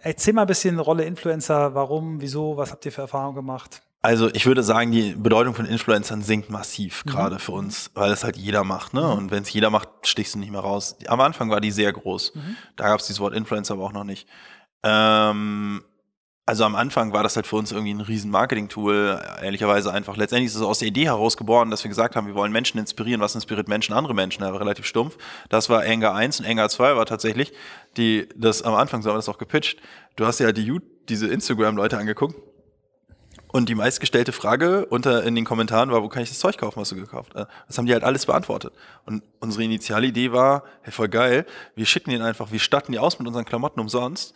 erzähl 0.00 0.32
mal 0.32 0.42
ein 0.42 0.46
bisschen 0.48 0.78
Rolle 0.80 1.04
Influencer, 1.04 1.74
warum, 1.74 2.20
wieso, 2.22 2.56
was 2.56 2.72
habt 2.72 2.84
ihr 2.86 2.92
für 2.92 3.02
Erfahrungen 3.02 3.36
gemacht? 3.36 3.82
Also 4.06 4.28
ich 4.32 4.46
würde 4.46 4.62
sagen, 4.62 4.92
die 4.92 5.14
Bedeutung 5.16 5.52
von 5.56 5.66
Influencern 5.66 6.22
sinkt 6.22 6.48
massiv, 6.48 7.04
Mhm. 7.04 7.10
gerade 7.10 7.38
für 7.40 7.50
uns, 7.52 7.90
weil 7.94 8.12
es 8.12 8.22
halt 8.22 8.36
jeder 8.36 8.62
macht. 8.62 8.94
Ne? 8.94 9.04
Und 9.04 9.32
wenn 9.32 9.42
es 9.42 9.52
jeder 9.52 9.68
macht, 9.70 9.88
stichst 10.04 10.36
du 10.36 10.38
nicht 10.38 10.52
mehr 10.52 10.60
raus. 10.60 10.96
Am 11.08 11.20
Anfang 11.20 11.50
war 11.50 11.60
die 11.60 11.72
sehr 11.72 11.92
groß. 11.92 12.34
Mhm. 12.36 12.56
Da 12.76 12.84
gab 12.88 13.00
es 13.00 13.06
dieses 13.08 13.18
Wort 13.18 13.34
Influencer 13.34 13.74
aber 13.74 13.82
auch 13.82 13.92
noch 13.92 14.04
nicht. 14.04 14.28
Ähm, 14.84 15.82
Also 16.48 16.62
am 16.62 16.76
Anfang 16.76 17.12
war 17.12 17.24
das 17.24 17.34
halt 17.34 17.48
für 17.48 17.56
uns 17.56 17.72
irgendwie 17.72 17.92
ein 17.94 18.00
riesen 18.00 18.30
Marketing-Tool. 18.30 19.20
Ehrlicherweise 19.42 19.92
einfach. 19.92 20.16
Letztendlich 20.16 20.46
ist 20.52 20.54
es 20.54 20.62
aus 20.62 20.78
der 20.78 20.86
Idee 20.86 21.06
herausgeboren, 21.06 21.72
dass 21.72 21.82
wir 21.82 21.88
gesagt 21.88 22.14
haben, 22.14 22.28
wir 22.28 22.36
wollen 22.36 22.52
Menschen 22.52 22.78
inspirieren. 22.78 23.20
Was 23.20 23.34
inspiriert 23.34 23.66
Menschen? 23.66 23.92
Andere 23.96 24.14
Menschen. 24.14 24.44
Ja, 24.44 24.50
relativ 24.50 24.86
stumpf. 24.86 25.18
Das 25.48 25.68
war 25.68 25.80
Anger 25.82 26.14
1 26.14 26.38
und 26.38 26.46
Anger 26.46 26.68
2 26.68 26.94
war 26.94 27.04
tatsächlich 27.06 27.52
die, 27.96 28.28
das 28.36 28.62
am 28.62 28.74
Anfang 28.74 29.02
so 29.02 29.08
haben 29.08 29.14
wir 29.16 29.18
das 29.18 29.28
auch 29.28 29.38
gepitcht. 29.38 29.80
Du 30.14 30.24
hast 30.24 30.38
ja 30.38 30.52
die, 30.52 30.80
diese 31.08 31.26
Instagram-Leute 31.26 31.98
angeguckt. 31.98 32.36
Und 33.56 33.70
die 33.70 33.74
meistgestellte 33.74 34.32
Frage 34.32 34.84
unter 34.84 35.24
in 35.24 35.34
den 35.34 35.46
Kommentaren 35.46 35.90
war, 35.90 36.02
wo 36.02 36.10
kann 36.10 36.22
ich 36.22 36.28
das 36.28 36.38
Zeug 36.38 36.58
kaufen, 36.58 36.78
was 36.78 36.90
du 36.90 36.94
gekauft 36.94 37.32
hast? 37.34 37.48
Das 37.66 37.78
haben 37.78 37.86
die 37.86 37.94
halt 37.94 38.04
alles 38.04 38.26
beantwortet. 38.26 38.74
Und 39.06 39.22
unsere 39.40 39.64
initiale 39.64 40.08
Idee 40.08 40.30
war, 40.30 40.62
hey, 40.82 40.92
voll 40.92 41.08
geil, 41.08 41.46
wir 41.74 41.86
schicken 41.86 42.10
den 42.10 42.20
einfach, 42.20 42.52
wir 42.52 42.58
statten 42.58 42.92
die 42.92 42.98
aus 42.98 43.18
mit 43.18 43.26
unseren 43.26 43.46
Klamotten 43.46 43.80
umsonst 43.80 44.34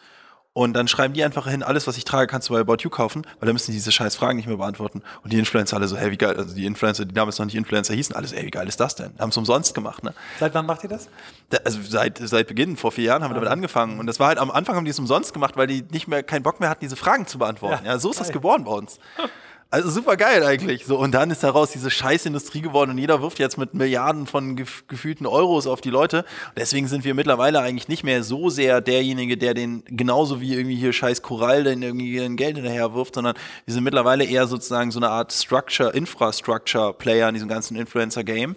und 0.60 0.74
dann 0.74 0.88
schreiben 0.88 1.14
die 1.14 1.24
einfach 1.24 1.46
hin, 1.46 1.62
alles, 1.62 1.86
was 1.86 1.96
ich 1.96 2.04
trage, 2.04 2.26
kannst 2.26 2.50
du 2.50 2.52
bei 2.52 2.60
About 2.60 2.76
You 2.80 2.90
kaufen, 2.90 3.22
weil 3.38 3.46
dann 3.46 3.54
müssen 3.54 3.70
die 3.70 3.78
diese 3.78 3.92
scheiß 3.92 4.14
Fragen 4.14 4.36
nicht 4.36 4.46
mehr 4.46 4.58
beantworten. 4.58 5.00
Und 5.24 5.32
die 5.32 5.38
Influencer 5.38 5.76
alle 5.76 5.88
so, 5.88 5.96
hey, 5.96 6.10
wie 6.10 6.18
geil, 6.18 6.36
also 6.36 6.54
die 6.54 6.66
Influencer, 6.66 7.06
die 7.06 7.14
damals 7.14 7.38
noch 7.38 7.46
nicht 7.46 7.54
Influencer 7.54 7.94
hießen, 7.94 8.14
alles, 8.14 8.32
ey, 8.32 8.44
wie 8.44 8.50
geil 8.50 8.68
ist 8.68 8.78
das 8.78 8.94
denn? 8.94 9.12
Haben 9.18 9.30
es 9.30 9.36
umsonst 9.38 9.74
gemacht, 9.74 10.04
ne? 10.04 10.12
Seit 10.38 10.52
wann 10.52 10.66
macht 10.66 10.82
ihr 10.82 10.90
das? 10.90 11.08
Da, 11.48 11.58
also 11.64 11.78
seit, 11.80 12.18
seit 12.18 12.46
Beginn, 12.46 12.76
vor 12.76 12.92
vier 12.92 13.04
Jahren 13.04 13.22
haben 13.24 13.30
wir 13.30 13.36
damit 13.36 13.48
angefangen. 13.48 13.98
Und 13.98 14.06
das 14.06 14.20
war 14.20 14.28
halt 14.28 14.36
am 14.36 14.50
Anfang 14.50 14.76
haben 14.76 14.84
die 14.84 14.90
es 14.90 14.98
umsonst 14.98 15.32
gemacht, 15.32 15.56
weil 15.56 15.66
die 15.66 15.82
nicht 15.90 16.08
mehr, 16.08 16.22
keinen 16.22 16.42
Bock 16.42 16.60
mehr 16.60 16.68
hatten, 16.68 16.84
diese 16.84 16.96
Fragen 16.96 17.26
zu 17.26 17.38
beantworten. 17.38 17.86
Ja, 17.86 17.92
ja 17.92 17.98
so 17.98 18.10
ist 18.10 18.20
das 18.20 18.30
geboren 18.30 18.64
bei 18.64 18.72
uns. 18.72 18.98
Also 19.72 19.88
super 19.88 20.16
geil 20.16 20.42
eigentlich. 20.42 20.84
So, 20.84 20.98
und 20.98 21.12
dann 21.12 21.30
ist 21.30 21.44
daraus 21.44 21.70
diese 21.70 21.90
Scheißindustrie 21.90 22.60
geworden 22.60 22.90
und 22.90 22.98
jeder 22.98 23.22
wirft 23.22 23.38
jetzt 23.38 23.56
mit 23.56 23.72
Milliarden 23.72 24.26
von 24.26 24.56
gef 24.56 24.82
gefühlten 24.88 25.26
Euros 25.26 25.68
auf 25.68 25.80
die 25.80 25.90
Leute. 25.90 26.24
Deswegen 26.56 26.88
sind 26.88 27.04
wir 27.04 27.14
mittlerweile 27.14 27.60
eigentlich 27.60 27.86
nicht 27.86 28.02
mehr 28.02 28.24
so 28.24 28.50
sehr 28.50 28.80
derjenige, 28.80 29.36
der 29.36 29.54
den 29.54 29.84
genauso 29.86 30.40
wie 30.40 30.54
irgendwie 30.54 30.74
hier 30.74 30.92
scheiß 30.92 31.22
Korall 31.22 31.62
den 31.62 31.82
irgendwie 31.82 32.18
ein 32.20 32.36
Geld 32.36 32.56
hinterher 32.56 32.94
wirft, 32.94 33.14
sondern 33.14 33.36
wir 33.64 33.72
sind 33.72 33.84
mittlerweile 33.84 34.24
eher 34.24 34.48
sozusagen 34.48 34.90
so 34.90 34.98
eine 34.98 35.10
Art 35.10 35.32
Structure, 35.32 35.90
Infrastructure 35.90 36.92
Player 36.92 37.28
in 37.28 37.34
diesem 37.34 37.48
ganzen 37.48 37.76
Influencer 37.76 38.24
Game. 38.24 38.56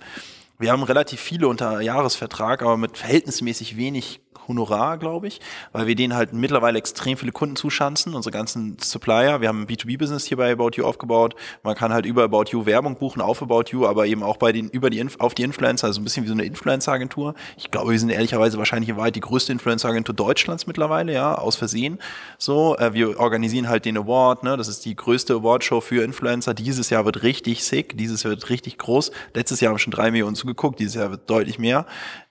Wir 0.58 0.72
haben 0.72 0.82
relativ 0.82 1.20
viele 1.20 1.48
unter 1.48 1.82
Jahresvertrag, 1.82 2.64
aber 2.64 2.78
mit 2.78 2.98
verhältnismäßig 2.98 3.78
wenig 3.78 4.23
Honorar, 4.48 4.98
glaube 4.98 5.28
ich, 5.28 5.40
weil 5.72 5.88
wir 5.88 5.96
denen 5.96 6.16
halt 6.16 6.34
mittlerweile 6.34 6.78
extrem 6.78 7.18
viele 7.18 7.32
Kunden 7.32 7.56
zuschanzen, 7.56 8.14
unsere 8.14 8.32
ganzen 8.32 8.78
Supplier. 8.80 9.42
Wir 9.42 9.48
haben 9.48 9.62
ein 9.62 9.68
B2B-Business 9.68 10.26
hier 10.26 10.38
bei 10.38 10.52
About 10.52 10.72
You 10.76 10.86
aufgebaut. 10.86 11.36
Man 11.64 11.76
kann 11.76 11.94
halt 11.94 12.06
über 12.06 12.24
About 12.24 12.46
You 12.52 12.66
Werbung 12.66 12.96
buchen 12.96 13.22
auf 13.22 13.42
About 13.42 13.66
You, 13.72 13.86
aber 13.86 14.06
eben 14.06 14.24
auch 14.24 14.38
bei 14.38 14.52
den, 14.52 14.70
über 14.70 14.90
die, 14.90 15.06
auf 15.20 15.34
die 15.34 15.44
Influencer, 15.44 15.88
also 15.88 16.02
ein 16.02 16.04
bisschen 16.04 16.24
wie 16.24 16.28
so 16.28 16.34
eine 16.34 16.46
Influencer-Agentur. 16.46 17.36
Ich 17.58 17.72
glaube, 17.72 17.92
wir 17.92 18.00
sind 18.00 18.10
ehrlicherweise 18.10 18.58
wahrscheinlich 18.58 18.90
in 18.90 18.98
Wahrheit 18.98 19.16
die 19.16 19.22
größte 19.22 19.52
Influencer-Agentur 19.52 20.16
Deutschlands 20.16 20.68
mittlerweile, 20.68 21.14
ja, 21.14 21.36
aus 21.36 21.56
Versehen. 21.56 22.00
So, 22.38 22.78
äh, 22.78 22.94
wir 22.94 23.20
organisieren 23.20 23.70
halt 23.70 23.86
den 23.86 23.98
Award, 23.98 24.44
ne, 24.44 24.58
das 24.58 24.68
ist 24.68 24.86
die 24.86 24.96
größte 24.96 25.34
Award-Show 25.36 25.82
für 25.82 26.04
Influencer. 26.04 26.54
Dieses 26.54 26.90
Jahr 26.90 27.06
wird 27.06 27.24
richtig 27.24 27.64
sick, 27.64 27.98
dieses 27.98 28.24
Jahr 28.24 28.32
wird 28.32 28.50
richtig 28.50 28.78
groß. 28.78 29.12
Letztes 29.34 29.60
Jahr 29.60 29.72
haben 29.72 29.80
schon 29.80 29.92
drei 29.92 30.12
Millionen 30.12 30.36
zugeguckt, 30.36 30.80
dieses 30.80 30.96
Jahr 30.96 31.12
wird 31.12 31.30
deutlich 31.30 31.60
mehr. 31.60 31.86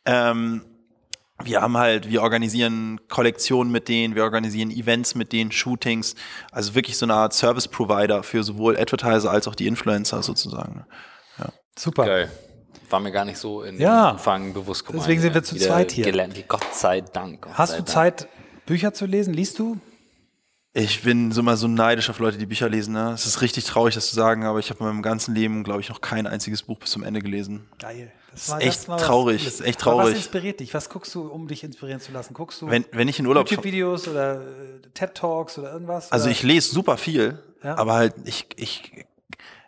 Ähm, 0.05 0.63
wir 1.45 1.61
haben 1.61 1.77
halt, 1.77 2.09
wir 2.09 2.23
organisieren 2.23 3.01
Kollektionen 3.09 3.73
mit 3.73 3.89
denen, 3.89 4.15
wir 4.15 4.23
organisieren 4.23 4.71
Events 4.71 5.15
mit 5.15 5.33
denen, 5.33 5.53
Shootings, 5.53 6.15
also 6.51 6.75
wirklich 6.75 6.97
so 6.97 7.07
eine 7.07 7.15
Art 7.15 7.33
Service 7.35 7.69
Provider 7.69 8.23
für 8.23 8.43
sowohl 8.43 8.79
Advertiser 8.79 9.31
als 9.31 9.49
auch 9.49 9.55
die 9.55 9.67
Influencer 9.67 10.23
sozusagen. 10.23 10.87
Ja. 11.39 11.53
Super. 11.79 12.05
Geil. 12.07 12.33
War 12.91 13.01
mir 13.01 13.13
gar 13.13 13.25
nicht 13.25 13.39
so 13.39 13.63
in 13.63 13.81
ja. 13.81 14.11
Anfang 14.11 14.53
bewusst 14.53 14.85
geworden. 14.85 15.01
Deswegen 15.01 15.21
sind 15.23 15.35
wir 15.35 15.43
zu 15.43 15.57
zweit 15.57 15.93
hier. 15.93 16.05
Gelernt, 16.05 16.37
Gott 16.49 16.75
sei 16.75 17.01
Dank. 17.01 17.43
Gott 17.43 17.55
Hast 17.55 17.71
sei 17.71 17.77
du 17.79 17.83
Dank. 17.85 17.89
Zeit, 17.89 18.29
Bücher 18.67 18.93
zu 18.93 19.07
lesen? 19.07 19.33
Liest 19.33 19.59
du? 19.59 19.79
Ich 20.75 21.03
bin 21.03 21.33
so 21.33 21.43
mal 21.43 21.57
so 21.57 21.69
neidisch 21.69 22.09
auf 22.09 22.19
Leute, 22.19 22.39
die 22.39 22.47
Bücher 22.47 22.69
lesen. 22.69 22.95
Ne? 22.95 23.13
Es 23.13 23.27
ist 23.27 23.43
richtig 23.43 23.65
traurig, 23.65 23.95
das 23.95 24.09
zu 24.09 24.15
sagen, 24.15 24.45
aber 24.45 24.59
ich 24.59 24.71
habe 24.71 24.81
in 24.81 24.87
meinem 24.87 25.03
ganzen 25.03 25.35
Leben, 25.35 25.65
glaube 25.65 25.81
ich, 25.81 25.91
noch 25.91 26.01
kein 26.01 26.27
einziges 26.27 26.63
Buch 26.63 26.79
bis 26.79 26.91
zum 26.91 27.03
Ende 27.03 27.21
gelesen. 27.21 27.69
Geil. 27.79 28.13
Das, 28.33 28.49
ist 28.49 28.61
echt 28.61 28.87
traurig. 28.87 29.45
Das 29.45 29.55
ist 29.55 29.61
echt 29.61 29.81
traurig. 29.81 30.01
Aber 30.01 30.11
was 30.11 30.17
inspiriert 30.17 30.61
dich? 30.61 30.73
Was 30.75 30.89
guckst 30.89 31.15
du, 31.15 31.29
um 31.29 31.49
dich 31.49 31.65
inspirieren 31.65 32.01
zu 32.01 32.13
lassen? 32.13 32.35
Guckst 32.35 32.63
du 32.63 32.71
wenn, 32.71 32.85
wenn 32.93 33.09
ich 33.09 33.19
in 33.19 33.27
Urlaub 33.27 33.49
YouTube-Videos 33.49 34.09
oder 34.09 34.41
äh, 34.41 34.45
TED 34.95 35.15
Talks 35.15 35.59
oder 35.59 35.73
irgendwas? 35.73 36.11
Also 36.11 36.25
oder? 36.25 36.33
ich 36.33 36.43
lese 36.43 36.73
super 36.73 36.97
viel, 36.97 37.43
ja? 37.63 37.77
aber 37.77 37.95
halt 37.95 38.15
ich, 38.25 38.47
ich 38.57 39.07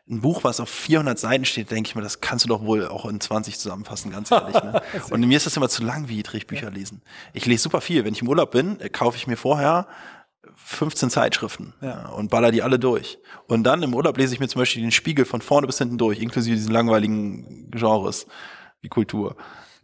ein 0.09 0.21
Buch, 0.21 0.45
was 0.45 0.61
auf 0.61 0.69
400 0.69 1.19
Seiten 1.19 1.45
steht, 1.47 1.71
denke 1.71 1.89
ich 1.89 1.95
mir, 1.95 2.03
das 2.03 2.21
kannst 2.21 2.45
du 2.45 2.49
doch 2.49 2.63
wohl 2.63 2.87
auch 2.87 3.07
in 3.07 3.21
20 3.21 3.59
zusammenfassen, 3.59 4.11
ganz 4.11 4.31
ehrlich. 4.31 4.55
Ne? 4.55 4.83
Und 5.11 5.21
mir 5.21 5.37
ist 5.37 5.47
das 5.47 5.57
immer 5.57 5.71
zu 5.71 5.83
langwierig, 5.83 6.47
Bücher 6.47 6.71
lesen. 6.71 7.01
Ich 7.33 7.47
lese 7.47 7.63
super 7.63 7.81
viel. 7.81 8.05
Wenn 8.05 8.13
ich 8.13 8.21
im 8.21 8.29
Urlaub 8.29 8.51
bin, 8.51 8.79
kaufe 8.93 9.17
ich 9.17 9.27
mir 9.27 9.39
vorher 9.39 9.87
15 10.75 11.11
Zeitschriften 11.11 11.75
ja. 11.81 12.09
und 12.09 12.31
baller 12.31 12.51
die 12.51 12.63
alle 12.63 12.79
durch. 12.79 13.19
Und 13.47 13.65
dann 13.65 13.83
im 13.83 13.95
Urlaub 13.95 14.17
lese 14.17 14.35
ich 14.35 14.41
mir 14.41 14.49
zum 14.49 14.61
Beispiel 14.61 14.83
den 14.83 14.91
Spiegel 14.91 15.25
von 15.25 15.41
vorne 15.41 15.67
bis 15.67 15.79
hinten 15.79 15.99
durch, 15.99 16.21
inklusive 16.21 16.57
diesen 16.57 16.73
langweiligen 16.73 17.71
Genres 17.71 18.27
wie 18.81 18.89
Kultur. 18.89 19.37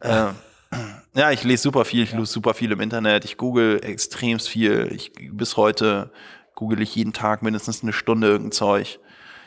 Ja, 0.03 0.35
äh, 0.73 0.77
ja 1.15 1.31
ich 1.31 1.45
lese 1.45 1.63
super 1.65 1.85
viel, 1.85 2.03
ich 2.03 2.13
lese 2.13 2.27
super 2.27 2.55
viel 2.55 2.73
im 2.73 2.81
Internet, 2.81 3.25
ich 3.25 3.37
google 3.37 3.81
extremst 3.83 4.49
viel. 4.49 4.91
Ich, 4.95 5.13
bis 5.33 5.57
heute 5.57 6.13
google 6.55 6.83
ich 6.83 6.95
jeden 6.95 7.13
Tag 7.13 7.43
mindestens 7.43 7.83
eine 7.83 7.93
Stunde 7.93 8.29
irgendein 8.29 8.53
Zeug. 8.53 9.01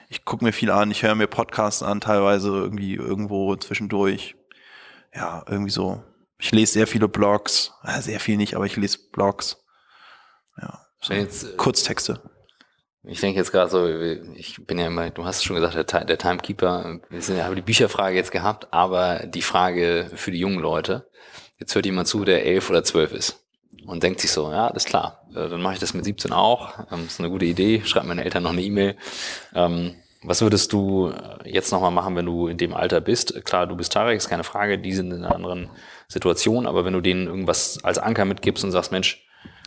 Ich 0.10 0.26
gucke 0.26 0.44
mir 0.44 0.54
viel 0.54 0.72
an, 0.72 0.92
ich 0.92 1.04
höre 1.04 1.16
mir 1.16 1.28
Podcasts 1.28 1.84
an, 1.84 2.02
teilweise 2.02 2.50
irgendwie 2.50 2.96
irgendwo 2.96 3.56
zwischendurch. 3.56 4.36
Ja, 5.14 5.44
irgendwie 5.48 5.72
so. 5.72 6.04
Ich 6.40 6.52
lese 6.52 6.74
sehr 6.74 6.88
viele 6.88 7.08
Blogs, 7.08 7.72
sehr 8.00 8.20
viel 8.20 8.38
nicht, 8.38 8.56
aber 8.56 8.66
ich 8.66 8.76
lese 8.76 8.98
Blogs. 9.12 9.63
Jetzt, 11.10 11.44
äh, 11.44 11.56
Kurztexte. 11.58 12.22
Ich 13.06 13.20
denke 13.20 13.38
jetzt 13.38 13.52
gerade 13.52 13.70
so, 13.70 13.86
ich 14.36 14.66
bin 14.66 14.80
ja 14.80 14.88
immer, 14.88 15.10
du 15.10 15.26
hast 15.26 15.44
schon 15.44 15.58
gesagt, 15.58 15.92
der, 15.92 16.06
der 16.06 16.18
Timekeeper, 16.18 17.00
wir 17.10 17.22
sind, 17.22 17.44
haben 17.44 17.56
die 17.56 17.62
Bücherfrage 17.62 18.16
jetzt 18.16 18.32
gehabt, 18.32 18.68
aber 18.72 19.26
die 19.26 19.42
Frage 19.42 20.10
für 20.16 20.32
die 20.32 20.40
jungen 20.40 20.60
Leute, 20.60 21.10
jetzt 21.60 21.76
hört 21.76 21.86
jemand 21.86 22.08
zu, 22.08 22.24
der 22.24 22.46
elf 22.46 22.70
oder 22.70 22.86
zwölf 22.86 23.12
ist 23.12 23.44
und 23.86 24.04
denkt 24.04 24.22
sich 24.22 24.32
so, 24.32 24.50
ja, 24.52 24.68
alles 24.68 24.86
klar, 24.86 25.28
äh, 25.32 25.50
dann 25.50 25.62
mache 25.62 25.74
ich 25.74 25.80
das 25.82 25.94
mit 25.94 26.06
17 26.06 26.32
auch, 26.32 26.78
das 26.78 26.92
ähm, 26.92 27.06
ist 27.06 27.20
eine 27.20 27.30
gute 27.30 27.46
Idee, 27.46 27.82
schreibt 27.84 28.06
meinen 28.06 28.20
Eltern 28.20 28.44
noch 28.44 28.52
eine 28.52 28.62
E-Mail. 28.62 28.96
Ähm, 29.54 29.96
was 30.26 30.42
würdest 30.42 30.72
du 30.72 31.14
jetzt 31.44 31.74
nochmal 31.74 31.92
machen, 31.92 32.16
wenn 32.16 32.26
du 32.26 32.48
in 32.48 32.58
dem 32.58 32.74
Alter 32.74 33.02
bist? 33.02 33.44
Klar, 33.44 33.68
du 33.68 33.76
bist 33.76 33.92
Tarek, 33.92 34.16
ist 34.16 34.30
keine 34.30 34.46
Frage, 34.46 34.80
die 34.80 34.94
sind 34.94 35.12
in 35.12 35.26
einer 35.26 35.36
anderen 35.36 35.70
Situation, 36.08 36.66
aber 36.66 36.86
wenn 36.86 36.94
du 36.94 37.02
denen 37.02 37.28
irgendwas 37.28 37.84
als 37.84 37.98
Anker 37.98 38.24
mitgibst 38.24 38.64
und 38.64 38.72
sagst, 38.72 38.94
Mensch, 38.94 39.23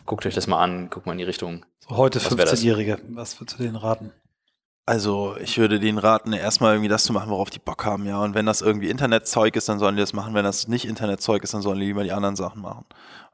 guckt 0.07 0.25
euch 0.25 0.33
das 0.33 0.47
mal 0.47 0.63
an, 0.63 0.89
guckt 0.89 1.05
mal 1.05 1.11
in 1.11 1.19
die 1.19 1.23
Richtung. 1.23 1.65
So 1.87 1.95
heute 1.95 2.19
15-Jährige, 2.19 2.99
was 3.09 3.39
würdest 3.39 3.59
du 3.59 3.63
denen 3.63 3.75
raten? 3.75 4.11
Also 4.87 5.35
ich 5.41 5.57
würde 5.57 5.81
denen 5.81 5.97
raten, 5.97 6.31
erstmal 6.31 6.73
irgendwie 6.73 6.87
das 6.87 7.03
zu 7.03 7.11
machen, 7.11 7.29
worauf 7.29 7.49
die 7.49 7.59
Bock 7.59 7.83
haben, 7.83 8.05
ja. 8.05 8.23
Und 8.23 8.33
wenn 8.33 8.45
das 8.45 8.61
irgendwie 8.61 8.89
Internetzeug 8.89 9.57
ist, 9.57 9.67
dann 9.67 9.79
sollen 9.79 9.97
die 9.97 10.01
das 10.01 10.13
machen. 10.13 10.33
Wenn 10.33 10.45
das 10.45 10.69
nicht 10.69 10.85
Internetzeug 10.85 11.43
ist, 11.43 11.53
dann 11.53 11.61
sollen 11.61 11.79
die 11.79 11.87
lieber 11.87 12.05
die 12.05 12.13
anderen 12.13 12.37
Sachen 12.37 12.61
machen. 12.61 12.85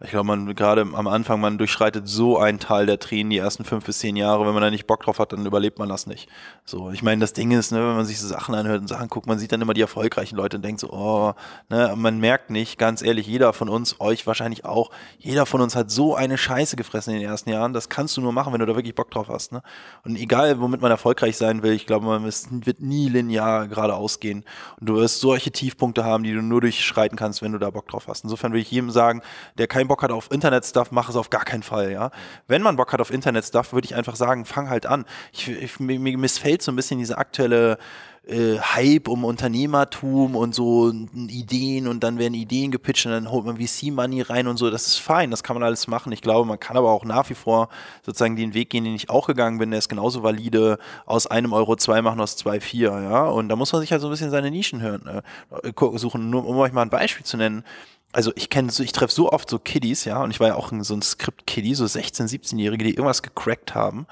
Ich 0.01 0.09
glaube, 0.09 0.25
man 0.25 0.53
gerade 0.55 0.81
am 0.81 1.07
Anfang, 1.07 1.39
man 1.39 1.57
durchschreitet 1.57 2.07
so 2.07 2.37
einen 2.37 2.59
Teil 2.59 2.85
der 2.85 2.99
Tränen 2.99 3.29
die 3.29 3.37
ersten 3.37 3.63
fünf 3.63 3.85
bis 3.85 3.99
zehn 3.99 4.15
Jahre. 4.15 4.45
Wenn 4.45 4.53
man 4.53 4.63
da 4.63 4.69
nicht 4.69 4.87
Bock 4.87 5.03
drauf 5.03 5.19
hat, 5.19 5.33
dann 5.33 5.45
überlebt 5.45 5.79
man 5.79 5.87
das 5.87 6.07
nicht. 6.07 6.27
So, 6.65 6.91
ich 6.91 7.03
meine, 7.03 7.21
das 7.21 7.33
Ding 7.33 7.51
ist, 7.51 7.71
ne, 7.71 7.77
wenn 7.79 7.95
man 7.95 8.05
sich 8.05 8.19
so 8.19 8.27
Sachen 8.27 8.55
anhört 8.55 8.81
und 8.81 8.87
Sachen 8.87 9.07
guckt, 9.07 9.27
man 9.27 9.39
sieht 9.39 9.51
dann 9.51 9.61
immer 9.61 9.73
die 9.73 9.81
erfolgreichen 9.81 10.35
Leute 10.35 10.57
und 10.57 10.65
denkt 10.65 10.81
so, 10.81 10.89
oh, 10.91 11.33
ne, 11.69 11.93
man 11.95 12.19
merkt 12.19 12.49
nicht, 12.49 12.77
ganz 12.77 13.01
ehrlich, 13.01 13.27
jeder 13.27 13.53
von 13.53 13.69
uns, 13.69 13.99
euch 13.99 14.25
wahrscheinlich 14.25 14.65
auch, 14.65 14.91
jeder 15.19 15.45
von 15.45 15.61
uns 15.61 15.75
hat 15.75 15.91
so 15.91 16.15
eine 16.15 16.37
Scheiße 16.37 16.75
gefressen 16.75 17.13
in 17.13 17.19
den 17.19 17.29
ersten 17.29 17.49
Jahren. 17.49 17.73
Das 17.73 17.89
kannst 17.89 18.17
du 18.17 18.21
nur 18.21 18.33
machen, 18.33 18.51
wenn 18.51 18.59
du 18.59 18.65
da 18.65 18.75
wirklich 18.75 18.95
Bock 18.95 19.11
drauf 19.11 19.27
hast. 19.29 19.51
Ne? 19.51 19.61
Und 20.03 20.15
egal, 20.15 20.59
womit 20.59 20.81
man 20.81 20.91
erfolgreich 20.91 21.37
sein 21.37 21.63
will, 21.63 21.73
ich 21.73 21.85
glaube, 21.85 22.05
man 22.05 22.23
wird 22.23 22.81
nie 22.81 23.09
linear 23.09 23.67
geradeaus 23.67 24.19
gehen. 24.19 24.43
Und 24.79 24.89
du 24.89 24.95
wirst 24.95 25.19
solche 25.19 25.51
Tiefpunkte 25.51 26.03
haben, 26.03 26.23
die 26.23 26.33
du 26.33 26.41
nur 26.41 26.61
durchschreiten 26.61 27.17
kannst, 27.17 27.41
wenn 27.41 27.51
du 27.51 27.59
da 27.59 27.69
Bock 27.69 27.87
drauf 27.87 28.07
hast. 28.07 28.23
Insofern 28.23 28.53
will 28.53 28.61
ich 28.61 28.71
jedem 28.71 28.89
sagen, 28.89 29.21
der 29.57 29.67
keinen 29.83 29.89
Bock 29.89 30.03
hat 30.03 30.11
auf 30.11 30.31
Internet-Stuff, 30.31 30.91
mach 30.91 31.09
es 31.09 31.15
auf 31.15 31.29
gar 31.29 31.43
keinen 31.43 31.63
Fall, 31.63 31.91
ja. 31.91 32.11
Wenn 32.47 32.61
man 32.61 32.77
Bock 32.77 32.93
hat 32.93 33.01
auf 33.01 33.11
Internet-Stuff, 33.11 33.73
würde 33.73 33.85
ich 33.85 33.95
einfach 33.95 34.15
sagen, 34.15 34.45
fang 34.45 34.69
halt 34.69 34.85
an. 34.85 35.05
Ich, 35.33 35.49
ich, 35.49 35.79
mir, 35.79 35.99
missfällt 35.99 36.61
so 36.61 36.71
ein 36.71 36.75
bisschen 36.75 36.99
diese 36.99 37.17
aktuelle 37.17 37.77
äh, 38.25 38.57
Hype 38.57 39.09
um 39.09 39.25
Unternehmertum 39.25 40.37
und 40.37 40.55
so 40.55 40.93
Ideen 41.27 41.87
und 41.87 42.01
dann 42.05 42.17
werden 42.17 42.33
Ideen 42.33 42.71
gepitcht 42.71 43.05
und 43.05 43.11
dann 43.11 43.29
holt 43.29 43.45
man 43.45 43.57
VC-Money 43.57 44.21
rein 44.21 44.47
und 44.47 44.55
so. 44.55 44.69
Das 44.69 44.87
ist 44.87 44.97
fein, 44.99 45.29
das 45.31 45.43
kann 45.43 45.57
man 45.57 45.63
alles 45.63 45.87
machen. 45.87 46.13
Ich 46.13 46.21
glaube, 46.21 46.47
man 46.47 46.59
kann 46.59 46.77
aber 46.77 46.91
auch 46.91 47.03
nach 47.03 47.29
wie 47.29 47.35
vor 47.35 47.67
sozusagen 48.05 48.37
den 48.37 48.53
Weg 48.53 48.69
gehen, 48.69 48.85
den 48.85 48.95
ich 48.95 49.09
auch 49.09 49.27
gegangen 49.27 49.57
bin. 49.57 49.71
Der 49.71 49.79
ist 49.79 49.89
genauso 49.89 50.23
valide, 50.23 50.77
aus 51.05 51.27
einem 51.27 51.51
Euro 51.51 51.75
zwei 51.75 52.01
machen, 52.01 52.21
aus 52.21 52.37
zwei 52.37 52.61
vier, 52.61 52.91
ja. 52.91 53.25
Und 53.25 53.49
da 53.49 53.57
muss 53.57 53.73
man 53.73 53.81
sich 53.81 53.91
halt 53.91 53.99
so 53.99 54.07
ein 54.07 54.11
bisschen 54.11 54.31
seine 54.31 54.49
Nischen 54.49 54.81
hören, 54.81 55.21
äh, 55.61 55.97
suchen. 55.97 56.29
Nur 56.29 56.47
um 56.47 56.55
euch 56.57 56.71
mal 56.71 56.83
ein 56.83 56.89
Beispiel 56.89 57.25
zu 57.25 57.35
nennen 57.35 57.65
also 58.13 58.31
ich 58.35 58.49
kenne 58.49 58.71
so, 58.71 58.83
ich 58.83 58.93
treffe 58.93 59.13
so 59.13 59.31
oft 59.31 59.49
so 59.49 59.59
Kiddies, 59.59 60.05
ja, 60.05 60.23
und 60.23 60.31
ich 60.31 60.39
war 60.39 60.47
ja 60.47 60.55
auch 60.55 60.71
so 60.81 60.93
ein 60.93 61.01
Skript-Kiddie, 61.01 61.75
so 61.75 61.85
16-, 61.85 62.29
17-Jährige, 62.29 62.85
die 62.85 62.91
irgendwas 62.91 63.23
gecrackt 63.23 63.75
haben 63.75 64.07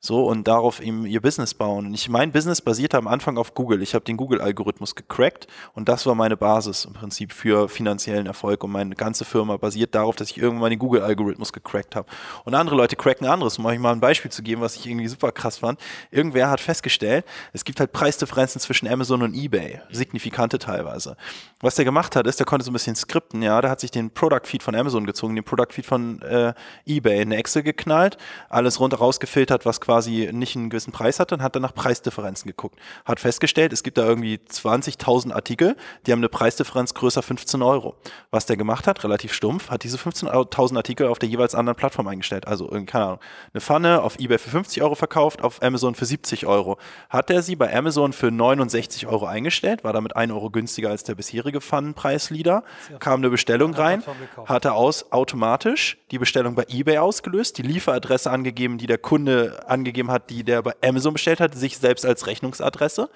So 0.00 0.26
und 0.26 0.46
darauf 0.46 0.80
eben 0.80 1.06
ihr 1.06 1.20
Business 1.20 1.54
bauen. 1.54 1.86
Und 1.86 1.94
ich, 1.94 2.08
mein 2.08 2.32
Business 2.32 2.60
basierte 2.60 2.98
am 2.98 3.08
Anfang 3.08 3.38
auf 3.38 3.54
Google. 3.54 3.82
Ich 3.82 3.94
habe 3.94 4.04
den 4.04 4.16
Google-Algorithmus 4.16 4.94
gecrackt 4.94 5.46
und 5.74 5.88
das 5.88 6.06
war 6.06 6.14
meine 6.14 6.36
Basis 6.36 6.84
im 6.84 6.92
Prinzip 6.92 7.32
für 7.32 7.68
finanziellen 7.68 8.26
Erfolg. 8.26 8.62
Und 8.64 8.72
meine 8.72 8.94
ganze 8.94 9.24
Firma 9.24 9.56
basiert 9.56 9.94
darauf, 9.94 10.16
dass 10.16 10.30
ich 10.30 10.38
irgendwann 10.38 10.70
den 10.70 10.78
Google-Algorithmus 10.78 11.52
gecrackt 11.52 11.96
habe. 11.96 12.08
Und 12.44 12.54
andere 12.54 12.76
Leute 12.76 12.96
cracken 12.96 13.26
anderes, 13.26 13.58
um 13.58 13.66
euch 13.66 13.78
mal 13.78 13.92
ein 13.92 14.00
Beispiel 14.00 14.30
zu 14.30 14.42
geben, 14.42 14.60
was 14.60 14.76
ich 14.76 14.86
irgendwie 14.86 15.08
super 15.08 15.32
krass 15.32 15.58
fand. 15.58 15.80
Irgendwer 16.10 16.50
hat 16.50 16.60
festgestellt, 16.60 17.24
es 17.52 17.64
gibt 17.64 17.80
halt 17.80 17.92
Preisdifferenzen 17.92 18.60
zwischen 18.60 18.88
Amazon 18.88 19.22
und 19.22 19.34
eBay, 19.34 19.80
signifikante 19.90 20.58
teilweise. 20.58 21.16
Was 21.60 21.74
der 21.74 21.84
gemacht 21.84 22.16
hat, 22.16 22.26
ist, 22.26 22.38
der 22.38 22.46
konnte 22.46 22.64
so 22.64 22.70
ein 22.70 22.74
bisschen 22.74 22.96
skripten, 22.96 23.42
ja, 23.42 23.60
der 23.60 23.70
hat 23.70 23.80
sich 23.80 23.90
den 23.90 24.10
Product 24.10 24.44
Feed 24.44 24.62
von 24.62 24.74
Amazon 24.74 25.06
gezogen, 25.06 25.34
den 25.34 25.44
Product 25.44 25.72
Feed 25.72 25.86
von 25.86 26.20
äh, 26.22 26.52
eBay 26.86 27.22
in 27.22 27.32
Excel 27.32 27.62
geknallt, 27.62 28.18
alles 28.48 28.80
runter 28.80 28.98
rausgefiltert, 28.98 29.64
was 29.64 29.80
quasi 29.86 30.30
nicht 30.32 30.56
einen 30.56 30.68
gewissen 30.68 30.92
Preis 30.92 31.20
hatte 31.20 31.36
und 31.36 31.42
hat 31.42 31.54
dann 31.54 31.62
nach 31.62 31.74
Preisdifferenzen 31.74 32.48
geguckt. 32.48 32.76
Hat 33.04 33.20
festgestellt, 33.20 33.72
es 33.72 33.84
gibt 33.84 33.98
da 33.98 34.04
irgendwie 34.04 34.34
20.000 34.34 35.32
Artikel, 35.32 35.76
die 36.06 36.12
haben 36.12 36.18
eine 36.18 36.28
Preisdifferenz 36.28 36.92
größer 36.92 37.22
15 37.22 37.62
Euro. 37.62 37.94
Was 38.32 38.46
der 38.46 38.56
gemacht 38.56 38.88
hat, 38.88 39.04
relativ 39.04 39.32
stumpf, 39.32 39.70
hat 39.70 39.84
diese 39.84 39.96
15.000 39.96 40.76
Artikel 40.76 41.06
auf 41.06 41.20
der 41.20 41.28
jeweils 41.28 41.54
anderen 41.54 41.76
Plattform 41.76 42.08
eingestellt. 42.08 42.48
Also, 42.48 42.66
keine 42.66 43.04
Ahnung, 43.04 43.20
eine 43.54 43.60
Pfanne 43.60 44.02
auf 44.02 44.18
eBay 44.18 44.38
für 44.38 44.50
50 44.50 44.82
Euro 44.82 44.96
verkauft, 44.96 45.44
auf 45.44 45.62
Amazon 45.62 45.94
für 45.94 46.04
70 46.04 46.46
Euro. 46.46 46.78
Hat 47.08 47.30
er 47.30 47.42
sie 47.42 47.54
bei 47.54 47.72
Amazon 47.72 48.12
für 48.12 48.32
69 48.32 49.06
Euro 49.06 49.26
eingestellt, 49.26 49.84
war 49.84 49.92
damit 49.92 50.16
1 50.16 50.32
Euro 50.32 50.50
günstiger 50.50 50.90
als 50.90 51.04
der 51.04 51.14
bisherige 51.14 51.60
Pfannenpreisleader, 51.60 52.64
kam 52.98 53.20
eine 53.20 53.30
Bestellung 53.30 53.72
rein, 53.72 54.02
hat 54.46 54.64
er 54.64 54.74
aus 54.74 55.12
automatisch 55.12 55.98
die 56.10 56.18
Bestellung 56.18 56.56
bei 56.56 56.64
eBay 56.68 56.98
ausgelöst, 56.98 57.58
die 57.58 57.62
Lieferadresse 57.62 58.32
angegeben, 58.32 58.78
die 58.78 58.88
der 58.88 58.98
Kunde 58.98 59.60
angegeben 59.76 60.10
hat, 60.10 60.30
die 60.30 60.44
der 60.44 60.62
bei 60.62 60.74
Amazon 60.82 61.12
bestellt 61.12 61.40
hat, 61.40 61.54
sich 61.54 61.78
selbst 61.78 62.04
als 62.04 62.26
Rechnungsadresse, 62.26 63.10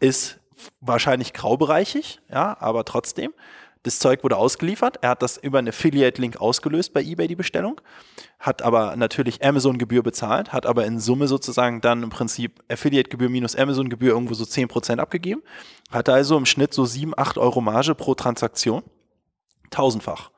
ist 0.00 0.38
wahrscheinlich 0.80 1.32
graubereichig, 1.32 2.20
ja, 2.30 2.56
aber 2.60 2.84
trotzdem. 2.84 3.32
Das 3.84 3.98
Zeug 3.98 4.22
wurde 4.22 4.36
ausgeliefert. 4.36 4.98
Er 5.00 5.10
hat 5.10 5.22
das 5.22 5.38
über 5.38 5.58
einen 5.58 5.68
Affiliate-Link 5.68 6.40
ausgelöst 6.40 6.92
bei 6.92 7.02
eBay, 7.02 7.26
die 7.26 7.34
Bestellung. 7.34 7.80
Hat 8.38 8.62
aber 8.62 8.94
natürlich 8.94 9.44
Amazon-Gebühr 9.44 10.04
bezahlt, 10.04 10.52
hat 10.52 10.66
aber 10.66 10.84
in 10.84 11.00
Summe 11.00 11.26
sozusagen 11.26 11.80
dann 11.80 12.04
im 12.04 12.10
Prinzip 12.10 12.62
Affiliate-Gebühr 12.68 13.28
minus 13.28 13.56
Amazon-Gebühr 13.56 14.10
irgendwo 14.10 14.34
so 14.34 14.44
10% 14.44 14.98
abgegeben. 14.98 15.42
Hat 15.90 16.08
also 16.08 16.36
im 16.36 16.46
Schnitt 16.46 16.72
so 16.74 16.84
7, 16.84 17.12
8 17.16 17.38
Euro 17.38 17.60
Marge 17.60 17.96
pro 17.96 18.14
Transaktion. 18.14 18.84
Tausendfach 19.70 20.31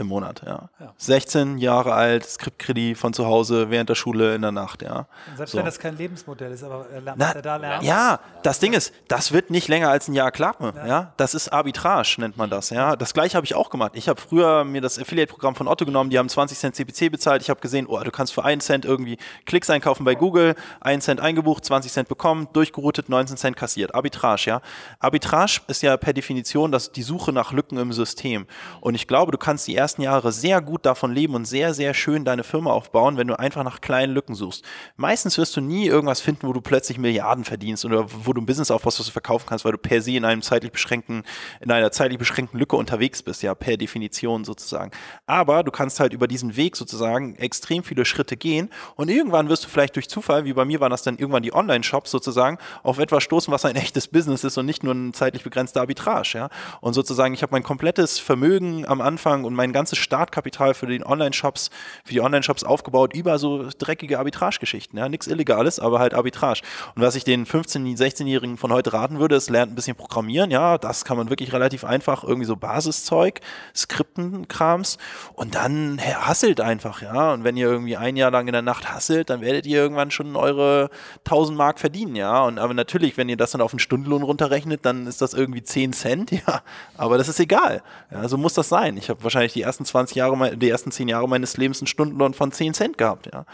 im 0.00 0.08
Monat, 0.08 0.42
ja. 0.44 0.68
ja. 0.80 0.92
16 0.96 1.58
Jahre 1.58 1.92
alt, 1.92 2.24
Skriptkredit 2.24 2.98
von 2.98 3.12
zu 3.12 3.26
Hause 3.26 3.70
während 3.70 3.88
der 3.88 3.94
Schule 3.94 4.34
in 4.34 4.42
der 4.42 4.52
Nacht, 4.52 4.82
ja. 4.82 5.06
Und 5.28 5.36
selbst 5.36 5.52
so. 5.52 5.58
wenn 5.58 5.64
das 5.64 5.78
kein 5.78 5.96
Lebensmodell 5.96 6.52
ist, 6.52 6.64
aber 6.64 6.86
er 6.92 7.00
lernt, 7.00 7.18
Na, 7.18 7.32
er 7.32 7.42
da 7.42 7.56
lernt. 7.56 7.84
Ja, 7.84 8.20
das 8.42 8.58
Ding 8.58 8.72
ist, 8.72 8.92
das 9.08 9.32
wird 9.32 9.50
nicht 9.50 9.68
länger 9.68 9.90
als 9.90 10.08
ein 10.08 10.14
Jahr 10.14 10.32
klappen, 10.32 10.72
ja. 10.76 10.86
ja? 10.86 11.12
Das 11.16 11.34
ist 11.34 11.48
Arbitrage, 11.52 12.16
nennt 12.18 12.36
man 12.36 12.50
das, 12.50 12.70
ja. 12.70 12.96
Das 12.96 13.14
gleiche 13.14 13.36
habe 13.36 13.44
ich 13.44 13.54
auch 13.54 13.70
gemacht. 13.70 13.92
Ich 13.94 14.08
habe 14.08 14.20
früher 14.20 14.64
mir 14.64 14.80
das 14.80 14.98
Affiliate-Programm 14.98 15.54
von 15.54 15.68
Otto 15.68 15.84
genommen, 15.84 16.10
die 16.10 16.18
haben 16.18 16.28
20 16.28 16.58
Cent 16.58 16.74
CPC 16.74 17.10
bezahlt. 17.10 17.42
Ich 17.42 17.50
habe 17.50 17.60
gesehen, 17.60 17.86
oh, 17.86 17.98
du 18.00 18.10
kannst 18.10 18.32
für 18.32 18.44
einen 18.44 18.60
Cent 18.60 18.84
irgendwie 18.84 19.18
Klicks 19.44 19.70
einkaufen 19.70 20.04
bei 20.04 20.14
Google, 20.14 20.54
einen 20.80 21.02
Cent 21.02 21.20
eingebucht, 21.20 21.64
20 21.64 21.92
Cent 21.92 22.08
bekommen, 22.08 22.48
durchgeroutet, 22.52 23.08
19 23.08 23.36
Cent 23.36 23.56
kassiert. 23.56 23.94
Arbitrage, 23.94 24.44
ja. 24.46 24.60
Arbitrage 24.98 25.60
ist 25.68 25.82
ja 25.82 25.96
per 25.96 26.12
Definition 26.12 26.72
das, 26.72 26.92
die 26.92 27.02
Suche 27.02 27.32
nach 27.32 27.52
Lücken 27.52 27.78
im 27.78 27.92
System. 27.92 28.46
Und 28.80 28.94
ich 28.94 29.06
glaube, 29.06 29.32
du 29.32 29.38
kannst 29.38 29.66
die 29.66 29.76
ersten 29.76 29.89
Jahre 29.98 30.32
sehr 30.32 30.60
gut 30.60 30.86
davon 30.86 31.12
leben 31.12 31.34
und 31.34 31.44
sehr, 31.44 31.74
sehr 31.74 31.94
schön 31.94 32.24
deine 32.24 32.44
Firma 32.44 32.70
aufbauen, 32.70 33.16
wenn 33.16 33.26
du 33.26 33.38
einfach 33.38 33.64
nach 33.64 33.80
kleinen 33.80 34.12
Lücken 34.12 34.34
suchst. 34.34 34.64
Meistens 34.96 35.38
wirst 35.38 35.56
du 35.56 35.60
nie 35.60 35.86
irgendwas 35.86 36.20
finden, 36.20 36.46
wo 36.46 36.52
du 36.52 36.60
plötzlich 36.60 36.98
Milliarden 36.98 37.44
verdienst 37.44 37.84
oder 37.84 38.06
wo 38.24 38.32
du 38.32 38.40
ein 38.40 38.46
Business 38.46 38.70
aufbaust, 38.70 39.00
was 39.00 39.06
du 39.06 39.12
verkaufen 39.12 39.46
kannst, 39.48 39.64
weil 39.64 39.72
du 39.72 39.78
per 39.78 40.02
se 40.02 40.12
in 40.12 40.24
einem 40.24 40.42
zeitlich 40.42 40.72
beschränkten, 40.72 41.24
in 41.60 41.70
einer 41.70 41.90
zeitlich 41.92 42.18
beschränkten 42.18 42.58
Lücke 42.58 42.76
unterwegs 42.76 43.22
bist, 43.22 43.42
ja, 43.42 43.54
per 43.54 43.76
Definition 43.76 44.44
sozusagen. 44.44 44.90
Aber 45.26 45.62
du 45.64 45.70
kannst 45.70 46.00
halt 46.00 46.12
über 46.12 46.28
diesen 46.28 46.56
Weg 46.56 46.76
sozusagen 46.76 47.36
extrem 47.36 47.82
viele 47.82 48.04
Schritte 48.04 48.36
gehen 48.36 48.70
und 48.96 49.08
irgendwann 49.08 49.48
wirst 49.48 49.64
du 49.64 49.68
vielleicht 49.68 49.96
durch 49.96 50.08
Zufall, 50.08 50.44
wie 50.44 50.52
bei 50.52 50.64
mir 50.64 50.80
waren 50.80 50.90
das 50.90 51.02
dann 51.02 51.18
irgendwann 51.18 51.42
die 51.42 51.52
Online-Shops 51.52 52.10
sozusagen, 52.10 52.58
auf 52.82 52.98
etwas 52.98 53.22
stoßen, 53.22 53.52
was 53.52 53.64
ein 53.64 53.76
echtes 53.76 54.08
Business 54.08 54.44
ist 54.44 54.58
und 54.58 54.66
nicht 54.66 54.84
nur 54.84 54.94
ein 54.94 55.12
zeitlich 55.12 55.42
begrenzter 55.42 55.80
Arbitrage, 55.80 56.30
ja. 56.34 56.50
Und 56.80 56.94
sozusagen, 56.94 57.34
ich 57.34 57.42
habe 57.42 57.52
mein 57.52 57.62
komplettes 57.62 58.18
Vermögen 58.18 58.86
am 58.86 59.00
Anfang 59.00 59.44
und 59.44 59.54
mein 59.54 59.69
ganzes 59.72 59.98
Startkapital 59.98 60.74
für 60.74 60.86
den 60.86 61.04
Online-Shops, 61.04 61.70
für 62.04 62.12
die 62.12 62.20
Online-Shops 62.20 62.64
aufgebaut 62.64 63.14
über 63.14 63.38
so 63.38 63.68
dreckige 63.78 64.18
Arbitrage-Geschichten, 64.18 64.96
ja. 64.96 65.08
Nichts 65.08 65.26
Illegales, 65.26 65.80
aber 65.80 65.98
halt 65.98 66.14
Arbitrage. 66.14 66.62
Und 66.94 67.02
was 67.02 67.14
ich 67.14 67.24
den 67.24 67.46
15-, 67.46 67.96
16-Jährigen 67.96 68.56
von 68.56 68.72
heute 68.72 68.92
raten 68.92 69.18
würde, 69.18 69.36
ist, 69.36 69.50
lernt 69.50 69.72
ein 69.72 69.74
bisschen 69.74 69.96
Programmieren, 69.96 70.50
ja. 70.50 70.78
Das 70.78 71.04
kann 71.04 71.16
man 71.16 71.30
wirklich 71.30 71.52
relativ 71.52 71.84
einfach, 71.84 72.24
irgendwie 72.24 72.46
so 72.46 72.56
Basiszeug, 72.56 73.40
Skripten-Krams 73.74 74.98
und 75.34 75.54
dann 75.54 76.00
hasselt 76.00 76.60
einfach, 76.60 77.02
ja. 77.02 77.32
Und 77.32 77.44
wenn 77.44 77.56
ihr 77.56 77.68
irgendwie 77.68 77.96
ein 77.96 78.16
Jahr 78.16 78.30
lang 78.30 78.46
in 78.46 78.52
der 78.52 78.62
Nacht 78.62 78.92
hasselt, 78.92 79.30
dann 79.30 79.40
werdet 79.40 79.66
ihr 79.66 79.78
irgendwann 79.80 80.10
schon 80.10 80.36
eure 80.36 80.90
1000 81.24 81.56
Mark 81.56 81.78
verdienen, 81.78 82.16
ja. 82.16 82.42
Und 82.44 82.58
aber 82.58 82.74
natürlich, 82.74 83.16
wenn 83.16 83.28
ihr 83.28 83.36
das 83.36 83.52
dann 83.52 83.60
auf 83.60 83.72
einen 83.72 83.78
Stundenlohn 83.78 84.22
runterrechnet, 84.22 84.84
dann 84.84 85.06
ist 85.06 85.22
das 85.22 85.34
irgendwie 85.34 85.62
10 85.62 85.92
Cent, 85.92 86.30
ja. 86.46 86.62
Aber 86.96 87.18
das 87.18 87.28
ist 87.28 87.40
egal. 87.40 87.82
Ja, 88.10 88.28
so 88.28 88.36
muss 88.36 88.54
das 88.54 88.68
sein. 88.68 88.96
Ich 88.96 89.10
habe 89.10 89.22
wahrscheinlich 89.22 89.52
die 89.52 89.59
ersten 89.62 89.84
20 89.84 90.16
Jahre, 90.16 90.56
die 90.56 90.68
ersten 90.68 90.90
10 90.90 91.08
Jahre 91.08 91.28
meines 91.28 91.56
Lebens 91.56 91.80
einen 91.80 91.86
Stundenlohn 91.86 92.34
von 92.34 92.52
10 92.52 92.74
Cent 92.74 92.98
gehabt, 92.98 93.30
ja. 93.32 93.44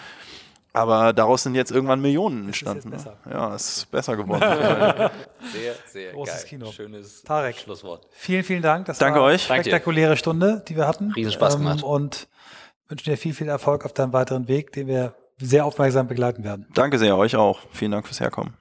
Aber 0.77 1.15
daraus 1.15 1.43
sind 1.43 1.55
jetzt 1.55 1.71
irgendwann 1.71 2.03
Millionen 2.03 2.45
entstanden. 2.45 2.91
Ne? 2.91 2.99
Ja, 3.31 3.55
es 3.55 3.79
ist 3.79 3.91
besser 3.91 4.15
geworden. 4.15 4.43
sehr, 5.51 5.75
sehr 5.87 6.13
Großes 6.13 6.35
geil. 6.35 6.45
Kino. 6.51 6.71
Schönes 6.71 7.23
Tarek, 7.23 7.57
Schlusswort. 7.57 8.07
Vielen, 8.11 8.45
vielen 8.45 8.61
Dank. 8.61 8.85
Das 8.85 8.99
Danke 8.99 9.21
war 9.21 9.27
euch. 9.27 9.51
eine 9.51 9.63
spektakuläre 9.63 10.19
Stunde, 10.19 10.63
die 10.69 10.77
wir 10.77 10.87
hatten. 10.87 11.13
Riesenspaß 11.13 11.55
ähm, 11.55 11.61
gemacht. 11.61 11.83
Und 11.83 12.29
wünschen 12.89 13.09
dir 13.09 13.17
viel, 13.17 13.33
viel 13.33 13.49
Erfolg 13.49 13.87
auf 13.87 13.95
deinem 13.95 14.13
weiteren 14.13 14.49
Weg, 14.49 14.73
den 14.73 14.87
wir 14.87 15.15
sehr 15.39 15.65
aufmerksam 15.65 16.09
begleiten 16.09 16.45
werden. 16.45 16.67
Danke 16.75 16.99
sehr, 16.99 17.17
euch 17.17 17.37
auch. 17.37 17.61
Vielen 17.73 17.93
Dank 17.93 18.07
fürs 18.07 18.21
Herkommen. 18.21 18.55